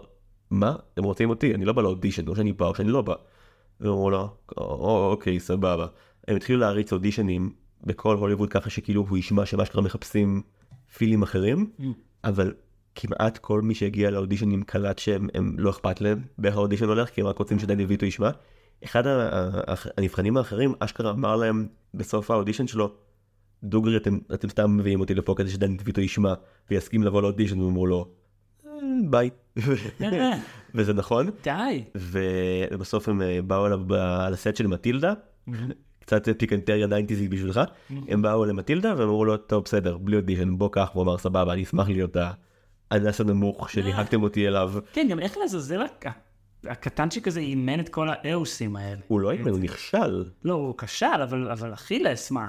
מה? 0.51 0.75
הם 0.97 1.03
רוצים 1.03 1.29
אותי, 1.29 1.55
אני 1.55 1.65
לא 1.65 1.73
בא 1.73 1.81
לאודישן, 1.81 2.27
או 2.27 2.35
שאני 2.35 2.53
בא 2.53 2.65
או 2.65 2.75
שאני 2.75 2.89
לא 2.89 3.01
בא. 3.01 3.13
והם 3.79 3.91
אמרו 3.91 4.09
לו 4.09 4.29
"או, 4.57 5.09
אוקיי 5.11 5.39
סבבה. 5.39 5.87
הם 6.27 6.35
התחילו 6.35 6.59
להריץ 6.59 6.93
אודישנים 6.93 7.51
בכל 7.83 8.15
הוליווד 8.15 8.49
ככה 8.49 8.69
שכאילו 8.69 9.05
הוא 9.09 9.17
ישמע 9.17 9.45
שמה 9.45 9.65
שקרה 9.65 9.81
מחפשים 9.81 10.41
פילים 10.97 11.23
אחרים, 11.23 11.71
אבל 12.23 12.53
כמעט 12.95 13.37
כל 13.37 13.61
מי 13.61 13.75
שהגיע 13.75 14.11
לאודישנים 14.11 14.63
קלט 14.63 14.99
שהם 14.99 15.27
הם 15.33 15.55
לא 15.57 15.69
אכפת 15.69 16.01
להם 16.01 16.21
באיך 16.37 16.55
האודישן 16.55 16.85
הולך, 16.85 17.09
כי 17.09 17.21
הם 17.21 17.27
רק 17.27 17.37
רוצים 17.37 17.59
שדני 17.59 17.78
דה 17.78 17.85
ויטו 17.85 18.05
ישמע. 18.05 18.29
אחד 18.83 19.03
הנבחנים 19.97 20.37
האחרים 20.37 20.73
אשכרה 20.79 21.11
אמר 21.11 21.35
להם 21.35 21.67
בסוף 21.93 22.31
האודישן 22.31 22.67
שלו, 22.67 22.93
דוגרי 23.63 23.97
אתם, 23.97 24.17
אתם 24.33 24.49
סתם 24.49 24.77
מביאים 24.77 24.99
אותי 24.99 25.15
לפה 25.15 25.33
כדי 25.37 25.49
שדני 25.49 25.69
דה 25.69 25.77
ויטו 25.83 26.01
ישמע 26.01 26.33
ויסכים 26.69 27.03
לבוא 27.03 27.21
לאודישן 27.21 27.61
ואמרו 27.61 27.87
לו 27.87 28.07
"אה, 28.65 28.71
ביי. 29.09 29.29
וזה 30.75 30.93
נכון. 30.93 31.29
די. 31.43 31.83
ובסוף 31.95 33.09
הם 33.09 33.21
אה, 33.21 33.39
באו 33.41 33.67
אליו 33.67 33.95
על 33.95 34.33
הסט 34.33 34.55
של 34.55 34.67
מטילדה, 34.67 35.13
קצת 36.07 36.27
פיקנטריה 36.37 36.87
90 37.07 37.29
בשבילך, 37.29 37.61
הם 38.07 38.21
באו 38.21 38.45
למטילדה 38.45 38.93
ואמרו 38.97 39.25
לו 39.25 39.37
טוב 39.37 39.63
בסדר 39.63 39.97
בלי 39.97 40.15
אודישן 40.17 40.57
בוא 40.57 40.69
קח, 40.71 40.89
הוא 40.93 41.03
אמר 41.03 41.17
סבבה 41.17 41.53
אני 41.53 41.63
אשמח 41.63 41.89
להיות 41.89 42.17
האנס 42.91 43.21
הנמוך 43.21 43.69
שליהקתם 43.69 44.23
אותי 44.23 44.47
אליו. 44.47 44.73
כן, 44.93 45.07
גם 45.11 45.19
איך 45.19 45.37
לעזאזל 45.37 45.81
הק- 45.81 46.05
הקטנצ'יק 46.63 47.27
הזה 47.27 47.39
אימן 47.39 47.79
את 47.79 47.89
כל 47.89 48.07
האאוסים 48.11 48.75
האלה. 48.75 48.99
הוא 49.07 49.19
לא 49.19 49.31
אימן, 49.31 49.49
הוא 49.51 49.59
נכשל. 49.59 50.25
לא, 50.43 50.53
הוא 50.53 50.77
כשל, 50.77 51.21
אבל 51.51 51.73
אכילס, 51.73 52.31
מה? 52.31 52.47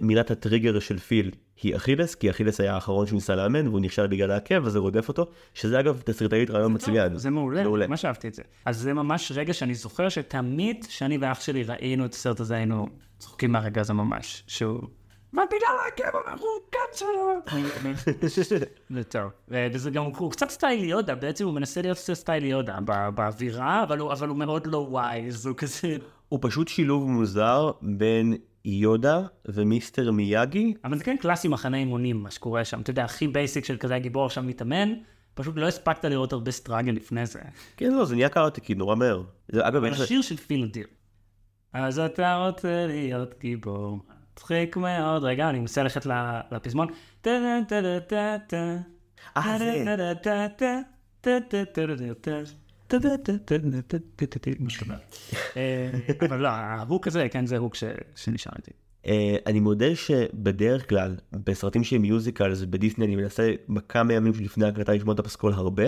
מילת 0.00 0.30
הטריגר 0.30 0.78
של 0.78 0.98
פיל, 0.98 1.30
היא 1.62 1.76
אכילס, 1.76 2.14
כי 2.14 2.30
אכילס 2.30 2.60
היה 2.60 2.74
האחרון 2.74 3.06
שהוא 3.06 3.16
ניסה 3.16 3.34
לאמן 3.34 3.68
והוא 3.68 3.80
נכשל 3.80 4.06
בגלל 4.06 4.30
העקב, 4.30 4.66
אז 4.66 4.72
זה 4.72 4.78
רודף 4.78 5.08
אותו, 5.08 5.26
שזה 5.54 5.80
אגב 5.80 6.02
תסריטאית 6.04 6.50
רעיון 6.50 6.74
מצוין. 6.74 7.16
זה 7.16 7.30
מעולה, 7.30 7.62
מעולה. 7.62 7.86
ממש 7.86 8.04
אהבתי 8.04 8.28
את 8.28 8.34
זה. 8.34 8.42
אז 8.64 8.78
זה 8.78 8.94
ממש 8.94 9.32
רגע 9.34 9.52
שאני 9.52 9.74
זוכר 9.74 10.08
שתמיד 10.08 10.84
כשאני 10.88 11.18
ואח 11.20 11.40
שלי 11.40 11.62
ראינו 11.62 12.04
את 12.04 12.12
הסרט 12.12 12.40
הזה, 12.40 12.54
היינו 12.56 12.86
צוחקים 13.18 13.52
מהרגע 13.52 13.80
הזה 13.80 13.92
ממש, 13.92 14.44
שהוא... 14.46 14.80
מה 15.32 15.42
בגלל 15.46 15.76
העקב 15.84 16.16
המרוקד 16.26 16.92
שלו? 16.94 17.32
זה 18.96 19.04
טוב. 19.04 19.30
וזה 19.48 19.90
גם, 19.90 20.04
הוא 20.04 20.30
קצת 20.30 20.50
סטייל 20.50 20.84
יודה, 20.84 21.14
בעצם 21.14 21.44
הוא 21.44 21.54
מנסה 21.54 21.82
להיות 21.82 21.96
סטייל 21.96 22.44
יודה 22.44 22.80
בא- 22.80 23.10
באווירה, 23.10 23.82
אבל 23.82 23.98
הוא 23.98 24.12
אבל 24.12 24.28
הוא 24.28 24.36
מאוד 24.36 24.66
לא 24.66 24.76
wise, 24.76 25.46
הוא 25.46 25.56
כזה... 25.56 25.96
הוא 26.28 26.38
פשוט 26.42 26.68
שילוב 26.68 27.10
מוזר 27.10 27.70
בין 27.82 28.36
יודה 28.64 29.22
ומיסטר 29.46 30.10
מיאגי. 30.10 30.74
אבל 30.84 30.98
זה 30.98 31.04
כן 31.04 31.16
קלאסי 31.20 31.48
מחנה 31.48 31.76
אימונים, 31.76 32.22
מה 32.22 32.30
שקורה 32.30 32.64
שם. 32.64 32.80
אתה 32.80 32.90
יודע, 32.90 33.04
הכי 33.04 33.28
basic 33.28 33.64
של 33.64 33.76
כזה 33.76 33.94
הגיבור 33.94 34.26
עכשיו 34.26 34.44
מתאמן, 34.44 34.92
פשוט 35.34 35.56
לא 35.56 35.68
הספקת 35.68 36.04
לראות 36.04 36.32
הרבה 36.32 36.50
struggle 36.50 36.92
לפני 36.92 37.26
זה. 37.26 37.40
כן, 37.76 37.92
לא, 37.92 38.04
זה 38.04 38.14
נהיה 38.14 38.28
Karate 38.28 38.59
Kid 38.59 38.74
נורא 38.74 38.94
מהר. 38.94 39.22
זה, 39.48 39.68
אגב, 39.68 39.94
זה... 39.94 40.02
השיר 40.04 40.22
של 40.22 40.36
פיל 40.36 40.64
אדיר. 40.64 40.86
אז 41.72 41.98
אתה 41.98 42.46
רוצה 42.46 42.86
להיות 42.86 43.34
גיבור, 43.40 43.98
מצחיק 44.32 44.76
מאוד. 44.76 45.24
רגע, 45.24 45.48
אני 45.50 45.60
מנסה 45.60 45.82
ללכת 45.82 46.06
לפזמון. 46.52 46.88
טה-טה-טה-טה-טה. 47.20 48.76
אה, 49.36 49.58
זה. 52.44 52.54
משהו 54.60 54.86
כזה. 54.86 54.94
אה, 55.56 55.90
אבל 56.28 56.36
לא, 56.36 56.48
ה 56.48 56.60
hook 56.60 57.06
הזה, 57.06 57.28
כן, 57.30 57.46
זה 57.46 57.58
hook 57.58 57.74
שנשאר 58.14 58.52
איתי. 58.56 58.70
אה, 59.06 59.36
אני 59.46 59.60
מודה 59.60 59.96
שבדרך 59.96 60.88
כלל, 60.88 61.16
בסרטים 61.32 61.84
שהם 61.84 62.02
musicals 62.02 62.62
בדיסני, 62.62 63.04
אני 63.04 63.16
מנסה 63.16 63.52
בכמה 63.68 64.12
ימים 64.12 64.34
שלפני 64.34 64.64
ההקלטה 64.64 64.92
לשמוע 64.92 65.14
את 65.14 65.18
הפסקול 65.18 65.52
הרבה. 65.52 65.84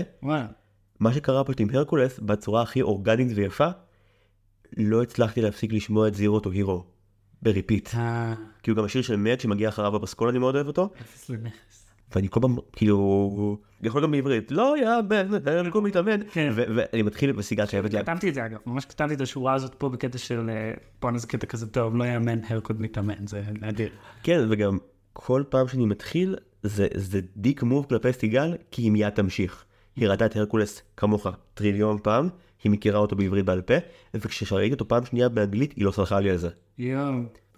מה 1.01 1.13
שקרה 1.13 1.45
פשוט 1.45 1.61
עם 1.61 1.69
הרקולס, 1.73 2.19
בצורה 2.19 2.63
הכי 2.63 2.83
אורגנית 2.83 3.29
ויפה, 3.35 3.69
לא 4.77 5.03
הצלחתי 5.03 5.41
להפסיק 5.41 5.73
לשמוע 5.73 6.09
את 6.09 6.15
Zero 6.15 6.41
to 6.41 6.51
Hero 6.51 6.78
ב 6.78 6.85
repeat. 7.43 7.89
כאילו 8.63 8.77
גם 8.77 8.85
השיר 8.85 9.03
של 9.03 9.17
מג 9.17 9.41
שמגיע 9.41 9.69
אחריו 9.69 9.93
בפסקול 9.93 10.29
אני 10.29 10.39
מאוד 10.39 10.55
אוהב 10.55 10.67
אותו, 10.67 10.91
אפס 11.01 11.31
לנכס. 11.31 11.87
ואני 12.15 12.29
כל 12.31 12.41
פעם 12.41 12.57
כאילו, 12.73 13.59
יכול 13.85 14.03
גם 14.03 14.11
בעברית, 14.11 14.51
לא 14.51 14.75
יאמן, 14.79 15.29
הרקול 15.47 15.83
מתאמן, 15.83 16.21
ואני 16.55 17.03
מתחיל 17.03 17.33
וסיגל 17.37 17.67
חייבת 17.67 17.95
לי, 17.95 18.01
כתבתי 18.01 18.29
את 18.29 18.35
זה 18.35 18.47
אגב, 18.47 18.59
ממש 18.67 18.85
כתבתי 18.85 19.15
את 19.15 19.21
השורה 19.21 19.55
הזאת 19.55 19.75
פה 19.75 19.89
בקטע 19.89 20.19
של 20.19 20.51
אה, 20.51 20.73
בואנה 21.03 21.19
זה 21.19 21.27
קטע 21.27 21.47
כזה 21.47 21.67
טוב, 21.67 21.97
לא 21.97 22.05
יאמן, 22.05 22.39
הרקוד 22.49 22.81
מתאמן, 22.81 23.27
זה 23.27 23.43
נדיר. 23.61 23.89
כן, 24.23 24.47
וגם 24.51 24.79
כל 25.13 25.43
פעם 25.49 25.69
שאני 25.69 25.87
מתחיל, 25.87 26.37
זה, 26.63 26.87
זה 26.95 27.21
דיק 27.37 27.63
מוב 27.63 27.87
כלפי 27.89 28.13
סיגל, 28.13 28.57
כי 28.71 28.83
היא 28.83 28.91
מיד 28.91 29.09
תמשיך. 29.09 29.65
היא 29.97 30.09
ראתה 30.09 30.27
את 30.27 30.37
הרקולס 30.37 30.83
כמוך 30.97 31.27
טריליון 31.55 31.99
פעם, 32.03 32.29
היא 32.65 32.73
מכירה 32.73 32.99
אותו 32.99 33.17
בעברית 33.17 33.45
בעל 33.45 33.63
פה, 33.63 33.75
וכשראיתי 34.15 34.73
אותו 34.73 34.89
פעם 34.89 35.05
שנייה 35.05 35.29
באנגלית, 35.29 35.73
היא 35.77 35.85
לא 35.85 35.91
סלחה 35.91 36.21
לי 36.21 36.31
על 36.31 36.37
זה. 36.37 36.49
יואו, 36.79 37.13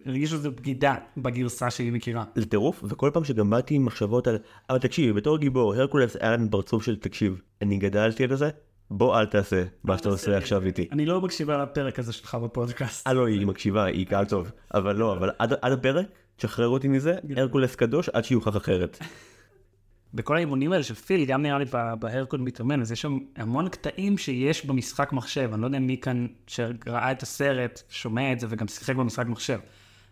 הרגישו 0.06 0.36
שזה 0.36 0.50
בגידה 0.50 0.94
בגרסה 1.16 1.70
שהיא 1.70 1.92
מכירה. 1.92 2.24
זה 2.34 2.46
טירוף, 2.46 2.84
וכל 2.84 3.10
פעם 3.12 3.24
שגם 3.24 3.50
באתי 3.50 3.74
עם 3.74 3.84
מחשבות 3.84 4.26
על, 4.26 4.38
אבל 4.70 4.78
תקשיב, 4.78 5.16
בתור 5.16 5.38
גיבור, 5.38 5.74
הרקולס 5.74 6.16
היה 6.20 6.32
לנו 6.32 6.50
פרצוף 6.50 6.84
של 6.84 6.96
תקשיב, 6.96 7.40
אני 7.62 7.78
גדלתי 7.78 8.24
על 8.24 8.36
זה, 8.36 8.50
בוא 8.90 9.18
אל 9.18 9.26
תעשה 9.26 9.64
מה 9.84 9.98
שאתה 9.98 10.08
עושה 10.08 10.36
עכשיו 10.36 10.62
איתי. 10.66 10.88
אני 10.92 11.06
לא 11.06 11.20
מקשיבה 11.20 11.62
לפרק 11.62 11.98
הזה 11.98 12.12
שלך 12.12 12.34
בפודקאסט. 12.34 13.06
אה 13.06 13.12
לא, 13.12 13.26
היא 13.26 13.46
מקשיבה, 13.46 13.84
היא 13.84 14.06
קהל 14.06 14.24
טוב, 14.24 14.50
אבל 14.74 14.96
לא, 14.96 15.12
אבל 15.12 15.30
עד, 15.38 15.72
הפרק, 15.72 16.06
תשחרר 16.36 16.68
אותי 16.68 16.88
מזה, 16.88 17.16
הרקולס 17.36 17.74
קדוש 17.74 18.08
עד 18.08 18.24
שיוכח 18.24 18.56
אחרת. 18.56 18.98
בכל 20.14 20.36
האימונים 20.36 20.72
האלה 20.72 20.82
של 20.82 20.94
פיל, 20.94 21.24
גם 21.24 21.42
נראה 21.42 21.58
לי 21.58 21.64
בהרקוד 21.98 22.40
מתאמן, 22.40 22.80
אז 22.80 22.92
יש 22.92 23.00
שם 23.00 23.18
המון 23.36 23.68
קטעים 23.68 24.18
שיש 24.18 24.66
במשחק 24.66 25.12
מחשב. 25.12 25.50
אני 25.52 25.60
לא 25.60 25.66
יודע 25.66 25.78
מי 25.78 25.96
כאן 26.00 26.26
שראה 26.46 27.12
את 27.12 27.22
הסרט, 27.22 27.82
שומע 27.88 28.32
את 28.32 28.40
זה 28.40 28.46
וגם 28.50 28.68
שיחק 28.68 28.96
במשחק 28.96 29.26
מחשב. 29.26 29.58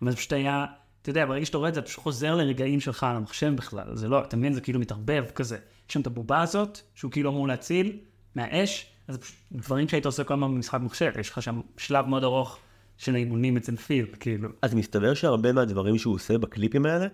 אבל 0.04 0.10
זה 0.10 0.16
פשוט 0.16 0.32
היה, 0.32 0.66
אתה 1.02 1.10
יודע, 1.10 1.26
ברגע 1.26 1.46
שאתה 1.46 1.58
רואה 1.58 1.68
את 1.68 1.74
זה, 1.74 1.80
אתה 1.80 1.88
פשוט 1.88 2.02
חוזר 2.02 2.34
לרגעים 2.34 2.80
שלך 2.80 3.04
על 3.04 3.16
המחשב 3.16 3.52
בכלל. 3.56 3.96
זה 3.96 4.08
לא, 4.08 4.22
אתה 4.22 4.36
מבין? 4.36 4.52
זה 4.52 4.60
כאילו 4.60 4.80
מתערבב 4.80 5.24
כזה. 5.34 5.56
יש 5.88 5.94
שם 5.94 6.00
את 6.00 6.06
הבובה 6.06 6.42
הזאת, 6.42 6.80
שהוא 6.94 7.10
כאילו 7.10 7.30
אמור 7.30 7.48
להציל 7.48 7.98
מהאש, 8.34 8.86
אז 9.08 9.18
פשוט 9.18 9.36
דברים 9.52 9.88
שהיית 9.88 10.06
עושה 10.06 10.24
כל 10.24 10.34
הזמן 10.34 10.54
במשחק 10.54 10.80
מחשב. 10.80 11.12
יש 11.20 11.30
לך 11.30 11.42
שם 11.42 11.60
שלב 11.76 12.06
מאוד 12.06 12.24
ארוך 12.24 12.58
של 12.98 13.14
האימונים 13.14 13.56
אצל 13.56 13.76
פיל, 13.76 14.06
כאילו. 14.20 14.48
אז 14.62 14.74
מסתבר 14.74 15.14
שהרבה 15.14 15.52
מהדברים 15.52 15.98
שהוא 15.98 16.14
עושה 16.14 16.38
בקליפים 16.38 16.86
האלה, 16.86 17.06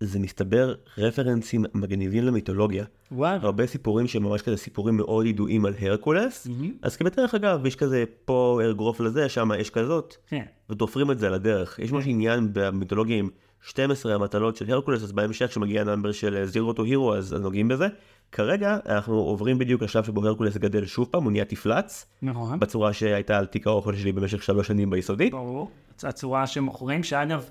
זה 0.00 0.18
מסתבר 0.18 0.74
רפרנסים 0.98 1.64
מגניבים 1.74 2.24
למיתולוגיה. 2.24 2.84
וואו. 3.12 3.38
הרבה 3.42 3.66
סיפורים 3.66 4.06
שממש 4.06 4.42
כזה 4.42 4.56
סיפורים 4.56 4.96
מאוד 4.96 5.26
ידועים 5.26 5.66
על 5.66 5.74
הרקולס, 5.80 6.46
אז 6.82 6.96
כבדרך 6.96 7.34
אגב, 7.34 7.66
יש 7.66 7.76
כזה 7.76 8.04
פה 8.24 8.60
ארגרוף 8.62 9.00
לזה, 9.00 9.28
שם 9.28 9.50
יש 9.58 9.70
כזאת, 9.70 10.16
כן. 10.26 10.44
ותופרים 10.70 11.10
את 11.10 11.18
זה 11.18 11.26
על 11.26 11.34
הדרך. 11.34 11.78
יש 11.78 11.92
ממש 11.92 12.04
עניין 12.06 12.48
במיתולוגיה 12.52 13.16
עם 13.16 13.28
12 13.62 14.14
המטלות 14.14 14.56
של 14.56 14.72
הרקולס, 14.72 15.02
אז 15.02 15.12
בהמשך 15.12 15.46
כשמגיע 15.46 15.80
ה 15.80 15.85
number 15.85 16.12
של 16.12 16.44
Zero 16.44 16.72
to 16.72 16.84
Hero, 16.84 17.14
אז 17.14 17.34
אז 17.34 17.40
נוגעים 17.40 17.68
בזה. 17.68 17.86
כרגע 18.32 18.78
אנחנו 18.86 19.14
עוברים 19.14 19.58
בדיוק 19.58 19.82
לשלב 19.82 20.04
שבו 20.04 20.26
הרקולס 20.26 20.56
גדל 20.56 20.86
שוב 20.86 21.08
פעם, 21.10 21.24
הוא 21.24 21.32
נהיה 21.32 21.44
תפלץ, 21.44 22.06
נכון. 22.22 22.60
בצורה 22.60 22.92
שהייתה 22.92 23.38
על 23.38 23.46
תיק 23.46 23.66
האוכל 23.66 23.96
שלי 23.96 24.12
במשך 24.12 24.42
שלוש 24.42 24.66
שנים 24.66 24.90
ביסודי. 24.90 25.30
ברור. 25.30 25.70
הצורה 26.02 26.46
שמוכרים, 26.46 27.02
שאגב, 27.02 27.50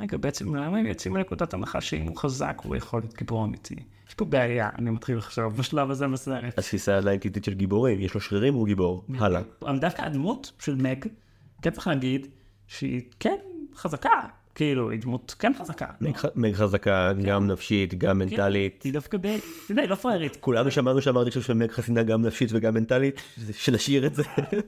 רגע, 0.00 0.16
בעצם 0.16 0.54
למה 0.54 0.78
הם 0.78 0.86
יוצאים 0.86 1.14
מנקודת 1.14 1.54
הנחה 1.54 1.80
שאם 1.80 2.06
הוא 2.08 2.16
חזק 2.16 2.60
הוא 2.64 2.76
יכול 2.76 3.00
להיות 3.00 3.14
גיבור 3.14 3.44
אמיתי? 3.44 3.76
יש 4.08 4.14
פה 4.14 4.24
בעיה, 4.24 4.70
אני 4.78 4.90
מתחיל 4.90 5.16
לחשוב 5.16 5.56
בשלב 5.56 5.90
הזה 5.90 6.08
בסרט. 6.08 6.58
התפיסה 6.58 6.96
הליינטיתית 6.96 7.44
של 7.44 7.54
גיבורים, 7.54 8.00
יש 8.00 8.14
לו 8.14 8.20
שרירים 8.20 8.54
הוא 8.54 8.66
גיבור, 8.66 9.04
הלאה. 9.18 9.40
דווקא 9.80 10.02
הדמות 10.02 10.52
של 10.58 10.74
מג, 10.74 11.04
כן 11.62 11.70
צריך 11.70 11.86
להגיד, 11.86 12.26
שהיא 12.66 13.02
כן 13.20 13.36
חזקה, 13.74 14.20
כאילו, 14.54 14.90
היא 14.90 15.00
דמות 15.00 15.34
כן 15.38 15.52
חזקה. 15.58 15.86
מג 16.00 16.16
ח- 16.16 16.24
מג 16.34 16.54
חזקה, 16.54 17.12
גם 17.24 17.46
נפשית, 17.46 17.94
גם 17.94 18.18
מנטלית. 18.18 18.82
היא 18.82 18.92
דווקא 18.92 19.18
ב... 19.18 19.26
אתה 19.26 19.32
יודע, 19.70 19.82
היא 19.82 19.90
לא 19.90 19.94
פראיירית. 19.94 20.36
כולנו 20.36 20.70
שמענו 20.70 21.02
שאמרתי 21.02 21.28
עכשיו 21.28 21.42
שמג 21.42 21.70
חסינה 21.70 22.02
גם 22.02 22.22
נפשית 22.22 22.50
וגם 22.52 22.74
מנטלית, 22.74 23.20
שנשאיר 23.52 24.06
את 24.06 24.14
זה. 24.14 24.22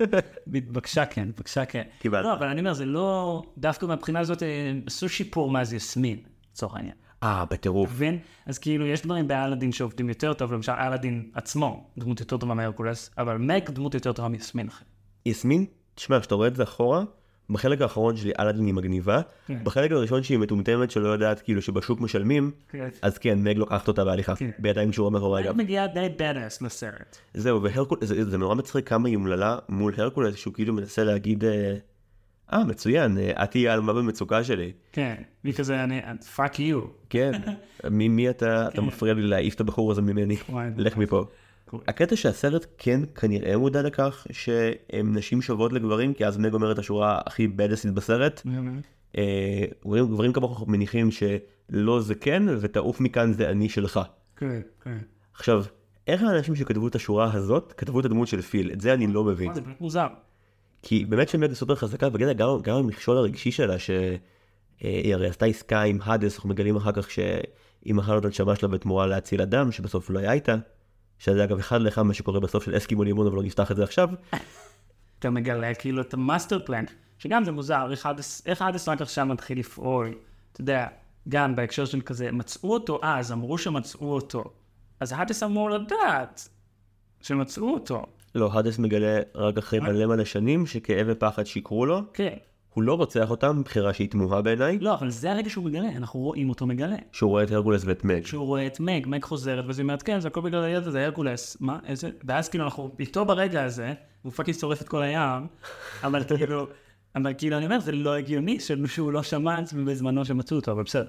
בבקשה 0.46 1.06
כן, 1.06 1.28
בבקשה 1.36 1.64
כן. 1.64 1.82
קיבלת. 1.98 2.24
לא, 2.24 2.32
אבל 2.32 2.46
אני 2.46 2.60
אומר, 2.60 2.72
זה 2.74 2.84
לא... 2.84 3.42
דווקא 3.58 3.86
מהבחינה 3.86 4.20
הזאת, 4.20 4.42
אה, 4.42 4.72
עשו 4.86 5.08
שיפור 5.08 5.50
מאז 5.50 5.72
יסמין, 5.72 6.18
לצורך 6.52 6.74
העניין. 6.74 6.94
אה, 7.22 7.44
בטירוף. 7.50 7.90
מבין? 7.90 8.18
אז 8.46 8.58
כאילו, 8.58 8.86
יש 8.86 9.02
דברים 9.02 9.28
באלאדין 9.28 9.72
שעובדים 9.72 10.08
יותר 10.08 10.32
טוב, 10.32 10.52
למשל 10.52 10.72
אלאדין 10.72 11.30
עצמו, 11.34 11.90
דמות 11.98 12.20
יותר 12.20 12.36
טובה 12.36 12.54
מהרקולס, 12.54 13.10
אבל 13.18 13.36
מק 13.38 13.70
דמות 13.70 13.94
יותר 13.94 14.12
טובה 14.12 14.28
מיסמין 14.28 14.68
אחר. 14.68 14.84
יסמין, 15.26 15.64
תשמע, 15.94 16.20
כשאתה 16.20 16.34
רואה 16.34 16.48
את 16.48 16.56
זה 16.56 16.62
אחורה, 16.62 17.04
בחלק 17.50 17.80
האחרון 17.80 18.16
של 18.16 18.32
אלאדין 18.40 18.66
היא 18.66 18.74
מגניבה, 18.74 19.20
כן. 19.46 19.58
בחלק 19.64 19.92
הראשון 19.92 20.22
שהיא 20.22 20.38
מטומטמת 20.38 20.90
שלא 20.90 21.08
יודעת 21.08 21.40
כאילו 21.40 21.62
שבשוק 21.62 22.00
משלמים, 22.00 22.50
כן. 22.68 22.88
אז 23.02 23.18
כן, 23.18 23.38
מג 23.42 23.56
לוקחת 23.56 23.88
אותה 23.88 24.04
בהליכה, 24.04 24.36
כן. 24.36 24.50
בידיים 24.58 24.90
קשורות 24.90 25.12
מאחורי 25.12 25.42
הגב. 25.42 25.56
מגיעה 25.56 25.86
די 25.86 26.08
badass 26.16 26.62
לסרט. 26.62 27.16
זהו, 27.34 27.62
והרקולס, 27.62 28.08
זה, 28.08 28.30
זה 28.30 28.38
נורא 28.38 28.54
מצחיק 28.54 28.88
כמה 28.88 29.08
היא 29.08 29.16
אומללה 29.16 29.58
מול 29.68 29.94
הרקולס, 29.96 30.34
שהוא 30.34 30.54
כאילו 30.54 30.74
מנסה 30.74 31.04
להגיד, 31.04 31.44
אה, 31.44 31.74
אה, 32.52 32.64
מצוין, 32.64 33.18
אה, 33.18 33.44
את 33.44 33.50
תהיי 33.50 33.68
העלמה 33.68 33.92
במצוקה 33.92 34.44
שלי. 34.44 34.72
כן, 34.92 35.14
והיא 35.44 35.54
כזה, 35.54 35.84
אני, 35.84 36.00
fuck 36.36 36.60
you. 36.60 36.80
כן, 37.10 37.32
מי, 37.90 38.30
אתה, 38.30 38.68
אתה 38.68 38.82
מפריע 38.82 39.14
לי 39.14 39.22
להעיף 39.22 39.54
את 39.54 39.60
הבחור 39.60 39.92
הזה 39.92 40.02
ממני. 40.02 40.36
לך 40.76 40.96
מפה. 40.96 41.24
הקטע 41.88 42.16
שהסרט 42.16 42.66
כן 42.78 43.00
כנראה 43.14 43.56
מודע 43.56 43.82
לכך 43.82 44.26
שהם 44.32 45.16
נשים 45.16 45.42
שוות 45.42 45.72
לגברים, 45.72 46.14
כי 46.14 46.26
אז 46.26 46.38
מג 46.38 46.54
אומר 46.54 46.72
את 46.72 46.78
השורה 46.78 47.20
הכי 47.26 47.48
בדסית 47.48 47.92
בסרט. 47.92 48.42
אה, 49.16 49.64
גברים, 49.84 50.32
כמוך 50.32 50.64
מניחים 50.68 51.08
שלא 51.10 52.00
זה 52.00 52.14
כן, 52.14 52.42
ותעוף 52.60 53.00
מכאן 53.00 53.32
זה 53.32 53.50
אני 53.50 53.68
שלך. 53.68 54.00
כן, 54.36 54.60
כן. 54.82 54.98
עכשיו, 55.34 55.64
איך 56.06 56.22
האנשים 56.22 56.54
שכתבו 56.54 56.88
את 56.88 56.94
השורה 56.94 57.32
הזאת, 57.32 57.74
כתבו 57.76 58.00
את 58.00 58.04
הדמות 58.04 58.28
של 58.28 58.42
פיל? 58.42 58.72
את 58.72 58.80
זה 58.80 58.94
אני 58.94 59.06
לא 59.06 59.24
מבין. 59.24 59.48
מה, 59.48 59.54
זה 59.54 59.60
באמת 59.60 59.80
מוזר. 59.80 60.06
כי 60.82 61.04
באמת 61.04 61.28
שמג 61.28 61.52
סופר 61.52 61.74
חזקה, 61.74 62.08
וגם 62.12 62.32
גם, 62.32 62.48
גם 62.62 62.76
המכשול 62.76 63.16
הרגשי 63.16 63.50
שלה, 63.50 63.78
שהיא 63.78 65.14
הרי 65.14 65.28
עשתה 65.28 65.46
עסקה 65.46 65.82
עם 65.82 65.98
האדס, 66.02 66.36
אנחנו 66.36 66.48
מגלים 66.48 66.76
אחר 66.76 66.92
כך 66.92 67.10
שהיא 67.10 67.94
מכרה 67.94 68.14
לו 68.14 68.20
את 68.20 68.24
הנשמה 68.24 68.56
שלה 68.56 68.68
בתמורה 68.68 69.06
להציל 69.06 69.42
אדם, 69.42 69.72
שבסוף 69.72 70.10
לא 70.10 70.18
היה 70.18 70.32
איתה. 70.32 70.56
שזה 71.18 71.44
אגב 71.44 71.58
אחד 71.58 71.80
לאחד 71.80 72.02
מה 72.02 72.14
שקורה 72.14 72.40
בסוף 72.40 72.64
של 72.64 72.76
אסקימו 72.76 73.04
לימון, 73.04 73.26
אבל 73.26 73.36
לא 73.36 73.42
נפתח 73.42 73.70
את 73.70 73.76
זה 73.76 73.82
עכשיו. 73.84 74.08
אתה 75.18 75.30
מגלה 75.30 75.74
כאילו 75.74 76.02
את 76.02 76.14
ה 76.14 76.20
master 76.20 76.58
plan, 76.66 76.84
שגם 77.18 77.44
זה 77.44 77.52
מוזר, 77.52 77.90
איך 78.46 78.62
האדס 78.62 78.88
רק 78.88 79.00
עכשיו 79.00 79.26
מתחיל 79.26 79.58
לפעול, 79.58 80.14
אתה 80.52 80.60
יודע, 80.60 80.86
גם 81.28 81.56
בהקשר 81.56 81.84
של 81.84 82.00
כזה, 82.00 82.32
מצאו 82.32 82.72
אותו 82.72 83.00
אז, 83.02 83.32
אמרו 83.32 83.58
שמצאו 83.58 84.12
אותו, 84.12 84.44
אז 85.00 85.12
האדס 85.12 85.42
אמור 85.42 85.70
לדעת 85.70 86.48
שמצאו 87.20 87.74
אותו, 87.74 88.06
לא, 88.34 88.50
האדס 88.52 88.78
מגלה 88.78 89.20
רק 89.34 89.58
אחרי 89.58 89.80
מלא 89.80 90.06
מלא 90.06 90.24
שנים 90.24 90.66
שכאב 90.66 91.06
ופחד 91.10 91.46
שיקרו 91.46 91.86
לו. 91.86 92.00
כן, 92.12 92.36
הוא 92.76 92.82
לא 92.84 92.94
רוצח 92.94 93.30
אותם, 93.30 93.62
בחירה 93.64 93.94
שהיא 93.94 94.08
תמוהה 94.10 94.42
בעיניי, 94.42 94.78
לא, 94.78 94.94
אבל 94.94 95.10
זה 95.10 95.32
הרגע 95.32 95.50
שהוא 95.50 95.64
מגלה, 95.64 95.88
אנחנו 95.96 96.20
רואים 96.20 96.48
אותו 96.48 96.66
מגלה. 96.66 96.96
שהוא 97.12 97.30
רואה 97.30 97.42
את 97.42 97.50
הרקולס 97.50 97.82
ואת 97.84 98.04
מג. 98.04 98.22
כשהוא 98.22 98.46
רואה 98.46 98.66
את 98.66 98.80
מג, 98.80 99.06
מג 99.06 99.24
חוזרת, 99.24 99.64
ואז 99.66 99.78
היא 99.78 99.84
אומרת, 99.84 100.02
כן, 100.02 100.20
זה 100.20 100.28
הכל 100.28 100.40
בגלל 100.40 100.64
הילד 100.64 100.86
הזה, 100.86 101.04
הרקולס, 101.04 101.56
מה, 101.60 101.78
איזה, 101.86 102.10
ואז 102.24 102.48
כאילו 102.48 102.64
אנחנו 102.64 102.90
איתו 102.98 103.24
ברגע 103.24 103.64
הזה, 103.64 103.94
הוא 104.22 104.32
fucking 104.32 104.58
שורף 104.58 104.82
את 104.82 104.88
כל 104.88 105.02
הים, 105.02 105.46
אבל 106.04 106.22
כאילו, 106.36 106.66
אבל 107.14 107.32
כאילו, 107.38 107.56
אני 107.56 107.64
אומר, 107.64 107.80
זה 107.80 107.92
לא 107.92 108.14
הגיוני 108.14 108.58
שהוא 108.86 109.12
לא 109.12 109.22
שמע 109.22 109.58
את 109.58 109.66
זה 109.66 109.84
בזמנו 109.84 110.24
שמצאו 110.24 110.56
אותו, 110.56 110.72
אבל 110.72 110.82
בסדר. 110.82 111.08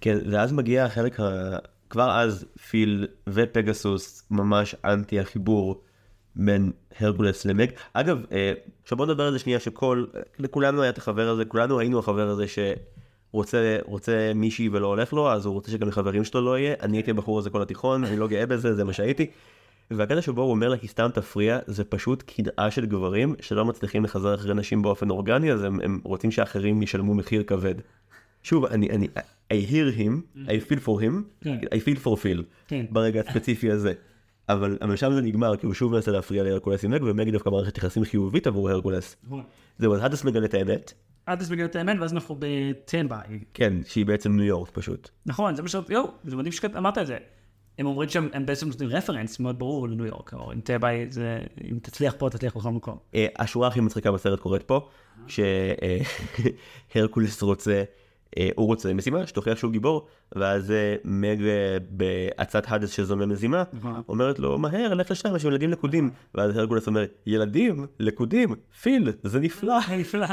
כן, 0.00 0.18
ואז 0.30 0.52
מגיע 0.52 0.84
החלק, 0.84 1.20
ה... 1.20 1.56
כבר 1.90 2.10
אז 2.10 2.46
פיל 2.70 3.06
ופגסוס 3.28 4.26
ממש 4.30 4.74
אנטי 4.84 5.20
החיבור 5.20 5.82
בין 6.36 6.72
הרקולס 7.00 7.44
למג. 7.44 7.70
אגב, 7.92 8.24
אה, 8.32 8.52
עכשיו 8.82 8.98
בוא 8.98 9.06
נדבר 9.06 9.26
על 9.26 9.32
זה 9.32 9.38
שנייה 9.38 9.60
שכל, 9.60 10.04
לכולנו 10.38 10.82
היה 10.82 10.90
את 10.90 10.98
החבר 10.98 11.28
הזה, 11.28 11.44
כולנו 11.44 11.78
היינו 11.78 11.98
החבר 11.98 12.28
הזה 12.28 12.44
שרוצה 12.48 13.78
רוצה 13.84 14.32
מישהי 14.34 14.68
ולא 14.72 14.86
הולך 14.86 15.12
לו, 15.12 15.30
אז 15.32 15.46
הוא 15.46 15.54
רוצה 15.54 15.70
שגם 15.70 15.88
לחברים 15.88 16.24
שלו 16.24 16.40
לא 16.40 16.58
יהיה. 16.58 16.74
אני 16.82 16.96
הייתי 16.96 17.10
הבחור 17.10 17.38
הזה 17.38 17.50
כל 17.50 17.62
התיכון, 17.62 18.04
אני 18.04 18.16
לא 18.16 18.28
גאה 18.28 18.46
בזה, 18.46 18.74
זה 18.74 18.84
מה 18.84 18.92
שהייתי. 18.92 19.26
והקטע 19.90 20.22
שבו 20.22 20.42
הוא 20.42 20.50
אומר 20.50 20.68
לה, 20.68 20.76
היא 20.82 20.90
סתם 20.90 21.08
תפריע, 21.14 21.58
זה 21.66 21.84
פשוט 21.84 22.22
קנאה 22.26 22.70
של 22.70 22.86
גברים 22.86 23.34
שלא 23.40 23.64
מצליחים 23.64 24.04
לחזר 24.04 24.34
אחרי 24.34 24.54
נשים 24.54 24.82
באופן 24.82 25.10
אורגני, 25.10 25.52
אז 25.52 25.64
הם, 25.64 25.80
הם 25.80 26.00
רוצים 26.04 26.30
שאחרים 26.30 26.82
ישלמו 26.82 27.14
מחיר 27.14 27.42
כבד. 27.42 27.74
שוב, 28.42 28.64
אני, 28.64 28.90
אני, 28.90 29.08
I 29.52 29.70
hear 29.70 29.98
him, 29.98 30.36
I 30.36 30.70
feel 30.70 30.86
for 30.86 31.02
him, 31.02 31.22
כן. 31.40 31.58
I 31.64 31.78
feel 31.78 32.04
for 32.04 32.16
Phil, 32.22 32.42
כן. 32.68 32.86
ברגע 32.90 33.20
הספציפי 33.20 33.70
הזה. 33.70 33.92
אבל, 34.52 34.78
אבל 34.82 34.96
שם 34.96 35.12
זה 35.12 35.20
נגמר, 35.20 35.56
כי 35.56 35.66
הוא 35.66 35.74
שוב 35.74 35.92
מנסה 35.92 36.10
להפריע 36.10 36.42
להרקולס 36.42 36.84
עם 36.84 36.90
מג, 36.90 37.02
ומג 37.02 37.30
דווקא 37.30 37.50
מערכת 37.50 37.78
יחסים 37.78 38.04
חיובית 38.04 38.46
עבור 38.46 38.70
הרקולס. 38.70 39.16
זהו, 39.78 39.94
אז 39.94 40.04
הדס 40.04 40.24
מגלה 40.24 40.44
את 40.44 40.54
האמת, 40.54 40.92
אז 41.26 41.50
בגלל 41.50 41.64
את 41.64 41.76
האמת, 41.76 41.96
ואז 42.00 42.12
אנחנו 42.12 42.36
בטנבאי. 42.38 43.38
כן, 43.54 43.72
שהיא 43.86 44.06
בעצם 44.06 44.36
ניו 44.36 44.44
יורק 44.44 44.70
פשוט. 44.70 45.08
נכון, 45.26 45.54
זה 45.56 45.62
מה 45.62 45.68
ש... 45.68 45.74
יואו, 45.88 46.08
זה 46.24 46.36
מדהים 46.36 46.52
שאמרת 46.52 46.98
את 46.98 47.06
זה. 47.06 47.18
הם 47.78 47.86
אומרים 47.86 48.08
שהם 48.08 48.28
הם 48.32 48.46
בעצם 48.46 48.68
נותנים 48.68 48.90
רפרנס 48.90 49.40
מאוד 49.40 49.58
ברור 49.58 49.88
לניו 49.88 50.06
יורק, 50.06 50.34
או 50.34 50.52
אם 50.52 50.60
טנבאי 50.60 51.06
זה... 51.10 51.38
אם 51.70 51.78
תצליח 51.82 52.14
פה, 52.18 52.30
תצליח 52.30 52.56
בכל 52.56 52.70
מקום. 52.70 52.98
אה, 53.14 53.26
השורה 53.38 53.68
הכי 53.68 53.80
מצחיקה 53.80 54.12
בסרט 54.12 54.40
קורית 54.40 54.62
פה, 54.62 54.88
שהרקולס 56.92 57.42
רוצה, 57.50 57.82
אה, 58.38 58.48
הוא 58.56 58.66
רוצה 58.66 58.94
משימה 58.94 59.26
שתוכיח 59.26 59.58
שהוא 59.58 59.72
גיבור, 59.72 60.06
ואז 60.36 60.70
אה, 60.70 60.96
מג 61.04 61.42
אה, 61.42 61.76
בעצת 61.90 62.64
הדס 62.68 62.90
שזומם 62.90 63.28
מזימה. 63.28 63.62
אומרת 64.08 64.38
לו 64.38 64.58
מהר 64.58 64.94
לך 64.94 65.10
לשם 65.10 65.36
יש 65.36 65.44
ילדים 65.44 65.70
לכודים, 65.70 66.10
ואז 66.34 66.56
הרקולס 66.56 66.86
אומר 66.86 67.04
ילדים 67.26 67.86
לכודים, 68.00 68.54
פיל 68.82 69.12
זה 69.22 69.40
נפלא, 69.40 69.78
נפלא. 69.98 70.26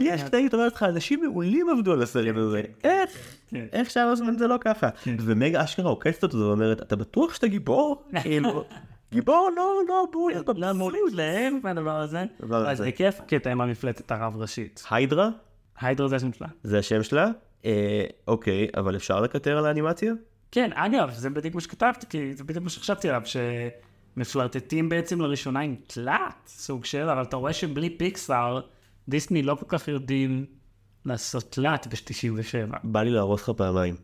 יש 0.00 0.22
קטעים, 0.22 0.46
אתה 0.46 0.56
אומר 0.56 0.66
לך 0.66 0.82
אנשים 0.82 1.20
מעולים 1.22 1.68
עבדו 1.68 1.92
על 1.92 2.02
הסרט 2.02 2.36
הזה, 2.36 2.62
איך? 2.84 3.10
כן. 3.48 3.66
איך 3.72 3.90
שם 3.90 4.08
הזמן 4.12 4.38
זה 4.38 4.46
לא 4.46 4.56
ככה? 4.60 4.88
ומג 5.06 5.56
אשכרה 5.56 5.88
עוקצת 5.88 6.22
אותו 6.22 6.38
ואומרת 6.38 6.82
אתה 6.82 6.96
בטוח 6.96 7.34
שאתה 7.34 7.46
גיבור? 7.46 8.02
כאילו, 8.22 8.64
גיבור 9.12 9.50
לא 9.56 9.72
לא 9.88 10.04
נהיה 10.18 10.42
לא 10.72 10.72
מבסוט." 10.74 10.92
להתלהב 10.92 11.52
מהדבר 11.62 11.96
הזה. 11.96 12.24
זה 12.74 12.92
כיף, 12.92 13.20
קטע 13.26 13.50
עם 13.50 13.60
המפלצת 13.60 14.10
הרב 14.10 14.36
ראשית. 14.36 14.84
היידרה? 14.90 15.30
היידרה 15.80 16.08
זה 16.08 16.16
השם 16.16 16.32
שלה. 16.32 16.48
זה 16.62 16.78
השם 16.78 17.02
שלה? 17.02 17.30
אה, 17.64 18.04
אוקיי, 18.28 18.68
אבל 18.76 18.96
אפשר 18.96 19.20
לקטר 19.20 19.58
על 19.58 19.66
האנימציה? 19.66 20.12
כן, 20.50 20.70
אגב, 20.74 21.10
זה 21.12 21.30
בדיוק 21.30 21.54
מה 21.54 21.60
שכתבתי, 21.60 22.06
כי 22.08 22.34
זה 22.34 22.44
בדיוק 22.44 22.64
מה 22.64 22.70
שחשבתי 22.70 23.08
עליו, 23.08 23.22
שמפלרטטים 23.24 24.88
בעצם 24.88 25.20
לראשונה 25.20 25.60
עם 25.60 25.76
תלת, 25.86 26.34
סוג 26.46 26.84
של, 26.84 27.08
אבל 27.08 27.22
אתה 27.22 27.36
רואה 27.36 27.52
שבלי 27.52 27.90
פיקסאר, 27.90 28.60
דיסני 29.08 29.42
לא 29.42 29.54
כל 29.54 29.66
כך 29.68 29.88
יודעים 29.88 30.46
לעשות 31.04 31.52
תלת 31.52 31.86
ב-97. 31.86 32.78
בא 32.84 33.02
לי 33.02 33.10
להרוס 33.10 33.42
לך 33.42 33.50
פעמיים. 33.56 33.96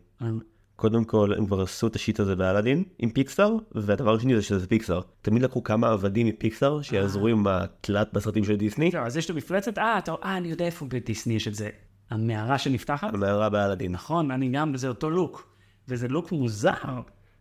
קודם 0.75 1.03
כל, 1.03 1.33
הם 1.37 1.45
כבר 1.45 1.61
עשו 1.61 1.87
את 1.87 1.95
השיט 1.95 2.19
הזה 2.19 2.35
באלאדין 2.35 2.83
עם 2.99 3.09
פיקסאר, 3.09 3.55
והדבר 3.71 4.15
השני 4.15 4.35
זה 4.35 4.41
שזה 4.41 4.67
פיקסאר. 4.67 5.01
תמיד 5.21 5.41
לקחו 5.41 5.63
כמה 5.63 5.91
עבדים 5.91 6.27
מפיקסאר 6.27 6.81
שיעזרו 6.81 7.27
עם 7.27 7.47
התלת 7.47 8.13
בסרטים 8.13 8.43
של 8.43 8.55
דיסני, 8.55 8.91
זהו, 8.91 9.05
אז 9.05 9.17
יש 9.17 9.29
לו 9.29 9.35
מפלצת, 9.35 9.77
אה, 9.77 9.97
אתה, 9.97 10.13
אה, 10.23 10.37
אני 10.37 10.47
יודע 10.47 10.65
איפה 10.65 10.85
בדיסני 10.85 11.33
יש 11.33 11.47
את 11.47 11.55
זה. 11.55 11.69
המערה 12.09 12.57
שנפתחת? 12.57 13.13
המערה 13.13 13.49
באלאדין. 13.49 13.91
נכון, 13.91 14.31
אני 14.31 14.49
גם, 14.49 14.77
זה 14.77 14.87
אותו 14.87 15.09
לוק. 15.09 15.55
וזה 15.87 16.07
לוק 16.07 16.31
מוזר. 16.31 16.71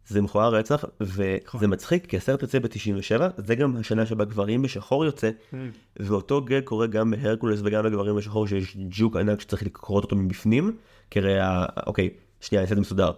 זה 0.07 0.23
מכוער 0.23 0.55
רצח, 0.55 0.85
וזה 1.01 1.67
מצחיק, 1.69 2.07
כי 2.07 2.17
הסרט 2.17 2.43
יוצא 2.43 2.59
ב-97, 2.59 3.23
זה 3.37 3.55
גם 3.55 3.77
השנה 3.77 4.07
שבה 4.07 4.25
גברים 4.25 4.63
בשחור 4.63 5.05
יוצא, 5.05 5.31
ואותו 5.97 6.41
גג 6.41 6.61
קורה 6.65 6.87
גם 6.87 7.11
בהרקולס 7.11 7.61
וגם 7.65 7.85
בגברים 7.85 8.17
בשחור, 8.17 8.47
שיש 8.47 8.77
ג'וק 8.91 9.17
ענק 9.17 9.41
שצריך 9.41 9.63
לקרות 9.63 10.05
אותו 10.05 10.17
מבפנים, 10.17 10.77
כי 11.11 11.19
הרי, 11.19 11.35
אוקיי, 11.87 12.11
שנייה, 12.45 12.61
אני 12.61 12.65
אעשה 12.65 12.73
את 12.73 12.77
זה 12.77 12.81
מסודר. 12.81 13.11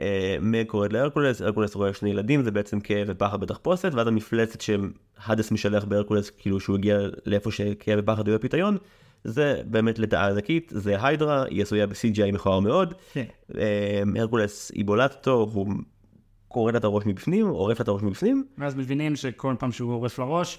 אה, 0.00 0.36
מג 0.40 0.66
קוראת 0.66 0.92
להרקולס, 0.92 1.42
הרקולס 1.42 1.74
רואה 1.74 1.94
שני 1.94 2.10
ילדים, 2.10 2.42
זה 2.42 2.50
בעצם 2.50 2.80
כאב 2.80 3.06
ופחד 3.10 3.40
בתחפושת, 3.40 3.90
ואז 3.94 4.06
המפלצת 4.06 4.60
שהדס 4.60 5.50
משלח 5.52 5.84
בהרקולס, 5.84 6.30
כאילו 6.30 6.60
שהוא 6.60 6.76
הגיע 6.76 6.98
לאיפה 7.26 7.50
שכאב 7.50 7.98
ופחד 8.02 8.28
היו 8.28 8.34
הפתרון, 8.36 8.76
זה 9.24 9.62
באמת 9.66 9.98
לטאה 9.98 10.26
ענקית, 10.28 10.72
זה 10.74 10.96
היידרה, 11.06 11.44
היא 11.44 11.62
עשויה 11.62 11.86
ב-CGI 11.86 12.32
מכוער 12.32 12.60
מאוד. 12.60 12.94
כן. 13.12 13.24
אה, 13.58 14.02
הרקולס 14.18 14.70
היא 14.74 14.84
בולעת 14.84 15.12
אותו, 15.12 15.50
הוא 15.54 15.68
קורא 16.48 16.72
לה 16.72 16.78
את 16.78 16.84
הראש 16.84 17.06
מבפנים, 17.06 17.46
עורף 17.48 17.78
לה 17.78 17.82
את 17.82 17.88
הראש 17.88 18.02
מבפנים, 18.02 18.44
ואז 18.58 18.74
מבינים 18.74 19.16
שכל 19.16 19.54
פעם 19.58 19.72
שהוא 19.72 19.92
עורף 19.92 20.18
לראש, 20.18 20.58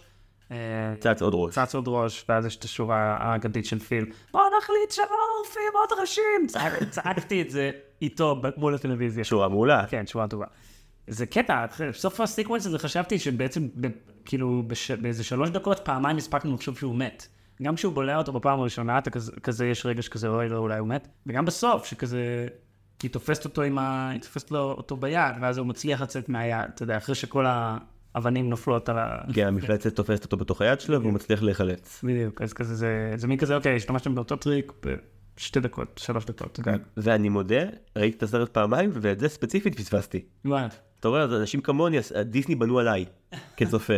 אה, 0.51 0.57
צץ 0.99 1.21
עוד 1.21 1.33
ראש. 1.35 1.53
צץ 1.53 1.75
עוד 1.75 1.85
ראש, 1.87 2.25
ואז 2.29 2.45
יש 2.45 2.55
את 2.57 2.63
השורה 2.63 3.17
האגדית 3.19 3.65
של 3.65 3.79
פיל, 3.79 4.05
בוא 4.31 4.41
נחליט 4.57 4.91
שלא 4.91 5.05
עורפים 5.37 5.71
עוד 5.73 5.99
ראשים. 6.01 6.47
צעק- 6.47 6.89
צעקתי 6.89 7.41
את 7.41 7.49
זה 7.49 7.71
איתו 8.01 8.41
מול 8.57 8.75
הטלוויזיה. 8.75 9.23
שורה 9.23 9.49
מעולה. 9.49 9.85
כן, 9.89 10.07
שורה 10.07 10.27
טובה. 10.27 10.45
זה 11.07 11.25
קטע, 11.25 11.65
בסוף 11.89 12.21
הסיקוונס 12.21 12.65
הזה 12.65 12.79
חשבתי 12.79 13.19
שבעצם, 13.19 13.67
ב- 13.81 13.87
כאילו, 14.25 14.63
בש- 14.67 14.91
באיזה 14.91 15.23
שלוש 15.23 15.49
דקות 15.49 15.79
פעמיים 15.79 16.17
הספקנו 16.17 16.53
לחשוב 16.55 16.77
שהוא 16.77 16.95
מת. 16.95 17.27
גם 17.63 17.75
כשהוא 17.75 17.93
בולע 17.93 18.17
אותו 18.17 18.33
בפעם 18.33 18.59
הראשונה, 18.59 18.97
אתה 18.97 19.09
כזה, 19.09 19.31
כזה 19.43 19.67
יש 19.67 19.85
רגע 19.85 20.01
שכזה, 20.01 20.27
אוי, 20.27 20.49
לא, 20.49 20.57
אולי 20.57 20.79
הוא 20.79 20.87
מת. 20.87 21.07
וגם 21.27 21.45
בסוף, 21.45 21.85
שכזה, 21.85 22.47
היא 23.03 23.11
תופסת 23.11 23.45
אותו 23.45 23.61
עם 23.61 23.77
ה... 23.77 24.09
היא 24.09 24.21
תופסת 24.21 24.51
לו 24.51 24.59
אותו 24.71 24.97
ביד, 24.97 25.35
ואז 25.41 25.57
הוא 25.57 25.67
מצליח 25.67 26.01
לצאת 26.01 26.29
מהיד, 26.29 26.55
אתה 26.75 26.83
יודע, 26.83 26.97
אחרי 26.97 27.15
שכל 27.15 27.45
האבנים 28.15 28.49
נופלות 28.49 28.89
על 28.89 28.97
ה... 28.99 29.17
כן, 29.33 29.47
המפלצת 29.47 29.95
תופסת 29.95 30.23
אותו 30.23 30.37
בתוך 30.37 30.61
היד 30.61 30.79
שלו 30.79 31.01
והוא 31.01 31.13
מצליח 31.13 31.41
להיחלץ. 31.43 32.03
בדיוק, 32.03 32.41
אז 32.41 32.53
כזה, 32.53 32.75
זה, 32.75 33.13
זה 33.15 33.27
מין 33.27 33.37
כזה, 33.37 33.55
אוקיי, 33.55 33.75
השתמשתם 33.75 34.15
באותו 34.15 34.35
טריק 34.35 34.71
בשתי 35.37 35.59
דקות, 35.59 36.01
שלוש 36.03 36.25
דקות. 36.25 36.59
ואני 36.97 37.29
מודה, 37.29 37.63
ראיתי 37.95 38.17
את 38.17 38.23
הסרט 38.23 38.49
פעמיים 38.49 38.89
ואת 38.93 39.19
זה 39.19 39.29
ספציפית 39.29 39.75
פספסתי. 39.77 40.25
אתה 40.99 41.07
רואה, 41.07 41.23
אנשים 41.23 41.61
כמוני, 41.61 41.97
אז 41.97 42.13
דיסני 42.25 42.55
בנו 42.55 42.79
עליי 42.79 43.05
כצופה. 43.57 43.93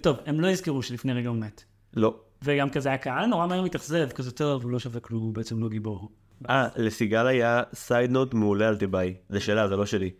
טוב, 0.00 0.16
הם 0.26 0.40
לא 0.40 0.46
יזכרו 0.46 0.82
שלפני 0.82 1.12
רגע 1.12 1.28
הוא 1.28 1.36
מת. 1.36 1.64
לא. 1.94 2.20
וגם 2.42 2.70
כזה 2.70 2.92
הקהל 2.92 3.26
נורא 3.26 3.46
מהר 3.46 3.62
מתאכזב, 3.62 4.08
כזה 4.14 4.30
טוב, 4.30 4.62
הוא 4.62 4.70
לא 4.70 4.78
שווה 4.78 5.00
כלום, 5.00 5.22
הוא 5.22 5.34
בעצם 5.34 5.60
לא 5.62 5.68
גיבור. 5.68 6.10
אה, 6.50 6.68
לסיגל 6.76 7.26
היה 7.26 7.62
side 7.74 8.10
note 8.10 8.34
מעולה 8.34 8.68
על 8.68 8.76
תיבאי. 8.76 9.14
זה 9.28 9.40
שלה, 9.40 9.68
זה 9.68 9.76
לא 9.76 9.86
שלי. 9.86 10.10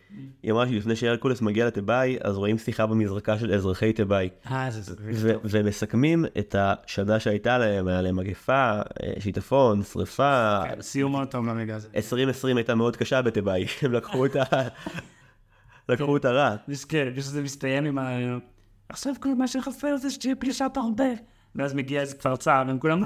היא 0.43 0.53
אמרה 0.53 0.69
שלפני 0.69 0.97
שהרקולס 0.97 1.41
מגיע 1.43 1.67
לתיבאי, 1.67 2.17
אז 2.23 2.37
רואים 2.37 2.59
שיחה 2.59 2.87
במזרקה 2.87 3.39
של 3.39 3.53
אזרחי 3.55 3.93
תיבאי. 3.93 4.29
אה, 4.51 4.71
זה 4.71 4.81
זה. 4.83 4.95
ו- 5.15 5.33
ומסכמים 5.45 6.25
את 6.39 6.55
השנה 6.59 7.21
שהייתה 7.21 7.59
להם, 7.59 7.89
היה 7.89 8.03
להם 8.03 8.17
מגפה, 8.17 8.73
אה, 8.73 8.81
שיטפון, 9.19 9.83
שריפה. 9.83 10.61
כן, 10.69 10.83
סיום 10.83 11.13
מאוד 11.13 11.29
טוב 11.29 11.47
לרגע 11.47 11.77
הזה. 11.77 11.89
2020 11.97 12.57
הייתה 12.57 12.75
מאוד 12.75 12.97
קשה 12.97 13.23
בתיבאי, 13.23 13.65
הם 13.83 13.93
לקחו 13.93 14.27
את 14.27 14.37
ה... 14.37 14.43
לקחו 15.89 16.17
את 16.17 16.25
הרע. 16.25 16.57
יש- 16.69 16.85
כן, 16.85 17.09
שזה 17.17 17.43
מסתיים 17.43 17.85
עם 17.85 17.99
ה... 17.99 18.09
עכשיו 18.89 19.13
כל 19.21 19.35
מה 19.35 19.49
שחסר 19.49 19.97
זה 19.97 20.11
שתהיה 20.11 20.35
פלישת 20.37 20.71
הרבה. 20.77 21.05
ואז 21.55 21.75
מגיע 21.75 22.01
איזה 22.01 22.15
כפר 22.17 22.37
צער, 22.37 22.65
והם 22.67 22.79
כולם... 22.79 23.03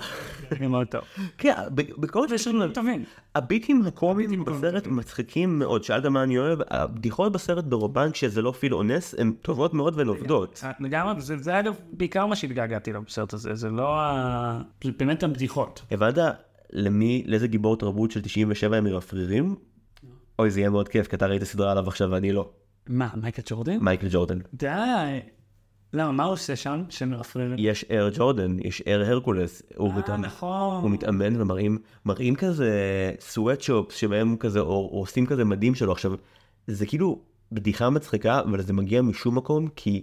"אה!" 0.00 0.56
זה 0.60 0.68
מאוד 0.68 0.86
טוב. 0.86 1.00
כן, 1.38 1.54
ב- 1.74 2.00
בכל 2.00 2.26
ויש 2.30 2.46
לנו 2.46 2.68
טובים. 2.68 3.04
הביטים 3.34 3.82
הקומיים 3.86 4.44
בסרט 4.44 4.86
מצחיקים 4.86 5.58
מאוד, 5.58 5.84
שאלת 5.84 6.06
מה 6.06 6.22
אני 6.22 6.38
אוהב, 6.38 6.58
הבדיחות 6.70 7.32
בסרט 7.32 7.64
ברובן 7.64 8.10
כשזה 8.10 8.42
לא 8.42 8.50
פיל 8.50 8.74
אונס, 8.74 9.14
הן 9.18 9.32
טובות 9.42 9.74
מאוד 9.74 9.94
והן 9.96 10.08
עובדות. 10.08 10.64
לגמרי, 10.80 11.20
זה 11.20 11.36
זה 11.38 11.60
אגב 11.60 11.74
בעיקר 11.92 12.26
מה 12.26 12.36
שהתגעגעתי 12.36 12.92
לו 12.92 13.02
בסרט 13.02 13.32
הזה, 13.32 13.54
זה 13.54 13.70
לא 13.70 14.00
ה... 14.00 14.60
זה 14.84 14.90
באמת 14.98 15.22
הבדיחות. 15.22 15.82
הבנת 15.90 16.18
למי, 16.72 17.24
לאיזה 17.26 17.46
גיבור 17.48 17.76
תרבות 17.76 18.10
של 18.10 18.20
97 18.20 18.76
הם 18.76 18.84
מרפרירים? 18.84 19.56
אוי, 20.38 20.50
זה 20.50 20.60
יהיה 20.60 20.70
מאוד 20.70 20.88
כיף, 20.88 21.06
כי 21.08 21.16
אתה 21.16 21.26
ראית 21.26 21.44
סדרה 21.44 21.70
עליו 21.72 21.88
עכשיו 21.88 22.10
ואני 22.10 22.32
לא. 22.32 22.48
מה, 22.88 23.08
מייקל 23.16 23.42
ג'ורדן? 23.46 23.78
מייקל 23.80 24.06
ג'ורדן. 24.10 24.38
די. 24.54 24.68
למה, 25.92 26.12
מה 26.12 26.24
הוא 26.24 26.32
עושה 26.32 26.56
שם 26.56 26.82
שמרפרר? 26.88 27.54
יש 27.58 27.84
אר 27.90 28.08
ג'ורדן, 28.16 28.56
יש 28.64 28.82
אר 28.86 29.02
הרקולס, 29.06 29.62
הוא 29.76 29.90
אה, 29.90 29.98
מתאמן. 29.98 30.20
נכון. 30.20 30.82
הוא 30.82 30.90
מתאמן 30.90 31.40
ומראים 31.40 31.78
מראים 32.04 32.34
כזה 32.34 32.72
סוואטשופס 33.20 33.96
שבהם 33.96 34.36
כזה 34.36 34.60
או, 34.60 34.88
עושים 34.92 35.26
כזה 35.26 35.44
מדים 35.44 35.74
שלו 35.74 35.92
עכשיו 35.92 36.12
זה 36.66 36.86
כאילו 36.86 37.20
בדיחה 37.52 37.90
מצחיקה 37.90 38.40
אבל 38.40 38.62
זה 38.62 38.72
מגיע 38.72 39.02
משום 39.02 39.36
מקום 39.36 39.68
כי 39.76 40.02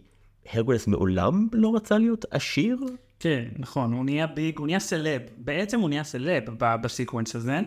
הרקולס 0.54 0.88
מעולם 0.88 1.48
לא 1.54 1.76
רצה 1.76 1.98
להיות 1.98 2.26
עשיר 2.32 2.78
כן, 3.20 3.46
נכון, 3.58 3.94
הוא 3.94 4.06
נהיה 4.06 4.28
ביג, 4.28 4.60
הוא 4.60 4.68
נהיה 4.68 4.80
סלב. 4.80 5.22
בעצם 5.38 5.80
הוא 5.80 5.90
נהיה 5.90 6.04
סלב 6.04 6.44
ב- 6.58 6.76
בסקוונס 6.82 7.36
הזה, 7.36 7.60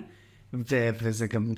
ו- 0.54 0.88
וזה 1.02 1.26
גם, 1.26 1.52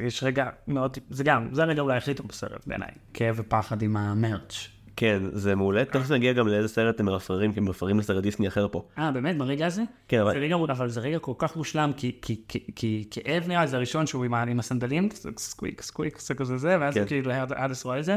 יש 0.00 0.22
רגע 0.22 0.48
מאוד, 0.68 0.98
זה 1.10 1.24
גם, 1.24 1.48
זה 1.52 1.62
הרגע 1.62 1.82
אולי 1.82 1.96
הכי 1.96 2.14
טוב 2.14 2.26
בסרט 2.28 2.66
בעיניי. 2.66 2.90
כאב 3.14 3.34
ופחד 3.38 3.82
עם 3.82 3.96
המרץ'. 3.96 4.68
כן, 5.00 5.22
זה 5.32 5.54
מעולה. 5.54 5.84
תכף 5.84 6.10
נגיע 6.10 6.32
גם 6.32 6.48
לאיזה 6.48 6.68
סרט 6.68 7.00
הם 7.00 7.06
מרפררים, 7.06 7.52
כי 7.52 7.58
הם 7.58 7.64
מרפררים 7.64 7.98
לסרט 7.98 8.22
דיסני 8.22 8.48
אחר 8.48 8.68
פה. 8.68 8.88
אה, 8.98 9.12
באמת, 9.12 9.38
ברגע 9.38 9.66
הזה? 9.66 9.82
כן, 10.08 10.20
אבל- 10.20 10.32
זה 10.32 10.38
רגע, 10.38 10.54
אבל 10.56 10.88
זה 10.88 11.00
רגע 11.00 11.18
כל 11.18 11.32
כך 11.38 11.56
מושלם, 11.56 11.92
כי, 11.96 12.18
כי, 12.22 12.42
כי, 12.48 12.66
כי 12.76 13.04
כאב 13.10 13.48
נראה 13.48 13.66
זה 13.66 13.76
הראשון 13.76 14.06
שהוא 14.06 14.24
עם, 14.24 14.58
הסנדלים, 14.58 15.08
סקוויק, 15.36 15.82
סקוויק, 15.82 16.20
זה 16.20 16.34
כזה 16.34 16.56
זה, 16.56 16.76
ואז 16.80 16.94
כן. 16.94 17.00
הוא 17.00 17.08
כאילו 17.08 17.32
אדס 17.56 17.84
רואה 17.84 17.98
את 17.98 18.04
זה, 18.04 18.16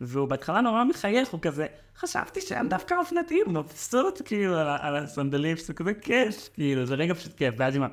והוא 0.00 0.28
בהתחלה 0.28 0.60
נורא 0.60 0.84
מחייך, 0.84 1.28
הוא 1.28 1.40
כזה, 1.42 1.66
חשבתי 1.96 2.40
שהם 2.40 2.68
דווקא 2.68 2.94
אופנתיים, 2.94 3.44
מבסוט 3.48 4.22
כאילו 4.24 4.56
על, 4.56 4.68
על 4.80 4.96
הסנדלים, 4.96 5.56
זה 5.56 5.72
כזה 5.74 5.94
כיף, 5.94 6.48
כאילו, 6.54 6.86
זה 6.86 6.94
רגע 6.94 7.14
פשוט 7.14 7.32
כיף, 7.34 7.54
ואז 7.58 7.76
עם 7.76 7.82
ה... 7.82 7.88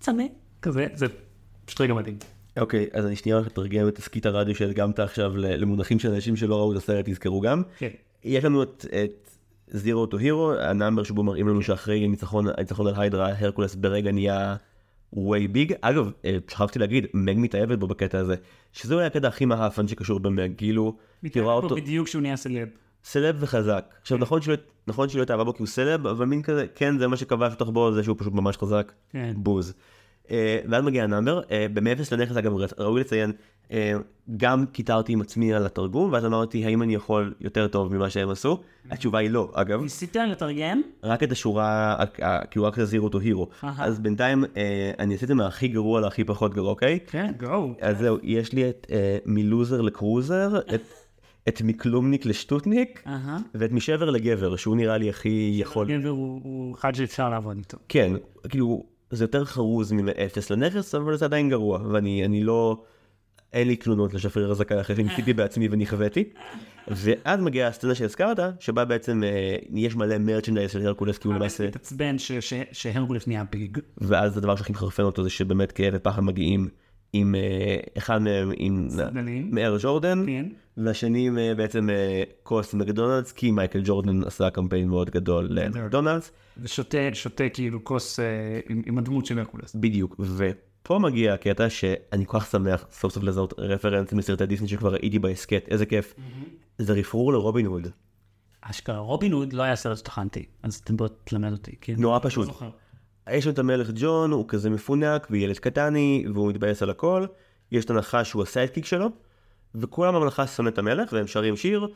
צמא, 0.00 0.24
כזה, 0.62 0.86
זה 0.94 1.06
פשוט 1.64 1.80
רגע 1.80 1.94
מדהים. 1.94 2.37
אוקיי, 2.60 2.86
אז 2.92 3.06
אני 3.06 3.16
שנייה 3.16 3.36
הולך 3.36 3.46
לתרגם 3.48 3.88
את 3.88 3.94
תסכית 3.94 4.26
הרדיו 4.26 4.54
שהדגמת 4.54 4.98
עכשיו 4.98 5.32
למונחים 5.36 5.98
של 5.98 6.14
אנשים 6.14 6.36
שלא 6.36 6.56
ראו 6.58 6.72
את 6.72 6.76
הסרט 6.76 7.08
יזכרו 7.08 7.40
גם. 7.40 7.62
כן. 7.78 7.88
יש 8.24 8.44
לנו 8.44 8.62
את, 8.62 8.86
את 9.04 9.28
Zero 9.70 10.12
to 10.12 10.16
Hero, 10.16 10.60
ה 10.60 10.66
number 10.66 11.02
שבו 11.02 11.22
מראים 11.22 11.48
לנו 11.48 11.62
שאחרי 11.62 12.04
הניצחון, 12.04 12.46
על 12.48 12.94
היידרה, 12.96 13.32
הרקולס 13.38 13.74
ברגע 13.74 14.12
נהיה 14.12 14.56
way 15.14 15.54
big. 15.54 15.74
אגב, 15.80 16.10
אה, 16.24 16.36
שכחתי 16.48 16.78
להגיד, 16.78 17.06
מג 17.14 17.34
מתאהבת 17.36 17.78
בו 17.78 17.86
בקטע 17.86 18.18
הזה, 18.18 18.34
שזה 18.72 18.94
אולי 18.94 19.06
הקטע 19.06 19.28
הכי 19.28 19.44
מאפן 19.44 19.88
שקשור 19.88 20.20
במג, 20.20 20.50
כאילו, 20.56 20.96
רואה 21.36 21.54
אותו 21.54 21.76
בדיוק 21.76 22.06
כשהוא 22.06 22.22
נהיה 22.22 22.36
סלב. 22.36 22.68
סלב 23.04 23.36
וחזק. 23.40 23.94
עכשיו 24.00 24.18
נכון 24.18 24.42
שלא, 24.42 24.54
נכון 24.86 25.08
התאהבה 25.22 25.44
בו 25.44 25.54
כי 25.54 25.62
הוא 25.62 25.66
סלב, 25.66 26.06
אבל 26.06 26.26
מין 26.26 26.42
כזה, 26.42 26.66
כן 26.74 26.98
זה 26.98 27.08
מה 27.08 27.16
שכבש 27.16 27.52
אותך 27.52 27.66
בו, 27.66 27.92
זה 27.92 28.02
שהוא 28.02 28.16
פשוט 28.18 28.32
ממש 28.32 28.56
חזק. 28.56 28.92
כן. 29.10 29.32
בוז. 29.36 29.74
אה, 30.30 30.58
ואז 30.68 30.84
מגיע 30.84 31.04
ה 31.04 31.08
number, 31.08 31.40
אה, 31.50 31.66
מאפס 31.74 32.12
לנכס 32.12 32.36
אגב 32.36 32.52
ראוי 32.78 33.00
לציין, 33.00 33.32
אה, 33.72 33.92
גם 34.36 34.66
קיטרתי 34.72 35.12
עם 35.12 35.20
עצמי 35.20 35.54
על 35.54 35.66
התרגום, 35.66 36.12
ואז 36.12 36.24
אמרתי 36.24 36.64
האם 36.64 36.82
אני 36.82 36.94
יכול 36.94 37.34
יותר 37.40 37.68
טוב 37.68 37.94
ממה 37.94 38.10
שהם 38.10 38.28
עשו? 38.30 38.58
התשובה 38.90 39.18
היא 39.18 39.30
לא, 39.30 39.50
אגב. 39.54 39.82
ניסית 39.82 40.16
לתרגם? 40.16 40.80
רק 41.02 41.22
את 41.22 41.32
השורה, 41.32 41.96
כאילו 42.50 42.64
רק 42.66 42.74
את 42.74 42.78
ה 42.78 42.84
Zero 42.84 43.08
to 43.08 43.18
Hero. 43.18 43.48
אז 43.62 43.98
בינתיים 43.98 44.44
אני 44.98 45.14
עשיתי 45.14 45.34
מהכי 45.34 45.68
גרוע 45.68 46.00
להכי 46.00 46.24
פחות 46.24 46.54
גרוע, 46.54 46.70
אוקיי? 46.70 46.98
כן, 47.06 47.32
go. 47.40 47.74
אז 47.80 47.98
זהו, 47.98 48.16
יש 48.22 48.52
לי 48.52 48.68
את 48.68 48.86
מלוזר 49.26 49.80
לקרוזר, 49.80 50.58
את- 51.48 51.62
מכלומניק 51.64 52.26
לשטוטניק. 52.26 53.02
ואת 53.54 53.72
משבר 53.72 54.10
לגבר, 54.10 54.56
שהוא 54.56 54.76
נראה 54.76 54.98
לי 54.98 55.08
הכי 55.10 55.50
יכול... 55.60 55.98
גבר 55.98 56.08
הוא 56.08 56.40
הוא 56.44 56.74
אחד 56.74 56.94
שאפשר 56.94 57.30
לעבוד 57.30 57.56
איתו. 57.56 57.78
כן, 57.88 58.12
כאילו, 58.48 58.84
זה 59.10 59.24
יותר 59.24 59.44
חרוז 59.44 59.92
מאפס 59.92 60.50
לנכס, 60.50 60.94
אבל 60.94 61.16
זה 61.16 61.24
עדיין 61.24 61.48
גרוע, 61.48 61.80
ואני 61.92 62.24
אני 62.24 62.44
לא... 62.44 62.82
אין 63.52 63.68
לי 63.68 63.76
תלונות 63.76 64.14
לשפריר 64.14 64.50
הזכאי 64.50 64.80
אחרי 64.80 64.96
שניסיתי 64.96 65.32
בעצמי 65.32 65.68
ונכוויתי. 65.70 66.24
ואז 66.88 67.40
מגיעה 67.40 67.68
הסצנה 67.68 67.94
שהזכרת, 67.94 68.38
שבה 68.60 68.84
בעצם 68.84 69.22
אה, 69.24 69.56
יש 69.70 69.96
מלא 69.96 70.18
מרצ'נדייז 70.18 70.70
של 70.70 70.86
הרקולס, 70.86 71.18
כי 71.18 71.28
הוא 71.28 71.34
למעשה... 71.34 71.68
ש- 72.40 72.52
שהרקולס 72.72 73.26
נהיה 73.26 73.44
ביג. 73.52 73.78
ואז 73.98 74.36
הדבר 74.36 74.56
שהכי 74.56 74.72
מחרפן 74.72 75.02
אותו 75.02 75.22
זה 75.22 75.30
שבאמת 75.30 75.72
כאב 75.72 75.92
ופחד 75.96 76.22
מגיעים 76.22 76.68
עם 77.12 77.34
אה, 77.34 77.76
אחד 77.98 78.22
מהם 78.22 78.52
עם. 78.56 78.88
מאר 79.50 79.76
ג'ורדן, 79.80 80.24
כן. 80.26 80.46
והשני 80.76 81.26
עם, 81.26 81.38
אה, 81.38 81.54
בעצם 81.54 81.90
אה, 81.90 82.22
כוס 82.42 82.74
מקדונלדס, 82.74 83.32
כי 83.32 83.50
מייקל 83.50 83.80
ג'ורדן 83.84 84.24
עשה 84.24 84.50
קמפיין 84.50 84.88
מאוד 84.88 85.10
גדול 85.10 85.46
למקדונלדס. 85.50 86.30
ושותה, 86.62 86.98
שותה 87.12 87.48
כאילו 87.48 87.84
כוס 87.84 88.18
עם, 88.68 88.82
עם 88.86 88.98
הדמות 88.98 89.26
של 89.26 89.38
הרקולס. 89.38 89.74
בדיוק, 89.74 90.16
ופה 90.18 90.98
מגיע 90.98 91.34
הקטע 91.34 91.70
שאני 91.70 92.26
כל 92.26 92.40
כך 92.40 92.46
שמח 92.46 92.86
סוף 92.90 93.12
סוף 93.12 93.22
לזהות 93.22 93.54
רפרנסים 93.58 94.18
לסרטי 94.18 94.46
דיסני 94.46 94.68
שכבר 94.68 94.92
ראיתי 94.92 95.18
בהסכת, 95.18 95.64
איזה 95.70 95.86
כיף. 95.86 96.14
זה 96.78 96.92
רפרור 96.92 97.32
לרובין 97.32 97.66
הוד. 97.66 97.88
אשכרה, 98.60 98.98
רובין 98.98 99.32
הוד 99.32 99.52
לא 99.52 99.62
היה 99.62 99.76
סרט 99.76 99.98
שטחנתי, 99.98 100.44
אז 100.62 100.74
אתם 100.74 100.96
בוא 100.96 101.08
תלמד 101.24 101.52
אותי. 101.52 101.72
כן? 101.80 101.94
נורא 101.98 102.18
פשוט. 102.22 102.48
יש 103.30 103.46
לו 103.46 103.52
את 103.52 103.58
המלך 103.58 103.90
ג'ון, 103.94 104.30
הוא 104.30 104.44
כזה 104.48 104.70
מפונק 104.70 105.26
וילד 105.30 105.58
קטני, 105.58 106.24
והוא 106.34 106.48
מתבאס 106.48 106.82
על 106.82 106.90
הכל. 106.90 107.26
יש 107.72 107.84
את 107.84 107.90
הנחש 107.90 108.28
שהוא 108.28 108.42
ה 108.42 108.47
sidekick 108.47 108.84
שלו, 108.84 109.08
וכולם 109.74 110.14
בממלכה 110.14 110.46
שונא 110.46 110.68
את 110.68 110.78
המלך, 110.78 111.12
והם 111.12 111.26
שרים 111.26 111.56
שיר, 111.56 111.88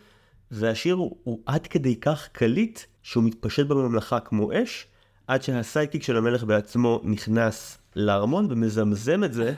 והשיר 0.50 0.94
הוא, 0.94 1.16
הוא 1.24 1.40
עד 1.46 1.66
כדי 1.66 1.96
כך 1.96 2.28
קליט, 2.32 2.80
שהוא 3.02 3.24
מתפשט 3.24 3.66
בממלכה 3.66 4.20
כמו 4.20 4.50
אש, 4.52 4.86
עד 5.26 5.42
שה 5.42 5.59
sidekick 5.59 6.02
של 6.02 6.16
המלך 6.16 6.44
בעצמו 6.44 7.00
נכנס 7.04 7.78
לארמון 7.96 8.46
ומזמזם 8.50 9.24
את 9.24 9.32
זה, 9.32 9.54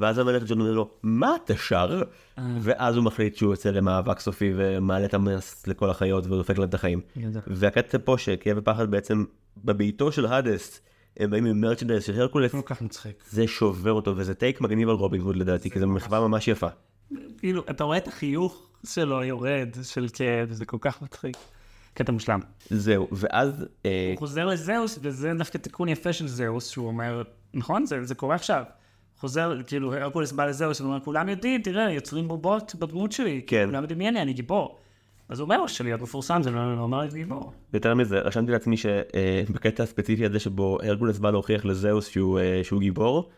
ואז 0.00 0.18
המלך 0.18 0.42
ג'ון 0.46 0.60
אומר 0.60 0.72
לו, 0.72 0.90
מה 1.02 1.36
אתה 1.44 1.56
שר? 1.56 2.02
ואז 2.60 2.96
הוא 2.96 3.04
מחליט 3.04 3.36
שהוא 3.36 3.52
יוצא 3.52 3.70
למאבק 3.70 4.20
סופי 4.20 4.52
ומעלה 4.56 5.04
את 5.04 5.14
המס 5.14 5.66
לכל 5.66 5.90
החיות 5.90 6.26
ודופק 6.26 6.58
להם 6.58 6.68
את 6.68 6.74
החיים. 6.74 7.00
יודע. 7.16 7.40
והקטע 7.46 7.98
פה 8.04 8.18
שכאב 8.18 8.58
ופחד 8.58 8.90
בעצם 8.90 9.24
בביתו 9.64 10.12
של 10.12 10.26
האדס, 10.26 10.80
הם 11.16 11.30
באים 11.30 11.46
עם 11.46 11.60
merchandise 11.60 12.04
של 12.04 12.20
הרקולס, 12.20 12.52
כל 12.52 12.60
כך 12.64 12.82
מצחיק. 12.82 13.24
זה 13.30 13.46
שובר 13.46 13.92
אותו 13.92 14.16
וזה 14.16 14.34
take 14.34 14.60
מגניב 14.60 14.88
על 14.88 14.94
רובין 14.94 15.20
הוד 15.20 15.36
לדעתי, 15.36 15.70
כי 15.70 15.80
זו 15.80 15.86
מחווה 15.86 16.20
ממש 16.20 16.48
יפה. 16.48 16.68
כאילו, 17.38 17.64
אתה 17.70 17.84
רואה 17.84 17.96
את 17.96 18.08
החיוך 18.08 18.68
שלו 18.86 19.24
יורד, 19.24 19.68
של 19.82 20.06
כאב, 20.12 20.52
זה 20.52 20.64
כל 20.64 20.76
כך 20.80 21.02
מצחיק. 21.02 21.36
קטע 21.94 22.12
מושלם. 22.12 22.40
זהו, 22.70 23.08
ואז, 23.12 23.64
אה, 23.86 24.08
הוא 24.10 24.18
חוזר 24.18 24.46
לזהוס, 24.46 24.98
וזה 25.02 25.32
דווקא 25.38 25.58
תיקון 25.58 25.88
יפה 25.88 26.12
של 26.12 26.28
זהוס, 26.28 26.68
שהוא 26.68 26.86
אומר, 26.86 27.22
נכון, 27.54 27.86
זה, 27.86 28.04
זה 28.04 28.14
קורה 28.14 28.34
עכשיו. 28.34 28.62
חוזר, 29.20 29.56
כאילו, 29.66 29.94
הרקולס 29.94 30.32
בא 30.32 30.46
לזהוס, 30.46 30.80
הוא 30.80 30.88
אומר, 30.88 31.00
כולם 31.00 31.28
יודעים, 31.28 31.62
תראה, 31.62 31.92
יוצרים 31.92 32.28
בובות 32.28 32.74
בדמות 32.78 33.12
שלי. 33.12 33.42
כן. 33.46 33.66
כולם 33.66 33.82
יודעים 33.82 33.98
מי 33.98 34.08
אני, 34.08 34.22
אני 34.22 34.32
גיבור. 34.32 34.78
אז 35.28 35.40
הוא 35.40 35.44
אומר 35.44 35.56
לו 35.58 35.68
שלהיות 35.68 36.02
מפורסם 36.02 36.42
זה 36.42 36.50
לא 36.50 36.76
לא 36.76 36.80
אומר 36.80 37.00
לי 37.00 37.08
גיבור. 37.08 37.52
יותר 37.74 37.94
מזה, 37.94 38.18
רשמתי 38.18 38.52
לעצמי 38.52 38.76
שבקטע 38.76 39.82
הספציפי 39.82 40.26
הזה 40.26 40.38
שבו 40.38 40.78
הרקולס 40.82 41.18
בא 41.18 41.30
להוכיח 41.30 41.64
לזהוס 41.64 42.08
שהוא, 42.08 42.38
אה, 42.38 42.60
שהוא 42.64 42.80
גיבור, 42.80 43.30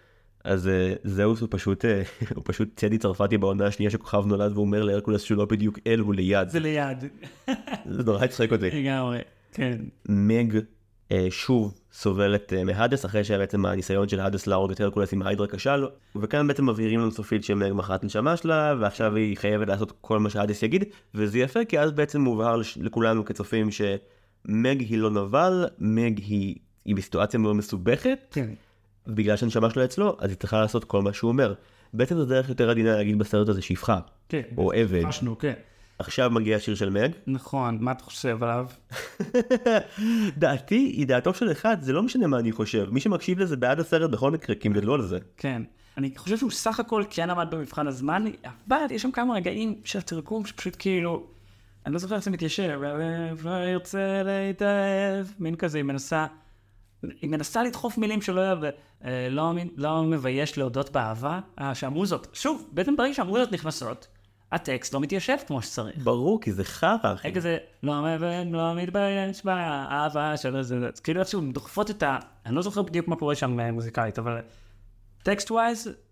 אז 0.45 0.69
אה, 0.69 0.93
זהוס 1.05 1.41
הוא 1.41 1.49
פשוט, 1.53 1.85
אה, 1.85 2.03
הוא 2.37 2.43
פשוט 2.47 2.69
צדי 2.77 2.99
צרפתי 2.99 3.39
בעונה 3.39 3.67
השנייה 3.67 3.91
שכוכב 3.91 4.27
נולד 4.27 4.53
והוא 4.53 4.65
אומר 4.65 4.83
להרקולס 4.83 5.23
שהוא 5.23 5.39
לא 5.39 5.45
בדיוק 5.45 5.79
אל, 5.87 6.01
הוא 6.01 6.15
ליד. 6.15 6.49
זה 6.49 6.61
ליד. 6.61 7.05
זה 7.85 8.03
נורא 8.05 8.25
הצחיק 8.25 8.53
אותי. 8.53 8.71
לגמרי, 8.71 9.19
כן. 9.53 9.79
מג 10.09 10.59
אה, 11.13 11.27
שוב 11.31 11.80
סובלת 11.93 12.53
אה, 12.53 12.65
מהאדס 12.65 13.05
אחרי 13.05 13.25
שבעצם 13.25 13.67
הניסיון 13.67 14.09
של 14.09 14.21
האדס 14.21 14.47
להרוג 14.47 14.71
את 14.71 14.81
הרקולס 14.81 15.13
עם 15.13 15.23
ההיידרה 15.23 15.47
כשל 15.47 15.87
וכאן 16.17 16.47
בעצם 16.47 16.69
מבהירים 16.69 17.01
לנו 17.01 17.11
סופית 17.11 17.43
את 17.95 18.03
הנשמה 18.03 18.37
שלה 18.37 18.75
ועכשיו 18.81 19.17
היא 19.17 19.37
חייבת 19.37 19.69
לעשות 19.69 19.93
כל 20.01 20.19
מה 20.19 20.31
שהאדס 20.31 20.63
יגיד 20.63 20.85
וזה 21.15 21.39
יפה 21.39 21.65
כי 21.65 21.81
אז 21.81 21.93
בעצם 21.93 22.21
מובהר 22.21 22.61
לכולנו 22.77 23.25
כצופים 23.25 23.69
שמג 23.71 24.81
היא 24.81 24.99
לא 24.99 25.11
נבל, 25.11 25.67
מג 25.79 26.19
היא, 26.19 26.57
היא 26.85 26.97
בסיטואציה 26.97 27.41
מאוד 27.41 27.57
מסובכת 27.57 28.19
כן. 28.31 28.51
בגלל 29.07 29.37
שהנשמה 29.37 29.71
שלה 29.71 29.85
אצלו 29.85 30.17
אז 30.19 30.31
היא 30.31 30.39
צריכה 30.39 30.61
לעשות 30.61 30.85
כל 30.85 31.03
מה 31.03 31.13
שהוא 31.13 31.29
אומר. 31.29 31.55
בעצם 31.95 32.17
זו 32.17 32.25
דרך 32.25 32.49
יותר 32.49 32.71
עדינה 32.71 32.97
להגיד 32.97 33.19
בסרט 33.19 33.49
הזה 33.49 33.63
שפחה 33.63 33.99
כן. 34.29 34.43
או 34.57 34.73
עבד. 34.73 35.03
כן. 35.41 35.53
עכשיו 36.01 36.31
מגיע 36.31 36.57
השיר 36.57 36.75
של 36.75 36.91
מג 36.91 37.11
נכון, 37.27 37.79
מה 37.81 37.93
אתה 37.93 38.05
חושב 38.05 38.43
עליו? 38.43 38.67
דעתי 40.39 40.75
היא 40.75 41.07
דעתו 41.07 41.35
של 41.35 41.53
אחד, 41.53 41.77
זה 41.81 41.93
לא 41.93 42.03
משנה 42.03 42.27
מה 42.27 42.39
אני 42.39 42.53
חושב. 42.53 42.87
מי 42.91 43.01
שמקשיב 43.01 43.39
לזה 43.39 43.57
בעד 43.57 43.81
הסרט 43.81 44.11
בכל 44.11 44.31
מקרה, 44.31 44.57
כי 44.57 44.69
הם 44.69 44.75
גדלו 44.75 44.95
על 44.95 45.03
זה. 45.03 45.19
כן. 45.37 45.63
אני 45.97 46.13
חושב 46.17 46.37
שהוא 46.37 46.51
סך 46.51 46.81
הכל 46.81 47.05
כן 47.11 47.31
עמד 47.31 47.47
במבחן 47.51 47.87
הזמן, 47.87 48.25
אבל 48.69 48.77
יש 48.91 49.03
שם 49.03 49.11
כמה 49.11 49.35
רגעים 49.35 49.81
של 49.85 49.99
התרגום 49.99 50.47
שפשוט 50.47 50.77
כאילו, 50.79 51.27
אני 51.87 51.93
לא 51.93 51.99
זוכר 51.99 52.15
איך 52.15 52.25
זה 52.25 52.31
מתיישב, 52.31 52.81
הלב 52.83 53.47
לא 53.47 53.51
ירצה 53.51 54.23
להתאהב, 54.25 55.27
מין 55.39 55.57
כזה, 55.57 55.79
היא 55.79 55.85
מנסה, 55.85 56.27
היא 57.03 57.31
מנסה 57.31 57.63
לדחוף 57.63 57.99
מילים 57.99 58.23
שלא 58.23 58.41
יהיה, 58.41 58.55
אה, 59.05 59.29
לא, 59.31 59.53
לא 59.77 60.03
מבייש 60.03 60.59
להודות 60.59 60.91
באהבה, 60.91 61.41
אה, 61.61 61.75
שהמוזות, 61.75 62.29
שוב, 62.33 62.69
בעצם 62.73 62.97
ברגע 62.97 63.15
שהמוזות 63.15 63.53
נכנסות, 63.53 64.09
הטקסט 64.53 64.95
לא 64.95 65.01
מתיישב 65.01 65.37
כמו 65.47 65.63
שצריך. 65.63 65.97
ברור, 65.99 66.41
כי 66.41 66.53
זה 66.53 66.65
חרא, 66.65 66.97
אחי. 67.03 67.29
היה 67.29 67.35
כזה, 67.35 67.59
לא 67.83 68.03
מבין, 68.03 68.53
לא 68.53 68.75
מתבייש 68.75 69.45
באהבה 69.45 70.37
שלו, 70.37 70.63
זה, 70.63 70.81
זה, 70.81 70.89
כאילו 71.03 71.21
איכשהו 71.21 71.41
דוחפות 71.53 71.91
את 71.91 72.03
ה... 72.03 72.19
אני 72.47 72.55
לא 72.55 72.63
זוכר 72.63 72.83
בדיוק 72.83 73.09
מה 73.09 73.17
קורה 73.17 73.35
שם 73.35 73.61
אה, 73.61 73.73
מוזיקלית, 73.73 74.19
אבל 74.19 74.39
טקסט 75.23 75.51
ווייז, 75.51 75.87
not 75.87 75.91
good. 75.91 76.10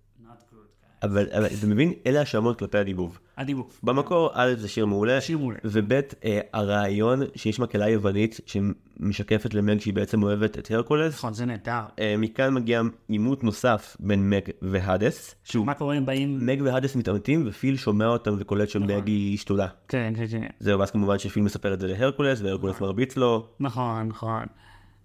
אבל 1.02 1.26
אבל 1.32 1.46
אתה 1.46 1.66
מבין, 1.66 1.92
אלה 2.06 2.20
האשמות 2.20 2.58
כלפי 2.58 2.78
הדיבוב. 2.78 3.18
הדיבוב. 3.36 3.80
במקור, 3.82 4.30
א' 4.32 4.54
זה 4.58 4.68
שיר 4.68 4.86
מעולה, 4.86 5.20
שיר 5.20 5.38
מעולה. 5.38 5.58
וב' 5.64 5.92
אה, 5.92 6.40
הרעיון 6.52 7.20
שיש 7.36 7.58
מקהלה 7.60 7.88
יוונית 7.88 8.40
שמשקפת 8.46 9.54
למג 9.54 9.80
שהיא 9.80 9.94
בעצם 9.94 10.22
אוהבת 10.22 10.58
את 10.58 10.70
הרקולס. 10.70 11.14
נכון, 11.14 11.34
זה 11.34 11.44
נהדר. 11.44 11.80
אה, 11.98 12.14
מכאן 12.18 12.54
מגיע 12.54 12.82
עימות 13.08 13.44
נוסף 13.44 13.96
בין 14.00 14.30
מג 14.30 14.42
והאדס. 14.62 15.34
שהוא 15.44 15.66
מה 15.66 15.74
קורה 15.74 15.98
אם 15.98 16.06
באים... 16.06 16.46
מג 16.46 16.62
והאדס 16.64 16.96
מתעמתים 16.96 17.44
ופיל 17.46 17.76
שומע 17.76 18.06
אותם 18.06 18.34
וקולט 18.38 18.68
שמג 18.68 19.06
היא 19.06 19.38
שתולה. 19.38 19.66
כן, 19.88 20.12
כן, 20.16 20.26
כן. 20.30 20.46
זהו, 20.60 20.80
ואז 20.80 20.90
כמובן 20.90 21.18
שפיל 21.18 21.42
מספר 21.42 21.74
את 21.74 21.80
זה 21.80 21.86
להרקולס, 21.86 22.40
והרקולס 22.40 22.80
מרביץ 22.80 23.16
לו. 23.16 23.46
נכון, 23.60 24.08
נכון. 24.08 24.42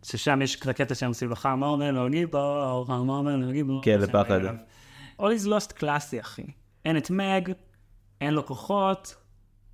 ששם 0.03 0.41
יש 0.41 0.55
את 0.55 0.67
הקטע 0.67 0.95
שהם 0.95 1.09
עושים 1.09 1.31
לך, 1.31 1.45
מה 1.45 1.67
אומר 1.67 1.91
לו 1.91 2.09
גיבור, 2.09 2.85
מה 2.87 3.13
אומר 3.17 3.35
לו 3.35 3.51
גיבור. 3.51 3.81
כן, 3.83 3.97
ופחד. 4.01 4.39
All 5.23 5.25
is 5.25 5.47
lost 5.47 5.73
קלאסי, 5.73 6.19
אחי. 6.19 6.43
אין 6.85 6.97
את 6.97 7.09
מג, 7.09 7.51
אין 8.21 8.33
לו 8.33 8.45
כוחות, 8.45 9.15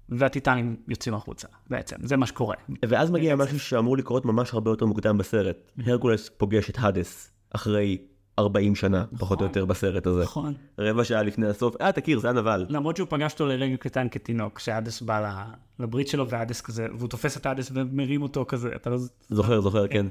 והטיטנים 0.10 0.76
יוצאים 0.88 1.16
החוצה, 1.16 1.47
בעצם. 1.70 1.95
זה 2.04 2.18
מה 2.18 2.26
שקורה. 2.26 2.56
ואז 2.89 3.12
מגיע 3.12 3.36
משהו 3.36 3.60
שאמור 3.60 3.97
לקרות 3.97 4.26
ממש 4.26 4.54
הרבה 4.54 4.72
יותר 4.72 4.86
מוקדם 4.86 5.18
בסרט. 5.18 5.72
הרקולס 5.86 6.30
פוגש 6.38 6.70
את 6.70 6.78
האדס 6.80 7.32
אחרי 7.52 7.97
40 8.39 8.76
שנה, 8.76 9.06
פחות 9.20 9.39
או 9.41 9.45
יותר 9.45 9.66
בסרט 9.66 10.08
הזה. 10.08 10.24
נכון. 10.24 10.54
רבע 10.80 11.04
שעה 11.04 11.24
לפני 11.24 11.47
הסוף, 11.47 11.76
אה, 11.82 11.91
תכיר, 11.91 12.20
זה 12.20 12.30
הנבל. 12.30 12.66
למרות 12.70 12.97
שהוא 12.97 13.08
פגש 13.10 13.34
אותו 13.34 13.47
לרגע 13.47 13.78
קטן 13.78 14.10
כתינוק, 14.10 14.58
כשאדס 14.58 15.02
בא 15.02 15.45
לברית 15.80 16.08
שלו, 16.08 16.30
ואדס 16.30 16.62
כזה, 16.62 16.88
והוא 16.97 17.10
תופס 17.10 17.38
את 17.38 17.45
אדס 17.45 17.72
ומרים 17.74 18.22
אותו 18.22 18.45
כזה, 18.47 18.70
אתה 18.76 18.89
לא... 18.89 18.97
זוכר, 19.30 19.62
זוכר, 19.62 19.88
כן. 19.88 20.06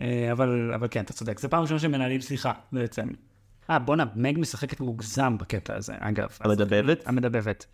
אה, 0.00 0.32
אבל, 0.32 0.72
אבל 0.74 0.88
כן, 0.90 1.00
אתה 1.00 1.12
צודק, 1.12 1.38
זה 1.40 1.48
פעם 1.48 1.62
ראשונה 1.62 1.80
שמנהלים 1.80 2.20
שיחה, 2.20 2.52
בעצם. 2.72 3.06
אה, 3.70 3.78
בואנה, 3.78 4.04
מג 4.14 4.38
משחקת 4.38 4.80
מוגזם 4.80 5.38
בקטע 5.38 5.76
הזה, 5.76 5.94
אגב. 5.98 6.28
המדבבת? 6.40 7.06
המדבבת. 7.06 7.66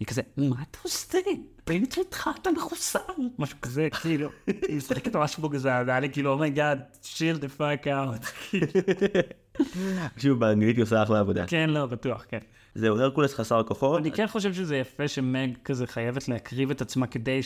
היא 0.00 0.06
כזה, 0.06 0.22
מה 0.36 0.56
אתה 0.70 0.78
עושה? 0.82 1.18
באמת 1.66 1.98
איתך 1.98 2.30
אתה 2.42 2.50
מחוסר? 2.50 2.98
משהו 3.38 3.58
כזה, 3.62 3.88
כאילו, 4.02 4.28
היא 4.46 4.76
משחקת 4.76 5.16
ממש 5.16 5.38
מוגזם, 5.38 5.84
היה 5.88 6.00
לי 6.00 6.10
כאילו, 6.10 6.32
oh 6.32 6.44
my 6.44 6.56
God, 6.56 6.80
chill 7.02 7.38
the 7.38 7.48
fuck 7.48 7.86
out. 7.86 8.20
שוב, 10.16 10.40
באנגלית 10.40 10.76
היא 10.76 10.82
עושה 10.82 11.02
אחלה 11.02 11.20
עבודה. 11.20 11.46
כן, 11.46 11.70
לא, 11.70 11.86
בטוח, 11.86 12.24
כן. 12.28 12.38
זהו, 12.74 13.00
הרקולס 13.00 13.34
חסר 13.34 13.62
כוחות. 13.62 14.00
אני 14.00 14.12
כן 14.12 14.26
חושב 14.26 14.54
שזה 14.54 14.76
יפה 14.76 15.08
שמג 15.08 15.56
כזה 15.64 15.86
חייבת 15.86 16.28
להקריב 16.28 16.70
את 16.70 16.80
עצמה 16.80 17.06
כדי. 17.06 17.40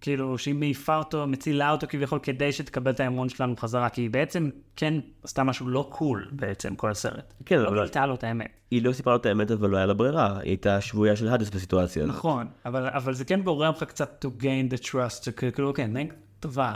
כאילו, 0.00 0.38
שהיא 0.38 0.54
מעיפה 0.54 0.96
אותו, 0.96 1.26
מצילה 1.26 1.70
אותו 1.70 1.86
כביכול, 1.90 2.18
כדי 2.22 2.52
שתקבל 2.52 2.90
את 2.90 3.00
האמון 3.00 3.28
שלנו 3.28 3.56
חזרה, 3.56 3.88
כי 3.88 4.00
היא 4.00 4.10
בעצם 4.10 4.50
כן 4.76 4.94
עשתה 5.22 5.44
משהו 5.44 5.68
לא 5.68 5.88
קול 5.90 6.28
בעצם, 6.32 6.74
כל 6.74 6.90
הסרט. 6.90 7.34
כן, 7.44 7.58
לא 7.58 7.68
אבל 7.68 7.78
גילתה 7.78 8.06
לו 8.06 8.14
את 8.14 8.24
האמת. 8.24 8.48
היא 8.70 8.82
לא 8.82 8.92
סיפרה 8.92 9.12
לו 9.12 9.20
את 9.20 9.26
האמת, 9.26 9.50
אבל 9.50 9.70
לא 9.70 9.76
היה 9.76 9.86
לה 9.86 9.94
ברירה. 9.94 10.38
היא 10.38 10.50
הייתה 10.50 10.80
שבויה 10.80 11.16
של 11.16 11.28
האדס 11.28 11.50
בסיטואציה 11.50 12.02
הזאת. 12.02 12.16
נכון, 12.16 12.46
אבל, 12.66 12.86
אבל 12.86 13.14
זה 13.14 13.24
כן 13.24 13.42
גורם 13.42 13.72
לך 13.76 13.82
קצת 13.82 14.24
to 14.24 14.42
gain 14.42 14.74
the 14.74 14.84
trust, 14.84 15.24
שכאילו, 15.24 15.74
כן, 15.74 15.92
מג 15.92 16.12
טובה. 16.40 16.74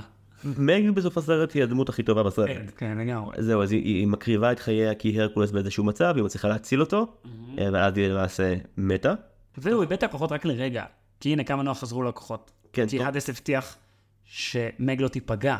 מג 0.59 0.91
בסוף 0.95 1.18
הסרט 1.18 1.53
היא 1.53 1.62
הדמות 1.62 1.89
הכי 1.89 2.03
טובה 2.03 2.22
בסרט. 2.22 2.49
כן, 2.49 2.66
כן, 2.77 2.99
לגמרי. 2.99 3.37
זהו, 3.39 3.62
אז 3.62 3.72
היא, 3.72 3.85
היא 3.85 4.07
מקריבה 4.07 4.53
את 4.53 4.59
חייה 4.59 4.95
כי 4.95 5.20
הרקולס 5.20 5.51
באיזשהו 5.51 5.85
מצב, 5.85 6.12
היא 6.16 6.25
מצליחה 6.25 6.49
להציל 6.49 6.81
אותו, 6.81 7.07
אה, 7.59 7.68
ואז 7.72 7.97
היא 7.97 8.09
למעשה 8.09 8.55
מתה. 8.77 9.14
והוא 9.59 9.83
איבד 9.83 9.93
את 9.93 10.03
הכוחות 10.03 10.33
רק 10.33 10.45
לרגע, 10.45 10.85
כי 11.20 11.33
הנה 11.33 11.45
כמה 11.45 11.62
נוח 11.62 11.81
חזרו 11.81 12.03
לו 12.03 12.09
הכוחות. 12.09 12.51
כן, 12.75 12.89
כי 12.89 12.99
טוב. 12.99 13.07
האדס 13.07 13.31
הבטיח 13.31 13.77
שמג 14.25 15.01
לא 15.01 15.09
תיפגע. 15.09 15.57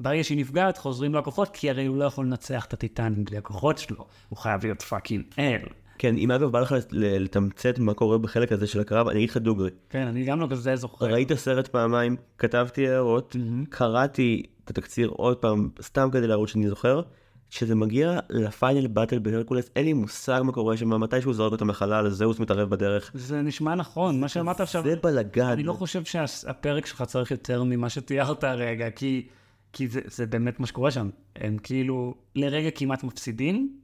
ברגע 0.00 0.24
שהיא 0.24 0.38
נפגעת, 0.38 0.78
חוזרים 0.78 1.12
לו 1.12 1.18
הכוחות, 1.18 1.48
כי 1.52 1.70
הרי 1.70 1.86
הוא 1.86 1.96
לא 1.96 2.04
יכול 2.04 2.26
לנצח 2.26 2.64
את 2.64 2.72
הטיטנים 2.72 3.24
בלי 3.24 3.36
הכוחות 3.36 3.78
שלו. 3.78 4.06
הוא 4.28 4.38
חייב 4.38 4.64
להיות 4.64 4.82
fucking 4.82 5.24
אל. 5.38 5.60
כן, 5.98 6.16
אם 6.16 6.30
אגב 6.30 6.50
בא 6.50 6.60
לך 6.60 6.74
לתמצת 6.92 7.78
מה 7.78 7.94
קורה 7.94 8.18
בחלק 8.18 8.52
הזה 8.52 8.66
של 8.66 8.80
הקרב, 8.80 9.08
אני 9.08 9.18
אגיד 9.18 9.30
לך 9.30 9.36
דוגרי. 9.36 9.70
כן, 9.90 10.06
אני 10.06 10.24
גם 10.24 10.40
לא 10.40 10.46
כזה 10.50 10.76
זוכר. 10.76 11.06
ראית 11.06 11.32
סרט 11.32 11.68
פעמיים, 11.68 12.16
כתבתי 12.38 12.88
הערות, 12.88 13.36
קראתי 13.68 14.42
את 14.64 14.70
התקציר 14.70 15.08
עוד 15.08 15.36
פעם, 15.36 15.70
סתם 15.82 16.08
כדי 16.12 16.26
להראות 16.26 16.48
שאני 16.48 16.68
זוכר, 16.68 17.02
כשזה 17.50 17.74
מגיע 17.74 18.18
ל 18.30 18.39
final 18.39 18.86
battle 18.86 19.18
בהרקולס, 19.18 19.70
אין 19.76 19.84
לי 19.84 19.92
מושג 19.92 20.40
מה 20.44 20.52
קורה 20.52 20.76
שם, 20.76 21.00
מתי 21.00 21.20
שהוא 21.20 21.34
זורק 21.34 21.52
אותם 21.52 21.70
לחלל, 21.70 22.10
זאוס 22.10 22.38
מתערב 22.38 22.70
בדרך. 22.70 23.10
זה 23.14 23.42
נשמע 23.42 23.74
נכון, 23.74 24.20
מה 24.20 24.28
שאמרת 24.28 24.60
עכשיו. 24.60 24.82
זה 24.84 24.96
בלאגן. 25.02 25.46
אני 25.46 25.62
לא 25.62 25.72
חושב 25.72 26.04
שהפרק 26.04 26.86
שלך 26.86 27.02
צריך 27.02 27.30
יותר 27.30 27.62
ממה 27.62 27.88
שתיארת 27.88 28.44
הרגע, 28.44 28.90
כי, 28.90 29.28
כי 29.72 29.88
זה, 29.88 30.00
זה 30.04 30.26
באמת 30.26 30.60
מה 30.60 30.66
שקורה 30.66 30.90
שם. 30.90 31.10
הם 31.36 31.58
כאילו 31.62 32.14
לרגע 32.34 32.70
כמעט 32.70 33.04
מפסידים, 33.04 33.78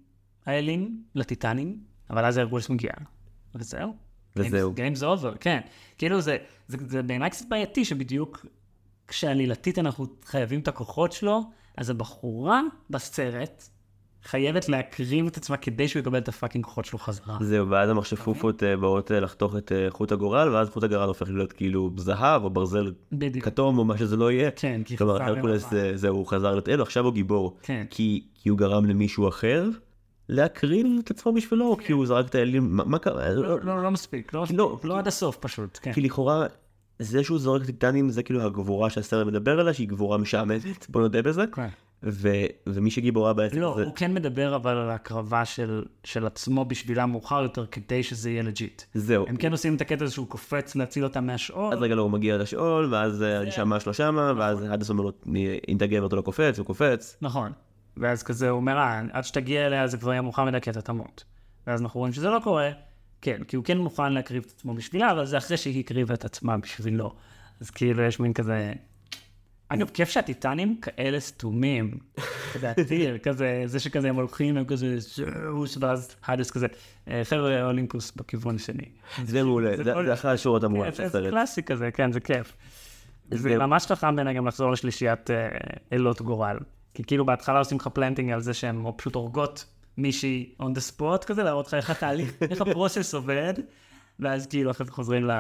האלים, 0.47 1.03
לטיטנים, 1.15 1.79
אבל 2.11 2.25
אז 2.25 2.37
הארגולס 2.37 2.69
מגיע. 2.69 2.91
וזהו. 3.55 3.97
וזהו. 4.37 4.75
Game's 4.77 5.03
over, 5.03 5.39
כן. 5.41 5.61
כאילו 5.99 6.21
זה, 6.21 6.37
זה, 6.69 6.77
זה 6.89 7.03
בעיניי 7.03 7.31
קצת 7.31 7.45
בעייתי 7.49 7.85
שבדיוק 7.85 8.47
כשעלילתית 9.09 9.79
אנחנו 9.79 10.07
חייבים 10.25 10.61
את 10.61 10.69
הכוחות 10.69 11.13
שלו, 11.13 11.43
אז 11.77 11.91
הבחורה 11.91 12.61
בסרט 12.91 13.69
חייבת 14.25 14.69
להקריב 14.69 15.27
את 15.27 15.37
עצמה 15.37 15.57
כדי 15.57 15.89
שהוא 15.89 16.01
יקבל 16.01 16.19
את 16.19 16.29
הפאקינג 16.29 16.65
כוחות 16.65 16.85
שלו 16.85 16.99
חזרה. 16.99 17.39
זהו, 17.41 17.71
ואז 17.71 17.91
המכשפופות 17.91 18.63
אה, 18.63 18.77
באות 18.77 19.13
אה, 19.13 19.21
לחתוך 19.21 19.57
את 19.57 19.73
אה, 19.73 19.87
חוט 19.91 20.13
הגורל, 20.13 20.49
ואז 20.49 20.69
חוט 20.71 20.83
הגורל 20.83 21.09
הופך 21.09 21.29
להיות 21.31 21.53
כאילו 21.53 21.91
זהב 21.97 22.45
או 22.45 22.51
ברזל 22.51 22.93
בדיוק. 23.13 23.45
כתום 23.45 23.79
או 23.79 23.85
מה 23.85 23.99
שזה 23.99 24.17
לא 24.17 24.33
יהיה. 24.33 24.51
כן, 24.51 24.81
כי 24.85 24.97
כלומר, 24.97 25.15
חזר 25.15 25.25
הרקולס 25.25 25.73
למעלה. 25.73 25.89
אה, 25.91 25.97
זהו, 25.97 26.17
הוא 26.17 26.27
חזר 26.27 26.55
לתאל, 26.55 26.83
עכשיו 26.83 27.05
הוא 27.05 27.13
גיבור. 27.13 27.57
כן. 27.63 27.85
כי 27.91 28.25
כי 28.35 28.49
הוא 28.49 28.59
גרם 28.59 28.85
למישהו 28.85 29.29
אחר 29.29 29.69
להקריב 30.29 30.87
את 31.05 31.11
עצמו 31.11 31.33
בשבילו, 31.33 31.67
או 31.67 31.77
כי 31.77 31.93
הוא 31.93 32.07
זרק 32.07 32.27
את 32.29 32.35
האלים, 32.35 32.69
מה- 32.73 32.99
קרה? 32.99 33.31
לא, 33.35 33.61
לא, 33.61 33.83
לא 33.83 33.91
מספיק, 33.91 34.35
לא 34.35 34.43
מספיק, 34.43 34.59
לא, 34.59 34.79
לא 34.85 34.99
עד 34.99 35.07
הסוף 35.07 35.37
פשוט, 35.37 35.79
כן. 35.83 35.93
כי 35.93 36.01
לכאורה, 36.01 36.47
זה 36.99 37.25
שהוא 37.25 37.39
זורק 37.39 37.65
טיטנים 37.65 38.11
זה 38.11 38.23
כאילו 38.23 38.43
הגבורה 38.43 38.91
שהסרט 38.91 39.27
מדבר 39.27 39.61
עליה, 39.61 39.75
שהיא 39.75 39.89
גבורה 39.89 40.19
משעממת, 40.19 40.87
בוא 40.89 41.01
נודה 41.01 41.23
בזה. 41.23 41.45
כן. 41.53 41.69
ו- 42.03 42.47
ומי 42.67 42.91
שגיבורה 42.91 43.33
בעצם 43.33 43.61
לא, 43.61 43.75
זה... 43.77 43.85
הוא 43.85 43.93
כן 43.95 44.15
מדבר 44.15 44.57
אבל 44.57 44.77
על 44.77 44.91
ההקרבה 44.91 45.45
של, 45.45 45.85
של 46.05 46.27
עצמו 46.27 46.65
בשבילה 46.65 47.07
מאוחר 47.07 47.43
יותר 47.43 47.67
כדי 47.67 48.03
שזה 48.03 48.31
יהיה 48.31 48.43
legit. 48.43 48.83
זהו. 48.95 49.25
הם 49.29 49.37
כן 49.37 49.53
עושים 49.53 49.75
את 49.77 49.81
הקטע 49.81 50.05
הזה 50.05 50.15
שהוא 50.15 50.27
קופץ 50.27 50.77
להציל 50.77 51.05
אותם 51.05 51.27
מהשאול. 51.27 51.73
אז 51.75 51.83
רגע 51.83 51.95
לא, 51.95 52.03
הוא 52.03 52.11
מגיע 52.11 52.37
לשאול, 52.37 52.95
ואז 52.95 53.23
אה, 53.23 53.41
הנשמה 53.41 53.81
שלו 53.81 53.95
שמה, 53.95 54.33
ואז 54.37 54.67
האדס 54.71 54.91
אומר 54.91 55.03
לו, 55.03 55.13
אם 55.69 55.77
תגבר 55.79 56.07
אתה 56.07 56.17
לא 56.17 56.23
קופץ, 56.23 56.59
הוא 56.59 56.67
קופץ. 56.67 57.17
נכון. 57.23 57.53
ואז 57.97 58.23
כזה 58.23 58.51
הוא 58.51 58.57
אומר, 58.57 58.77
אה, 58.77 59.03
עד 59.13 59.25
שתגיע 59.25 59.67
אליה 59.67 59.87
זה 59.87 59.97
כבר 59.97 60.11
יהיה 60.11 60.23
מאוחר 60.23 60.45
מדי 60.45 60.61
כי 60.61 60.71
אתה 60.71 60.81
תמות. 60.81 61.25
ואז 61.67 61.83
אנחנו 61.83 62.01
רואים 62.01 62.13
שזה 62.13 62.29
לא 62.31 62.41
קורה, 62.45 62.71
כן, 63.27 63.45
כי 63.45 63.57
הוא 63.57 63.65
כן 63.65 63.79
מוכן 63.79 64.13
להקריב 64.13 64.43
את 64.47 64.53
עצמו 64.57 64.75
בשבילה, 64.75 65.13
אבל 65.13 65.27
זה 65.27 65.39
אחרי 65.39 65.57
שהיא 65.57 65.81
הקריבה 65.81 66.15
את 66.15 66.25
עצמה 66.25 66.59
בשבילו. 66.59 67.15
אז 67.61 67.71
כאילו 67.71 68.03
יש 68.03 68.21
מין 68.21 68.33
כזה... 68.33 68.73
אגב, 69.69 69.91
כיף 69.95 70.09
שהטיטנים 70.09 70.81
כאלה 70.81 71.21
סתומים, 71.21 71.99
לדעתי, 72.57 73.07
כזה, 73.27 73.63
זה 73.67 73.81
שכזה 73.81 74.09
הם 74.09 74.15
הולכים, 74.17 74.57
הם 74.57 74.65
כזה 74.65 74.97
ואז 75.81 76.17
האדס 76.25 76.51
כזה, 76.51 76.67
"אה, 77.09 77.21
חבר'ה 77.25 77.63
אולימפוס 77.65 78.13
בכיוון 78.17 78.55
השני. 78.57 78.85
זה 79.25 79.43
מעולה, 79.43 79.77
זה 80.05 80.13
אחלה 80.13 80.31
שורות 80.31 80.65
זה- 80.91 81.05
של 81.13 81.23
זה. 81.23 81.31
קלאסי 81.31 81.63
כזה, 81.63 81.91
כן, 81.91 82.13
זה 82.13 82.21
כיף. 82.21 82.57
זה 83.31 83.59
ממש 83.59 83.87
חכם 83.87 84.17
בעיניי 84.17 84.35
גם 84.35 84.47
לחזור 84.47 84.71
לשלישיית 84.73 85.31
אה, 85.31 85.49
אלות 85.93 86.23
גורל. 86.23 86.59
כי 86.95 87.05
כאילו 87.05 87.27
בהתחלה 87.27 87.59
עושים 87.59 87.79
לך 87.79 87.89
planting 87.89 88.31
על 88.33 88.41
זה 88.41 88.55
שהן 88.55 88.85
פשוט 88.97 89.15
הורגות 89.15 89.65
מישהי 89.99 90.55
on 90.63 90.65
the 90.65 90.99
spot 90.99 91.25
כזה, 91.27 91.43
להראות 91.43 91.67
לך 91.67 91.75
איך 91.75 91.91
התהליך, 91.91 92.33
איך 92.51 92.61
ה 92.61 92.67
process 92.68 93.15
עובד, 93.15 93.55
ואז 94.21 94.47
כאילו 94.47 94.71
אחרי 94.71 94.87
זה 94.87 94.93
חוזרים 94.93 95.31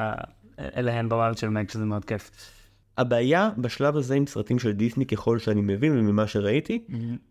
אליהן 0.59 1.09
ב 1.09 1.14
world 1.14 1.39
של 1.38 1.48
מג, 1.48 1.70
שזה 1.70 1.84
מאוד 1.84 2.04
כיף. 2.04 2.30
הבעיה 2.98 3.50
בשלב 3.59 3.96
הזה 3.96 4.14
עם 4.14 4.26
סרטים 4.26 4.59
של 4.59 4.72
דיסני 4.72 5.07
ככל 5.07 5.38
שאני 5.38 5.61
מבין 5.61 5.98
וממה 5.98 6.26
שראיתי, 6.26 6.84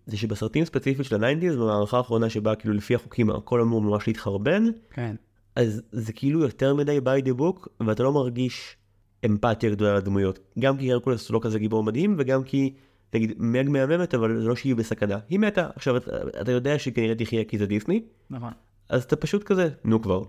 זה 0.05 0.17
שבסרטים 0.17 0.65
ספציפית 0.65 1.05
של 1.05 1.15
ה 1.15 1.19
nineties, 1.19 1.55
במערכה 1.55 1.97
האחרונה 1.97 2.29
שבה 2.29 2.55
כאילו 2.55 2.73
לפי 2.73 2.95
החוקים 2.95 3.29
הכל 3.29 3.61
אמור 3.61 3.81
ממש 3.81 4.07
להתחרבן, 4.07 4.63
כן. 4.89 5.15
אז 5.55 5.81
זה 5.91 6.13
כאילו 6.13 6.39
יותר 6.39 6.75
מדי 6.75 6.97
by 6.97 7.27
the 7.27 7.39
book, 7.39 7.67
ואתה 7.87 8.03
לא 8.03 8.13
מרגיש 8.13 8.77
אמפתיה 9.25 9.69
גדולה 9.69 9.95
לדמויות. 9.95 10.39
גם 10.59 10.77
כי 10.77 10.91
הרקולס 10.91 11.29
הוא 11.29 11.33
לא 11.33 11.39
כזה 11.43 11.59
גיבור 11.59 11.83
מדהים, 11.83 12.15
וגם 12.17 12.43
כי, 12.43 12.73
נגיד, 13.13 13.33
מג 13.37 13.69
מהממת, 13.69 14.13
אבל 14.13 14.39
זה 14.39 14.47
לא 14.47 14.55
שהיא 14.55 14.75
בסכנה. 14.75 15.17
היא 15.29 15.39
מתה. 15.39 15.69
עכשיו, 15.75 15.97
אתה, 16.41 16.51
יודע 16.51 16.79
שהיא 16.79 16.93
כנראה 16.93 17.15
תחיה 17.15 17.43
כי 17.43 17.57
זה 17.57 17.65
דיסני, 17.65 18.03
נכון. 18.29 18.51
אז 18.89 19.03
אתה 19.03 19.15
פשוט 19.15 19.43
כזה, 19.43 19.69
נו 19.83 20.01
כבר. 20.01 20.23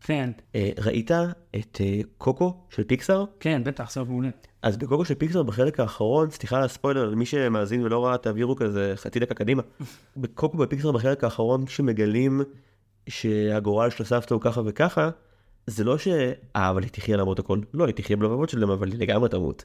כן, 0.00 0.30
ראית 0.78 1.10
את 1.56 1.80
אה, 1.80 2.00
קוקו 2.18 2.54
של 2.70 2.84
פיקסאר? 2.84 3.24
כן, 3.40 3.62
בטח, 3.64 3.90
סוף 3.90 4.08
מעולה. 4.08 4.28
אז 4.62 4.76
בקוקו 4.76 5.04
של 5.04 5.14
פיקסאר 5.14 5.42
בחלק 5.42 5.80
האחרון, 5.80 6.30
סליחה 6.30 6.56
על 6.56 6.62
הספוילר, 6.62 7.08
למי 7.08 7.26
שמאזין 7.26 7.82
ולא 7.82 8.06
ראה, 8.06 8.18
תעבירו 8.18 8.56
כזה 8.56 8.92
חצי 8.96 9.18
דקה 9.18 9.34
קדימה. 9.34 9.62
בקוקו 10.16 10.58
בפיקסאר 10.58 10.92
בחלק 10.92 11.24
האחרון, 11.24 11.66
כשמגלים 11.66 12.40
שהגורל 13.08 13.90
של 13.90 14.02
הסבתא 14.02 14.34
הוא 14.34 14.42
ככה 14.42 14.60
וככה, 14.64 15.10
זה 15.66 15.84
לא 15.84 15.98
ש... 15.98 16.08
אה, 16.56 16.70
אבל 16.70 16.82
היא 16.82 16.90
תחיה 16.90 17.16
למרות 17.16 17.38
הכל. 17.38 17.60
לא, 17.74 17.86
היא 17.86 17.94
תחיה 17.94 18.16
בלבבות 18.16 18.48
שלהם, 18.48 18.70
אבל 18.70 18.92
היא 18.92 18.98
לגמרי 18.98 19.28
תמות. 19.28 19.64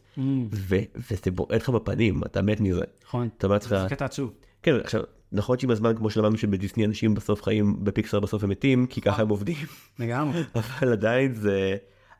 ו- 0.52 0.76
וזה 0.96 1.32
בועט 1.32 1.62
לך 1.62 1.70
בפנים, 1.70 2.22
אתה 2.26 2.42
מת 2.42 2.62
מזה. 2.62 2.82
נכון. 3.06 3.30
אתה 3.38 3.48
אומר 3.48 3.56
לעצמך, 3.56 3.70
זה 3.70 3.90
קטע 3.90 4.06
עצוב. 4.06 4.34
כן, 4.64 4.76
עכשיו, 4.84 5.02
נכון 5.32 5.60
שעם 5.60 5.72
הזמן, 5.72 5.96
כמו 5.96 6.10
שלמדנו 6.10 6.38
שבדיסני 6.38 6.86
אנשים 6.86 7.14
בסוף 7.14 7.44
חיים, 7.44 7.84
בפיקסר 7.84 8.20
בסוף 8.20 8.44
הם 8.44 8.50
מתים, 8.50 8.88
כי 8.88 9.02
ככה 9.02 9.22
הם 9.22 9.30
עובדים, 9.30 9.58
לגמרי. 10.00 10.44
אבל 10.56 10.92
עדיין 10.92 11.34
זה, 11.34 11.76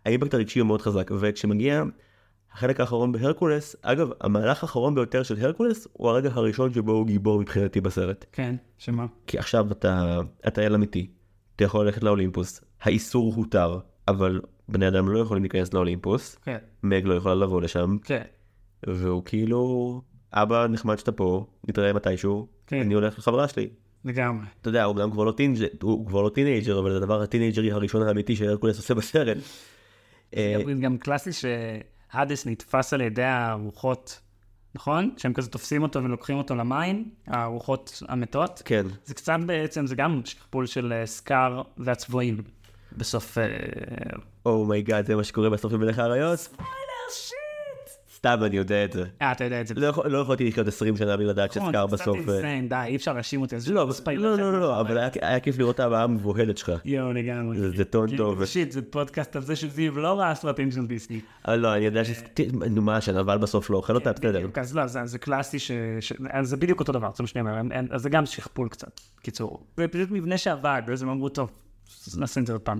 האימפקט 0.06 0.34
הרגשי 0.34 0.60
הוא 0.60 0.68
מאוד 0.68 0.82
חזק, 0.82 1.12
וכשמגיע 1.20 1.84
החלק 2.54 2.80
האחרון 2.80 3.12
בהרקולס, 3.12 3.76
אגב, 3.82 4.10
המהלך 4.22 4.64
האחרון 4.64 4.96
ביותר 4.96 5.24
של 5.24 5.46
הרקולס, 5.46 5.88
הוא 5.94 6.10
הרגע 6.10 6.30
הראשון 6.34 6.74
שבו 6.74 6.92
הוא 6.92 7.08
גיבור 7.08 7.40
מבחינתי 7.40 7.82
בסרט. 7.82 8.26
כן, 8.32 8.56
שמה? 8.78 9.06
כי 9.28 9.38
עכשיו 9.38 9.72
אתה, 9.72 10.20
אתה 10.48 10.62
אל 10.62 10.76
אמיתי, 10.76 11.08
אתה 11.56 11.64
יכול 11.64 11.86
ללכת 11.86 12.04
לאולימפוס, 12.04 12.62
האיסור 12.86 13.34
הותר, 13.36 13.80
אבל 14.08 14.42
בני 14.70 14.88
אדם 14.88 15.10
לא 15.10 15.20
יכולים 15.20 15.44
להיכנס 15.44 15.74
לאולימפוס, 15.74 16.36
כן, 16.36 16.58
מג 16.84 17.06
לא 17.06 17.14
יכולה 17.14 17.36
לבוא 17.36 17.62
לשם, 17.62 17.98
כן. 18.04 18.22
והוא 18.88 19.26
כאילו, 19.26 20.02
אבא 20.34 20.68
נחמד 20.68 21.00
שאתה 21.00 21.12
פה, 21.12 21.46
נתראה 21.68 21.94
מתישהו, 21.94 22.48
כן. 22.68 22.80
אני 22.80 22.94
הולך 22.94 23.18
לחברה 23.18 23.48
שלי. 23.48 23.70
לגמרי. 24.06 24.46
אתה 24.62 24.70
יודע, 24.70 24.84
הוא 24.84 24.94
אומנם 24.94 25.12
כבר 25.12 25.24
לא 25.24 25.32
טינאייג'ר, 25.32 25.66
הוא 25.82 26.08
כבר 26.08 26.22
לא 26.22 26.30
טינאייג'ר, 26.30 26.80
אבל 26.80 26.92
זה 26.92 26.98
הדבר 26.98 27.22
הטינאייג'רי 27.22 27.72
הראשון 27.72 28.08
האמיתי 28.08 28.36
שהרקולס 28.36 28.78
עושה 28.78 28.94
בסרט. 28.94 29.38
אה, 30.36 30.56
גם 30.82 30.98
קלאסי 30.98 31.30
שהאדס 31.34 32.46
נתפס 32.46 32.94
על 32.94 33.02
ידי 33.02 33.24
הרוחות, 33.24 34.20
נכון? 34.76 35.14
שהם 35.18 35.34
כזה 35.34 35.50
תופסים 35.50 35.84
אותו 35.84 36.04
ולוקחים 36.04 36.38
אותו 36.38 36.56
למים, 36.56 37.10
הרוחות 37.28 38.04
המתות. 38.08 38.62
כן, 38.66 38.86
זה 39.06 39.14
קצת 39.14 39.38
בעצם, 39.46 39.88
זה 39.88 39.96
גם 39.96 40.22
שכפול 40.26 40.66
של 40.66 40.94
אה, 40.94 41.06
סקאר 41.06 41.62
והצבועים 41.78 42.38
בסוף... 42.98 43.38
אה, 43.38 43.44
oh 44.46 44.61
my 44.61 44.76
god, 44.76 45.06
זה 45.06 45.16
מה 45.16 45.24
שקורה 45.24 45.50
בסוף 45.50 45.72
של 45.72 45.78
מלך 45.78 46.00
האריות? 46.00 46.40
סתם 48.16 48.40
אני 48.44 48.58
יודע 48.58 48.86
את 48.86 48.92
זה. 48.94 49.04
אה, 49.22 49.32
אתה 49.32 49.44
יודע 49.44 49.62
את 49.62 49.68
זה. 49.68 49.74
לא 49.78 49.86
יכול- 49.88 50.08
לא 50.08 50.18
יכולתי 50.18 50.48
לחיות 50.48 50.68
20 50.68 50.98
שנה 50.98 51.18
בלי 51.18 51.26
לדעת 51.26 51.58
נכון, 51.58 51.70
שסקאר 51.74 51.88
זה 51.88 51.96
קצת 51.98 52.04
בסוף... 52.04 52.18
אה, 52.18 52.34
insane, 52.34 52.70
די, 52.70 52.76
אי 52.86 52.96
אפשר 52.96 53.14
להאשים 53.14 53.42
אותי. 53.42 53.56
לא, 53.72 53.88
ספוילר. 53.92 54.22
לא, 54.24 54.38
לא, 54.38 54.54
לא, 54.54 54.60
לא, 54.60 54.80
אבל 54.82 54.98
היה- 54.98 55.10
היה 55.22 55.40
כיף 55.40 55.58
לראות 55.60 55.76
את 55.76 55.80
הבעה 55.80 56.04
המבוהלת 56.04 56.58
שלך. 56.58 56.72
יואו, 56.86 57.14
לגמרי. 57.14 57.58
זה- 57.60 57.70
זה 57.70 57.86
טון 57.86 58.08
כאילו, 58.10 58.26
טוב. 58.26 58.46
shit, 58.46 58.72
זה 58.72 58.82
פודקאסט 58.82 59.36
על 59.36 59.42
זה 59.42 59.56
שזיו 59.56 60.00
לא 60.00 60.20
ראה 60.20 60.36
סרטים 60.36 60.72
של 60.72 60.86
דיסני. 60.88 61.20
אבל 61.48 61.56
לא, 61.56 61.76
אני 61.76 61.86
יודע 61.86 62.04
ש... 62.06 62.10
נו 62.70 62.82
מה, 62.82 63.02
שהנבל 63.02 63.38
בסוף 63.38 63.70
לא 63.70 63.78
אוכל 63.78 63.96
אותה, 63.96 64.12
בסדר. 64.14 64.48
אז 64.56 64.76
לא, 64.76 64.88
זה 64.88 65.06
זה 65.06 65.20
קלאסי 65.20 65.60
ש... 65.60 65.72
ש- 66.00 66.14
אז 66.30 66.50
זה 66.50 66.58
בדיוק 66.58 66.80
אותו 66.80 66.92
דבר, 66.92 67.10
זה 67.16 67.24
מה 67.24 67.28
שאני 67.28 67.50
אומר, 67.50 67.62
אז 67.92 68.02
זה 68.02 68.10
גם 68.10 68.26
שכפול 68.26 68.70
קצת, 68.70 69.02
קיצור. 69.22 69.66
זה 69.78 69.88
פשוט 69.88 70.12
מבנה 70.12 70.38
שעבד, 70.38 70.82
ואז 70.88 71.02
הם 71.02 71.10
אמרו, 71.10 71.30
טוב, 71.30 71.52
נעשה 72.18 72.42
את 72.42 72.48
זה 72.48 72.54
עוד 72.54 72.62
פעם. 72.62 72.80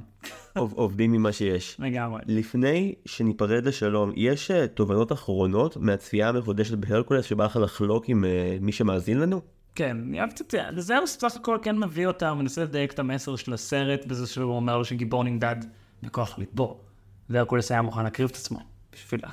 עוב- 0.56 0.74
עובדים 0.74 1.12
ממה 1.12 1.32
שיש. 1.32 1.76
לגמרי. 1.80 2.22
לפני 2.28 2.96
שניפרד 3.06 3.66
לשלום, 3.66 4.12
יש 4.16 4.52
אה, 4.52 4.68
תובנות 4.68 5.12
אחרונות 5.12 5.78
מהצפייה 5.78 6.30
המחודשת 6.30 6.74
בהרקולס 6.78 7.26
שבא 7.26 7.46
לך 7.46 7.56
לחלוק 7.56 8.10
עם 8.10 8.26
אה, 8.26 8.58
מי 8.62 8.72
שמאזין 8.72 9.20
לנו? 9.20 9.42
כן, 9.76 9.98
אני 10.08 10.22
אהבתי 10.22 10.44
את 10.44 10.52
זה, 10.52 10.82
זהו 10.82 11.08
סך 11.08 11.36
הכל 11.36 11.58
כן 11.62 11.78
מביא 11.80 12.08
אותם, 12.08 12.38
מנסה 12.40 12.64
לדייק 12.64 12.94
את 12.94 13.00
המסר 13.00 13.36
של 13.36 13.54
הסרט 13.54 14.06
בזה 14.06 14.28
שהוא 14.28 14.56
אומר 14.56 14.84
שגיבור 14.84 15.24
נמדד 15.24 15.56
בכוח 16.04 16.40
לטבור. 16.40 16.82
והרקולס 17.30 17.72
היה 17.72 17.82
מוכן 17.82 18.04
להקריב 18.04 18.30
את 18.30 18.36
עצמו 18.36 18.60
בשבילה. 18.94 19.30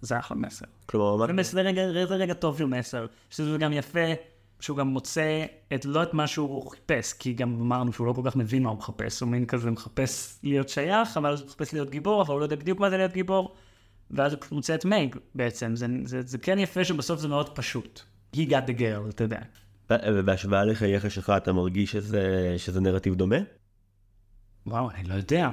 זה 0.00 0.18
אחלה 0.18 0.36
מסר. 0.36 0.64
כלומר, 0.86 1.26
זה 1.26 1.32
מה... 1.32 1.42
זה 1.42 1.60
רגע, 1.62 1.82
זה 1.92 2.14
רגע 2.14 2.34
טוב 2.34 2.58
של 2.58 2.64
מסר, 2.66 3.06
שזה 3.30 3.58
גם 3.58 3.72
יפה, 3.72 4.00
שהוא 4.60 4.76
גם 4.76 4.86
מוצא 4.86 5.44
את, 5.74 5.84
לא 5.84 6.02
את 6.02 6.14
מה 6.14 6.26
שהוא 6.26 6.70
חיפש, 6.70 7.12
כי 7.12 7.32
גם 7.32 7.60
אמרנו 7.60 7.92
שהוא 7.92 8.06
לא 8.06 8.12
כל 8.12 8.22
כך 8.24 8.36
מבין 8.36 8.62
מה 8.62 8.70
הוא 8.70 8.78
מחפש, 8.78 9.20
הוא 9.20 9.28
מין 9.28 9.46
כזה 9.46 9.70
מחפש 9.70 10.38
להיות 10.42 10.68
שייך, 10.68 11.16
אבל 11.16 11.32
הוא 11.32 11.46
מחפש 11.46 11.72
להיות 11.72 11.90
גיבור, 11.90 12.22
אבל 12.22 12.32
הוא 12.32 12.40
לא 12.40 12.44
יודע 12.44 12.56
בדיוק 12.56 12.80
מה 12.80 12.90
זה 12.90 12.96
להיות 12.96 13.12
גיבור, 13.12 13.54
ואז 14.10 14.32
הוא 14.32 14.40
מוצא 14.52 14.74
את 14.74 14.84
מייג 14.84 15.16
בעצם, 15.34 15.76
זה, 15.76 15.86
זה, 16.04 16.22
זה 16.22 16.38
כן 16.38 16.58
יפה 16.58 16.84
שבסוף 16.84 17.20
זה 17.20 17.28
מאוד 17.28 17.48
פשוט. 17.48 18.00
He 18.36 18.38
got 18.38 18.68
the 18.68 18.80
girl, 18.80 19.08
אתה 19.08 19.24
יודע. 19.24 19.40
ובהשוואה 19.90 20.64
לחייך 20.64 21.10
שלך 21.10 21.32
אתה 21.36 21.52
מרגיש 21.52 21.92
שזה, 21.92 22.54
שזה 22.56 22.80
נרטיב 22.80 23.14
דומה? 23.14 23.36
וואו, 24.66 24.90
אני 24.90 25.08
לא 25.08 25.14
יודע. 25.14 25.50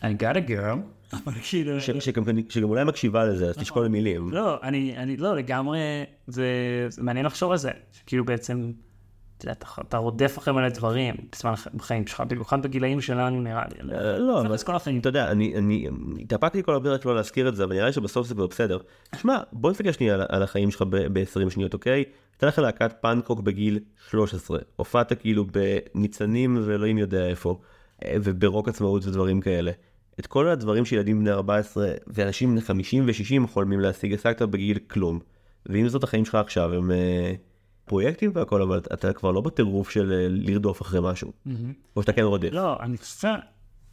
I 0.00 0.04
got 0.04 0.36
a 0.36 0.50
girl, 0.50 1.03
אבל 1.24 1.32
כאילו... 1.50 1.80
ש, 1.80 1.90
שגם, 1.90 2.24
שגם 2.48 2.68
אולי 2.68 2.84
מקשיבה 2.84 3.24
לזה, 3.24 3.48
אז 3.48 3.56
תשקול 3.58 3.88
מילים. 3.88 4.30
לא, 4.30 4.58
אני, 4.62 4.96
אני, 4.96 5.16
לא, 5.16 5.36
לגמרי, 5.36 5.78
זה, 6.26 6.46
זה 6.88 7.02
מעניין 7.02 7.26
לחשוב 7.26 7.50
על 7.50 7.56
זה. 7.58 7.70
כאילו 8.06 8.24
בעצם, 8.24 8.72
אתה 9.38 9.44
יודע, 9.44 9.52
אתה, 9.88 9.96
רודף 9.96 10.38
אחרי 10.38 10.54
מלא 10.54 10.68
דברים 10.68 11.14
בזמן 11.32 11.52
הח- 11.52 11.68
בחיים 11.74 12.06
שלך, 12.06 12.22
במיוחד 12.28 12.62
בגילאים 12.62 13.00
שלנו 13.00 13.40
נראה 13.40 13.64
לי. 13.82 13.94
אה, 13.94 14.18
לא, 14.18 14.40
אבל 14.40 14.52
לזכור 14.54 14.74
החיים. 14.76 14.98
אתה 14.98 15.08
יודע, 15.08 15.30
אני, 15.30 15.56
אני 15.56 15.88
התאפקתי 16.20 16.62
כל 16.62 16.76
הפרק 16.76 17.04
לא 17.04 17.14
להזכיר 17.14 17.48
את 17.48 17.56
זה, 17.56 17.64
אבל 17.64 17.74
נראה 17.74 17.86
לי 17.86 17.92
שבסוף 17.92 18.26
זה 18.26 18.34
כבר 18.34 18.46
בסדר. 18.46 18.78
תשמע, 19.10 19.38
בוא 19.52 19.70
נסתכל 19.70 19.92
שנייה 19.92 20.18
על, 20.28 20.42
החיים 20.42 20.70
שלך 20.70 20.82
ב-20 20.90 21.50
שניות, 21.50 21.74
אוקיי? 21.74 22.04
הייתה 22.34 22.46
לך 22.46 22.58
להקת 22.58 22.92
פאנקוק 23.00 23.40
בגיל 23.40 23.78
13, 24.10 24.58
הופעת 24.76 25.12
כאילו 25.20 25.44
בניצנים 25.94 26.58
ואלוהים 26.64 26.98
יודע 26.98 27.26
איפה, 27.26 27.58
אה, 28.04 28.16
וברוק 28.22 28.68
עצמאות 28.68 29.06
ודברים 29.06 29.40
כאלה. 29.40 29.72
את 30.20 30.26
כל 30.26 30.48
הדברים 30.48 30.84
שילדים 30.84 31.20
בני 31.20 31.30
14 31.30 31.92
ואנשים 32.06 32.50
בני 32.50 32.60
50 32.60 33.06
ו-60 33.06 33.46
חולמים 33.46 33.80
להשיג, 33.80 34.14
השגת 34.14 34.42
בגיל 34.42 34.78
כלום. 34.78 35.20
ועם 35.66 35.88
זאת 35.88 36.04
החיים 36.04 36.24
שלך 36.24 36.34
עכשיו 36.34 36.74
הם 36.74 36.90
אה, 36.90 37.34
פרויקטים 37.84 38.30
והכל, 38.34 38.62
אבל 38.62 38.80
אתה 38.92 39.12
כבר 39.12 39.30
לא 39.30 39.40
בטירוף 39.40 39.90
של 39.90 40.12
אה, 40.12 40.26
לרדוף 40.30 40.82
אחרי 40.82 41.00
משהו. 41.02 41.32
או 41.96 42.02
שאתה 42.02 42.12
כן 42.12 42.22
רודף. 42.22 42.48
לא, 42.52 42.80
אני 42.80 42.98
חושב, 42.98 43.34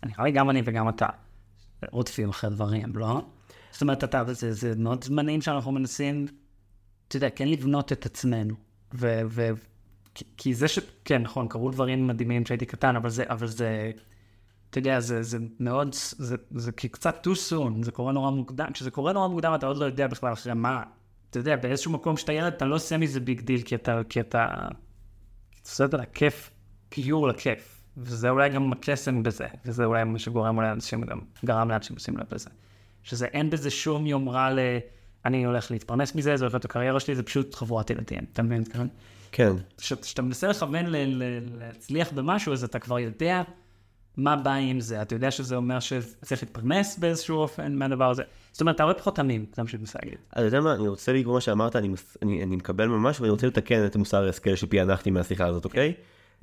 נראה 0.05 0.23
לי 0.23 0.31
גם 0.31 0.49
אני 0.49 0.61
וגם 0.65 0.89
אתה 0.89 1.07
רודפים 1.91 2.29
אחרי 2.29 2.49
דברים, 2.49 2.95
לא? 2.95 3.21
זאת 3.71 3.81
אומרת, 3.81 4.03
אתה, 4.03 4.23
זה, 4.33 4.53
זה 4.53 4.73
מאוד 4.77 5.03
זמנים 5.03 5.41
שאנחנו 5.41 5.71
מנסים, 5.71 6.27
אתה 7.07 7.17
יודע, 7.17 7.29
כן 7.29 7.47
לבנות 7.47 7.91
את 7.91 8.05
עצמנו. 8.05 8.55
ו... 8.93 9.21
ו 9.27 9.49
כי, 10.15 10.25
כי 10.37 10.53
זה 10.53 10.67
ש... 10.67 10.79
כן, 11.05 11.21
נכון, 11.21 11.47
קרו 11.47 11.71
דברים 11.71 12.07
מדהימים 12.07 12.43
כשהייתי 12.43 12.65
קטן, 12.65 12.95
אבל 12.95 13.09
זה, 13.09 13.23
אבל 13.27 13.47
זה, 13.47 13.91
אתה 14.71 14.79
יודע, 14.79 14.99
זה, 14.99 15.23
זה 15.23 15.37
מאוד, 15.59 15.95
זה, 16.17 16.35
זה 16.55 16.71
קצת 16.71 17.27
too 17.27 17.49
soon, 17.49 17.83
זה 17.83 17.91
קורה 17.91 18.11
נורא 18.11 18.31
מוקדם, 18.31 18.67
כשזה 18.73 18.91
קורה 18.91 19.13
נורא 19.13 19.27
מוקדם 19.27 19.51
אתה 19.55 19.67
עוד 19.67 19.77
לא 19.77 19.85
יודע 19.85 20.07
בכלל 20.07 20.33
אחרי 20.33 20.53
מה. 20.53 20.83
אתה 21.29 21.39
יודע, 21.39 21.55
באיזשהו 21.55 21.91
מקום 21.91 22.17
שאתה 22.17 22.33
ילד, 22.33 22.53
אתה 22.53 22.65
לא 22.65 22.75
עושה 22.75 22.97
מזה 22.97 23.19
big 23.19 23.41
deal, 23.41 23.61
כי 23.61 23.75
אתה, 23.75 24.01
כי 24.09 24.19
אתה, 24.19 24.45
אתה 24.45 25.69
עושה 25.69 25.85
את 25.85 25.91
זה 25.91 25.97
לכיף, 25.97 26.51
pure 26.89 27.27
לכיף. 27.27 27.83
וזה 27.97 28.29
אולי 28.29 28.49
גם 28.49 28.71
הקסם 28.71 29.23
בזה, 29.23 29.47
וזה 29.65 29.85
אולי 29.85 30.03
מה 30.03 30.19
שגורם 30.19 30.57
אולי 30.57 30.67
לאנשים, 30.67 31.01
גם 31.01 31.19
גרם 31.45 31.69
לאנשים 31.69 31.95
לשים 31.95 32.17
לב 32.17 32.25
לזה. 32.31 32.49
שזה 33.03 33.25
אין 33.25 33.49
בזה 33.49 33.69
שום 33.69 34.07
יומרה 34.07 34.51
ל... 34.51 34.59
אני 35.25 35.45
הולך 35.45 35.71
להתפרנס 35.71 36.15
מזה, 36.15 36.37
זה 36.37 36.43
הולך 36.43 36.53
להיות 36.53 36.65
הקריירה 36.65 36.99
שלי, 36.99 37.15
זה 37.15 37.23
פשוט 37.23 37.55
חבורת 37.55 37.89
ילדים, 37.89 38.19
אתה 38.33 38.41
מבין? 38.41 38.63
כן? 38.63 38.87
כשאתה 39.77 40.21
מנסה 40.21 40.47
לכוון 40.47 40.85
להצליח 41.59 42.11
במשהו, 42.11 42.53
אז 42.53 42.63
אתה 42.63 42.79
כבר 42.79 42.99
יודע 42.99 43.41
מה 44.17 44.35
בא 44.35 44.53
עם 44.53 44.79
זה. 44.79 45.01
אתה 45.01 45.15
יודע 45.15 45.31
שזה 45.31 45.55
אומר 45.55 45.79
שצריך 45.79 46.43
להתפרנס 46.43 46.97
באיזשהו 46.97 47.37
אופן 47.37 47.75
מהדבר 47.75 48.09
הזה. 48.09 48.23
זאת 48.51 48.61
אומרת, 48.61 48.75
אתה 48.75 48.83
הרבה 48.83 48.99
פחות 48.99 49.15
תמים, 49.15 49.45
זה 49.55 49.61
מה 49.61 49.67
שאני 49.67 49.79
מנסה 49.79 49.99
להגיד. 50.03 50.17
אז 50.33 50.45
אתה 50.45 50.57
יודע 50.57 50.61
מה, 50.61 50.73
אני 50.75 50.87
רוצה 50.87 51.13
לקרוא 51.13 51.33
מה 51.33 51.41
שאמרת, 51.41 51.75
אני, 51.75 51.89
אני, 52.21 52.43
אני 52.43 52.55
מקבל 52.55 52.87
ממש, 52.87 53.19
ואני 53.19 53.31
רוצה 53.31 53.47
לתקן 53.47 53.85
את 53.85 53.95
מוסר 53.95 54.23
ההשכל 54.25 54.55
שפענחתי 54.55 55.11
מהשיחה 55.11 55.45
הזאת, 55.45 55.65
אוקיי? 55.65 55.93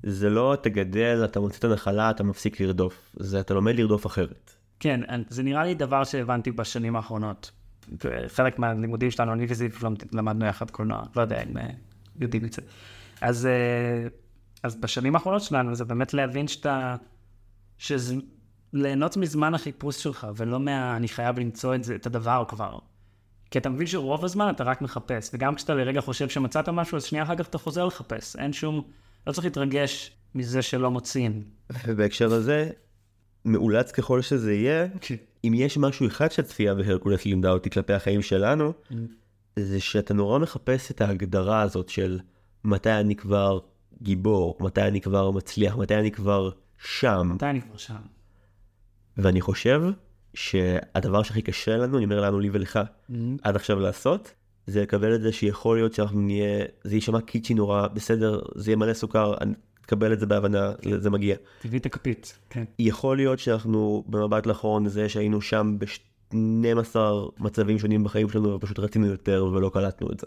זה 0.03 0.31
לא 0.31 0.57
תגדל, 0.63 1.21
אתה 1.25 1.41
מוציא 1.41 1.59
את 1.59 1.65
הנחלה, 1.65 2.11
אתה 2.11 2.23
מפסיק 2.25 2.61
לרדוף. 2.61 3.15
זה 3.17 3.41
אתה 3.41 3.55
לומד 3.55 3.77
לרדוף 3.77 4.07
אחרת. 4.07 4.53
כן, 4.81 5.01
זה 5.29 5.43
נראה 5.43 5.65
לי 5.65 5.75
דבר 5.75 6.05
שהבנתי 6.05 6.51
בשנים 6.51 6.97
האחרונות. 6.97 7.51
חלק 8.29 8.59
מהלימודים 8.59 9.11
שלנו, 9.11 9.33
אני 9.33 9.47
וזיו 9.49 9.71
למד- 9.83 10.05
למדנו 10.15 10.47
יחד 10.47 10.71
קולנוע, 10.71 11.03
לא 11.17 11.21
יודע 11.23 11.43
אם 11.43 11.59
אה, 11.59 11.67
יודעים 12.21 12.45
את 12.45 12.53
זה. 12.53 12.63
אז, 13.21 13.47
אה, 13.47 14.09
אז 14.63 14.77
בשנים 14.77 15.15
האחרונות 15.15 15.43
שלנו 15.43 15.75
זה 15.75 15.85
באמת 15.85 16.15
להבין 16.15 16.49
שאתה, 16.49 16.97
שזה 17.79 18.15
ליהנות 18.73 19.17
מזמן 19.17 19.55
החיפוש 19.55 20.03
שלך, 20.03 20.27
ולא 20.37 20.61
מה, 20.61 20.97
אני 20.97 21.09
חייב 21.09 21.39
למצוא 21.39 21.75
את 21.75 21.85
זה, 21.85 21.95
את 21.95 22.07
הדבר 22.07 22.45
כבר. 22.49 22.79
כי 23.51 23.59
אתה 23.59 23.69
מבין 23.69 23.87
שרוב 23.87 24.25
הזמן 24.25 24.51
אתה 24.51 24.65
רק 24.65 24.83
מחפש, 24.83 25.31
וגם 25.35 25.55
כשאתה 25.55 25.75
לרגע 25.75 26.01
חושב 26.01 26.29
שמצאת 26.29 26.69
משהו, 26.69 26.97
אז 26.97 27.05
שנייה 27.05 27.25
אחר 27.25 27.37
כך 27.37 27.49
אתה 27.49 27.59
חוזר 27.59 27.85
לחפש. 27.85 28.37
אין 28.37 28.53
שום, 28.53 28.83
לא 29.27 29.33
צריך 29.33 29.45
להתרגש 29.45 30.13
מזה 30.35 30.63
שלא 30.63 30.91
מוצאים. 30.91 31.43
ובהקשר 31.87 32.33
הזה, 32.33 32.71
מאולץ 33.45 33.93
ככל 33.93 34.23
שזה 34.23 34.55
יהיה, 34.55 34.87
אם 35.45 35.53
יש 35.55 35.79
משהו 35.79 36.07
אחד 36.07 36.31
שהצפייה 36.31 36.75
בהרקולס 36.75 37.25
לימדה 37.25 37.51
אותי 37.51 37.71
כלפי 37.71 37.93
החיים 37.93 38.23
שלנו, 38.23 38.73
זה 39.57 39.81
שאתה 39.81 40.15
נורא 40.15 40.39
מחפש 40.39 40.91
את 40.91 41.01
ההגדרה 41.01 41.63
הזאת 41.63 41.89
של 41.89 42.21
מתי 42.65 42.91
אני 42.91 43.17
כבר 43.17 43.59
גיבור, 44.03 44.57
מתי 44.61 44.83
אני 44.83 45.01
כבר 45.01 45.31
מצליח, 45.31 45.77
מתי 45.77 45.95
אני 45.95 46.11
כבר 46.11 46.51
שם. 46.79 47.31
מתי 47.35 47.47
אני 47.47 47.63
כבר 47.63 47.77
שם? 47.77 47.95
ואני 49.17 49.41
חושב 49.41 49.83
שהדבר 50.35 51.23
שהכי 51.23 51.43
קשה 51.43 51.77
לנו, 51.77 51.97
אני 51.97 52.05
אומר 52.05 52.21
לנו, 52.21 52.41
לי 52.41 52.51
ולך, 52.53 52.81
עד 53.43 53.57
עכשיו 53.57 53.81
לעשות, 53.81 54.35
זה 54.67 54.83
לקבל 54.83 55.15
את 55.15 55.23
זה 55.23 55.33
שיכול 55.33 55.77
להיות 55.77 55.95
שאנחנו 55.95 56.21
נהיה, 56.21 56.65
זה 56.85 56.95
יישמע 56.95 57.21
קיצ'י 57.21 57.55
נורא, 57.55 57.87
בסדר, 57.87 58.41
זה 58.55 58.71
יהיה 58.71 58.77
מלא 58.77 58.95
סוכר, 58.95 59.35
אני 59.41 59.55
אקבל 59.85 60.13
את 60.13 60.21
זה 60.21 60.27
בהבנה, 60.27 60.73
זה 60.99 61.11
מגיע. 61.11 61.37
תביא 61.63 61.79
את 61.79 61.87
הכפית, 61.87 62.39
כן. 62.51 62.65
יכול 62.79 63.17
להיות 63.17 63.39
שאנחנו 63.39 64.05
במבט 64.07 64.47
לאחרון 64.47 64.89
זה 64.89 65.09
שהיינו 65.09 65.41
שם 65.41 65.77
ב-12 65.79 66.97
מצבים 67.39 67.79
שונים 67.79 68.05
בחיים 68.05 68.29
שלנו 68.29 68.55
ופשוט 68.55 68.79
רצינו 68.79 69.07
יותר 69.07 69.51
ולא 69.53 69.71
קלטנו 69.75 70.13
את 70.13 70.21
זה. 70.21 70.27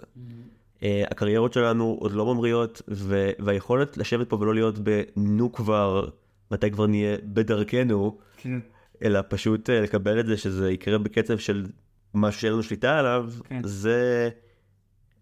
אה, 0.83 1.03
הקריירות 1.11 1.53
שלנו 1.53 1.97
עוד 1.99 2.11
לא 2.11 2.25
ממריאות, 2.25 2.81
ו- 2.87 3.31
והיכולת 3.39 3.97
לשבת 3.97 4.29
פה 4.29 4.37
ולא 4.39 4.53
להיות 4.53 4.79
בנו 4.79 5.51
כבר, 5.51 6.07
מתי 6.51 6.71
כבר 6.71 6.87
נהיה 6.87 7.17
בדרכנו, 7.23 8.17
כן. 8.37 8.59
אלא 9.03 9.19
פשוט 9.29 9.69
אה, 9.69 9.81
לקבל 9.81 10.19
את 10.19 10.25
זה 10.25 10.37
שזה 10.37 10.71
יקרה 10.71 10.97
בקצב 10.97 11.37
של 11.37 11.65
משהו 12.13 12.41
שאין 12.41 12.53
לנו 12.53 12.63
שליטה 12.63 12.99
עליו, 12.99 13.29
כן. 13.43 13.61
זה... 13.63 14.29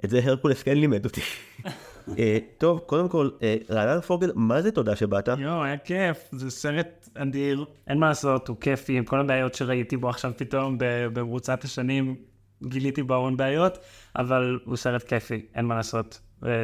את 0.05 0.09
זה 0.09 0.19
הרקולס 0.23 0.63
כן 0.63 0.77
לימד 0.77 1.05
אותי. 1.05 1.21
אה, 2.19 2.37
טוב, 2.57 2.79
קודם 2.79 3.09
כל, 3.09 3.29
אה, 3.43 3.55
רענן 3.69 4.01
פוגל, 4.01 4.31
מה 4.35 4.61
זה 4.61 4.71
תודה 4.71 4.95
שבאת? 4.95 5.27
יואו, 5.27 5.63
היה 5.63 5.77
כיף, 5.77 6.29
זה 6.31 6.49
סרט 6.49 7.09
אדיר, 7.15 7.65
אין 7.87 7.97
מה 7.99 8.07
לעשות, 8.07 8.47
הוא 8.47 8.57
כיפי, 8.61 8.97
עם 8.97 9.03
כל 9.03 9.19
הבעיות 9.19 9.55
שראיתי 9.55 9.97
בו 9.97 10.09
עכשיו 10.09 10.31
פתאום 10.37 10.75
במרוצת 11.13 11.63
השנים, 11.63 12.15
גיליתי 12.63 13.03
בו 13.03 13.15
המון 13.15 13.37
בעיות, 13.37 13.77
אבל 14.15 14.59
הוא 14.65 14.75
סרט 14.75 15.03
כיפי, 15.03 15.45
אין 15.55 15.65
מה 15.65 15.75
לעשות. 15.75 16.19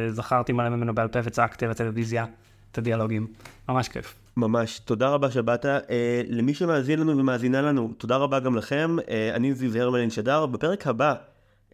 זכרתי 0.08 0.52
מלא 0.52 0.68
ממנו 0.68 0.94
בעל 0.94 1.08
פה 1.08 1.18
וצעקתי 1.24 1.68
בטלוויזיה 1.68 2.26
את 2.72 2.78
הדיאלוגים, 2.78 3.26
ממש 3.68 3.88
כיף. 3.88 4.25
ממש, 4.36 4.78
תודה 4.78 5.08
רבה 5.08 5.30
שבאת. 5.30 5.66
אה, 5.66 6.22
למי 6.28 6.54
שמאזין 6.54 7.00
לנו 7.00 7.18
ומאזינה 7.18 7.62
לנו, 7.62 7.90
תודה 7.98 8.16
רבה 8.16 8.40
גם 8.40 8.56
לכם. 8.56 8.96
אה, 9.10 9.30
אני 9.34 9.54
זיו 9.54 9.82
הרמלין 9.82 10.10
שדר. 10.10 10.46
בפרק 10.46 10.86
הבא 10.86 11.14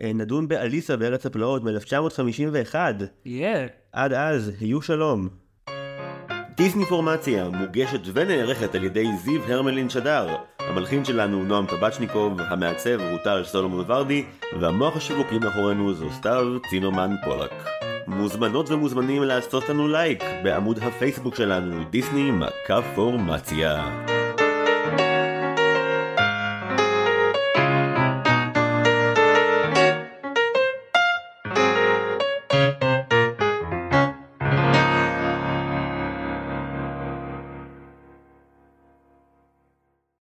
אה, 0.01 0.11
נדון 0.15 0.49
באליסה 0.49 0.97
בארץ 0.97 1.27
הפלאות 1.27 1.63
מ-1951. 1.65 2.75
יהיה. 3.25 3.67
עד 3.93 4.13
אז, 4.13 4.53
היו 4.61 4.83
שלום. 4.83 5.29
דיסניפורמציה 6.57 7.49
מוגשת 7.49 8.01
ונערכת 8.13 8.75
על 8.75 8.85
ידי 8.85 9.07
זיו 9.25 9.43
הרמלין 9.43 9.91
שדר. 9.91 10.37
המלחין 10.59 11.05
שלנו 11.05 11.45
נועם 11.45 11.67
טבצ'ניקוב, 11.67 12.41
המעצב 12.41 13.01
הוא 13.01 13.19
טל 13.25 13.45
סולומון 13.45 13.85
ורדי, 13.89 14.25
והמוח 14.61 14.97
השיווקי 14.97 15.39
מאחורינו 15.39 15.95
זו 15.95 16.11
סתיו 16.13 16.45
צימרמן 16.71 17.15
פולק. 17.25 17.53
מוזמנות 18.07 18.71
ומוזמנים 18.71 19.23
לעשות 19.23 19.69
לנו 19.69 19.89
לייק 19.89 20.23
בעמוד 20.43 20.79
הפייסבוק 20.79 21.35
שלנו, 21.35 21.85
דיסני 21.91 22.31
מכה 22.31 22.83
פורמציה. 22.95 24.03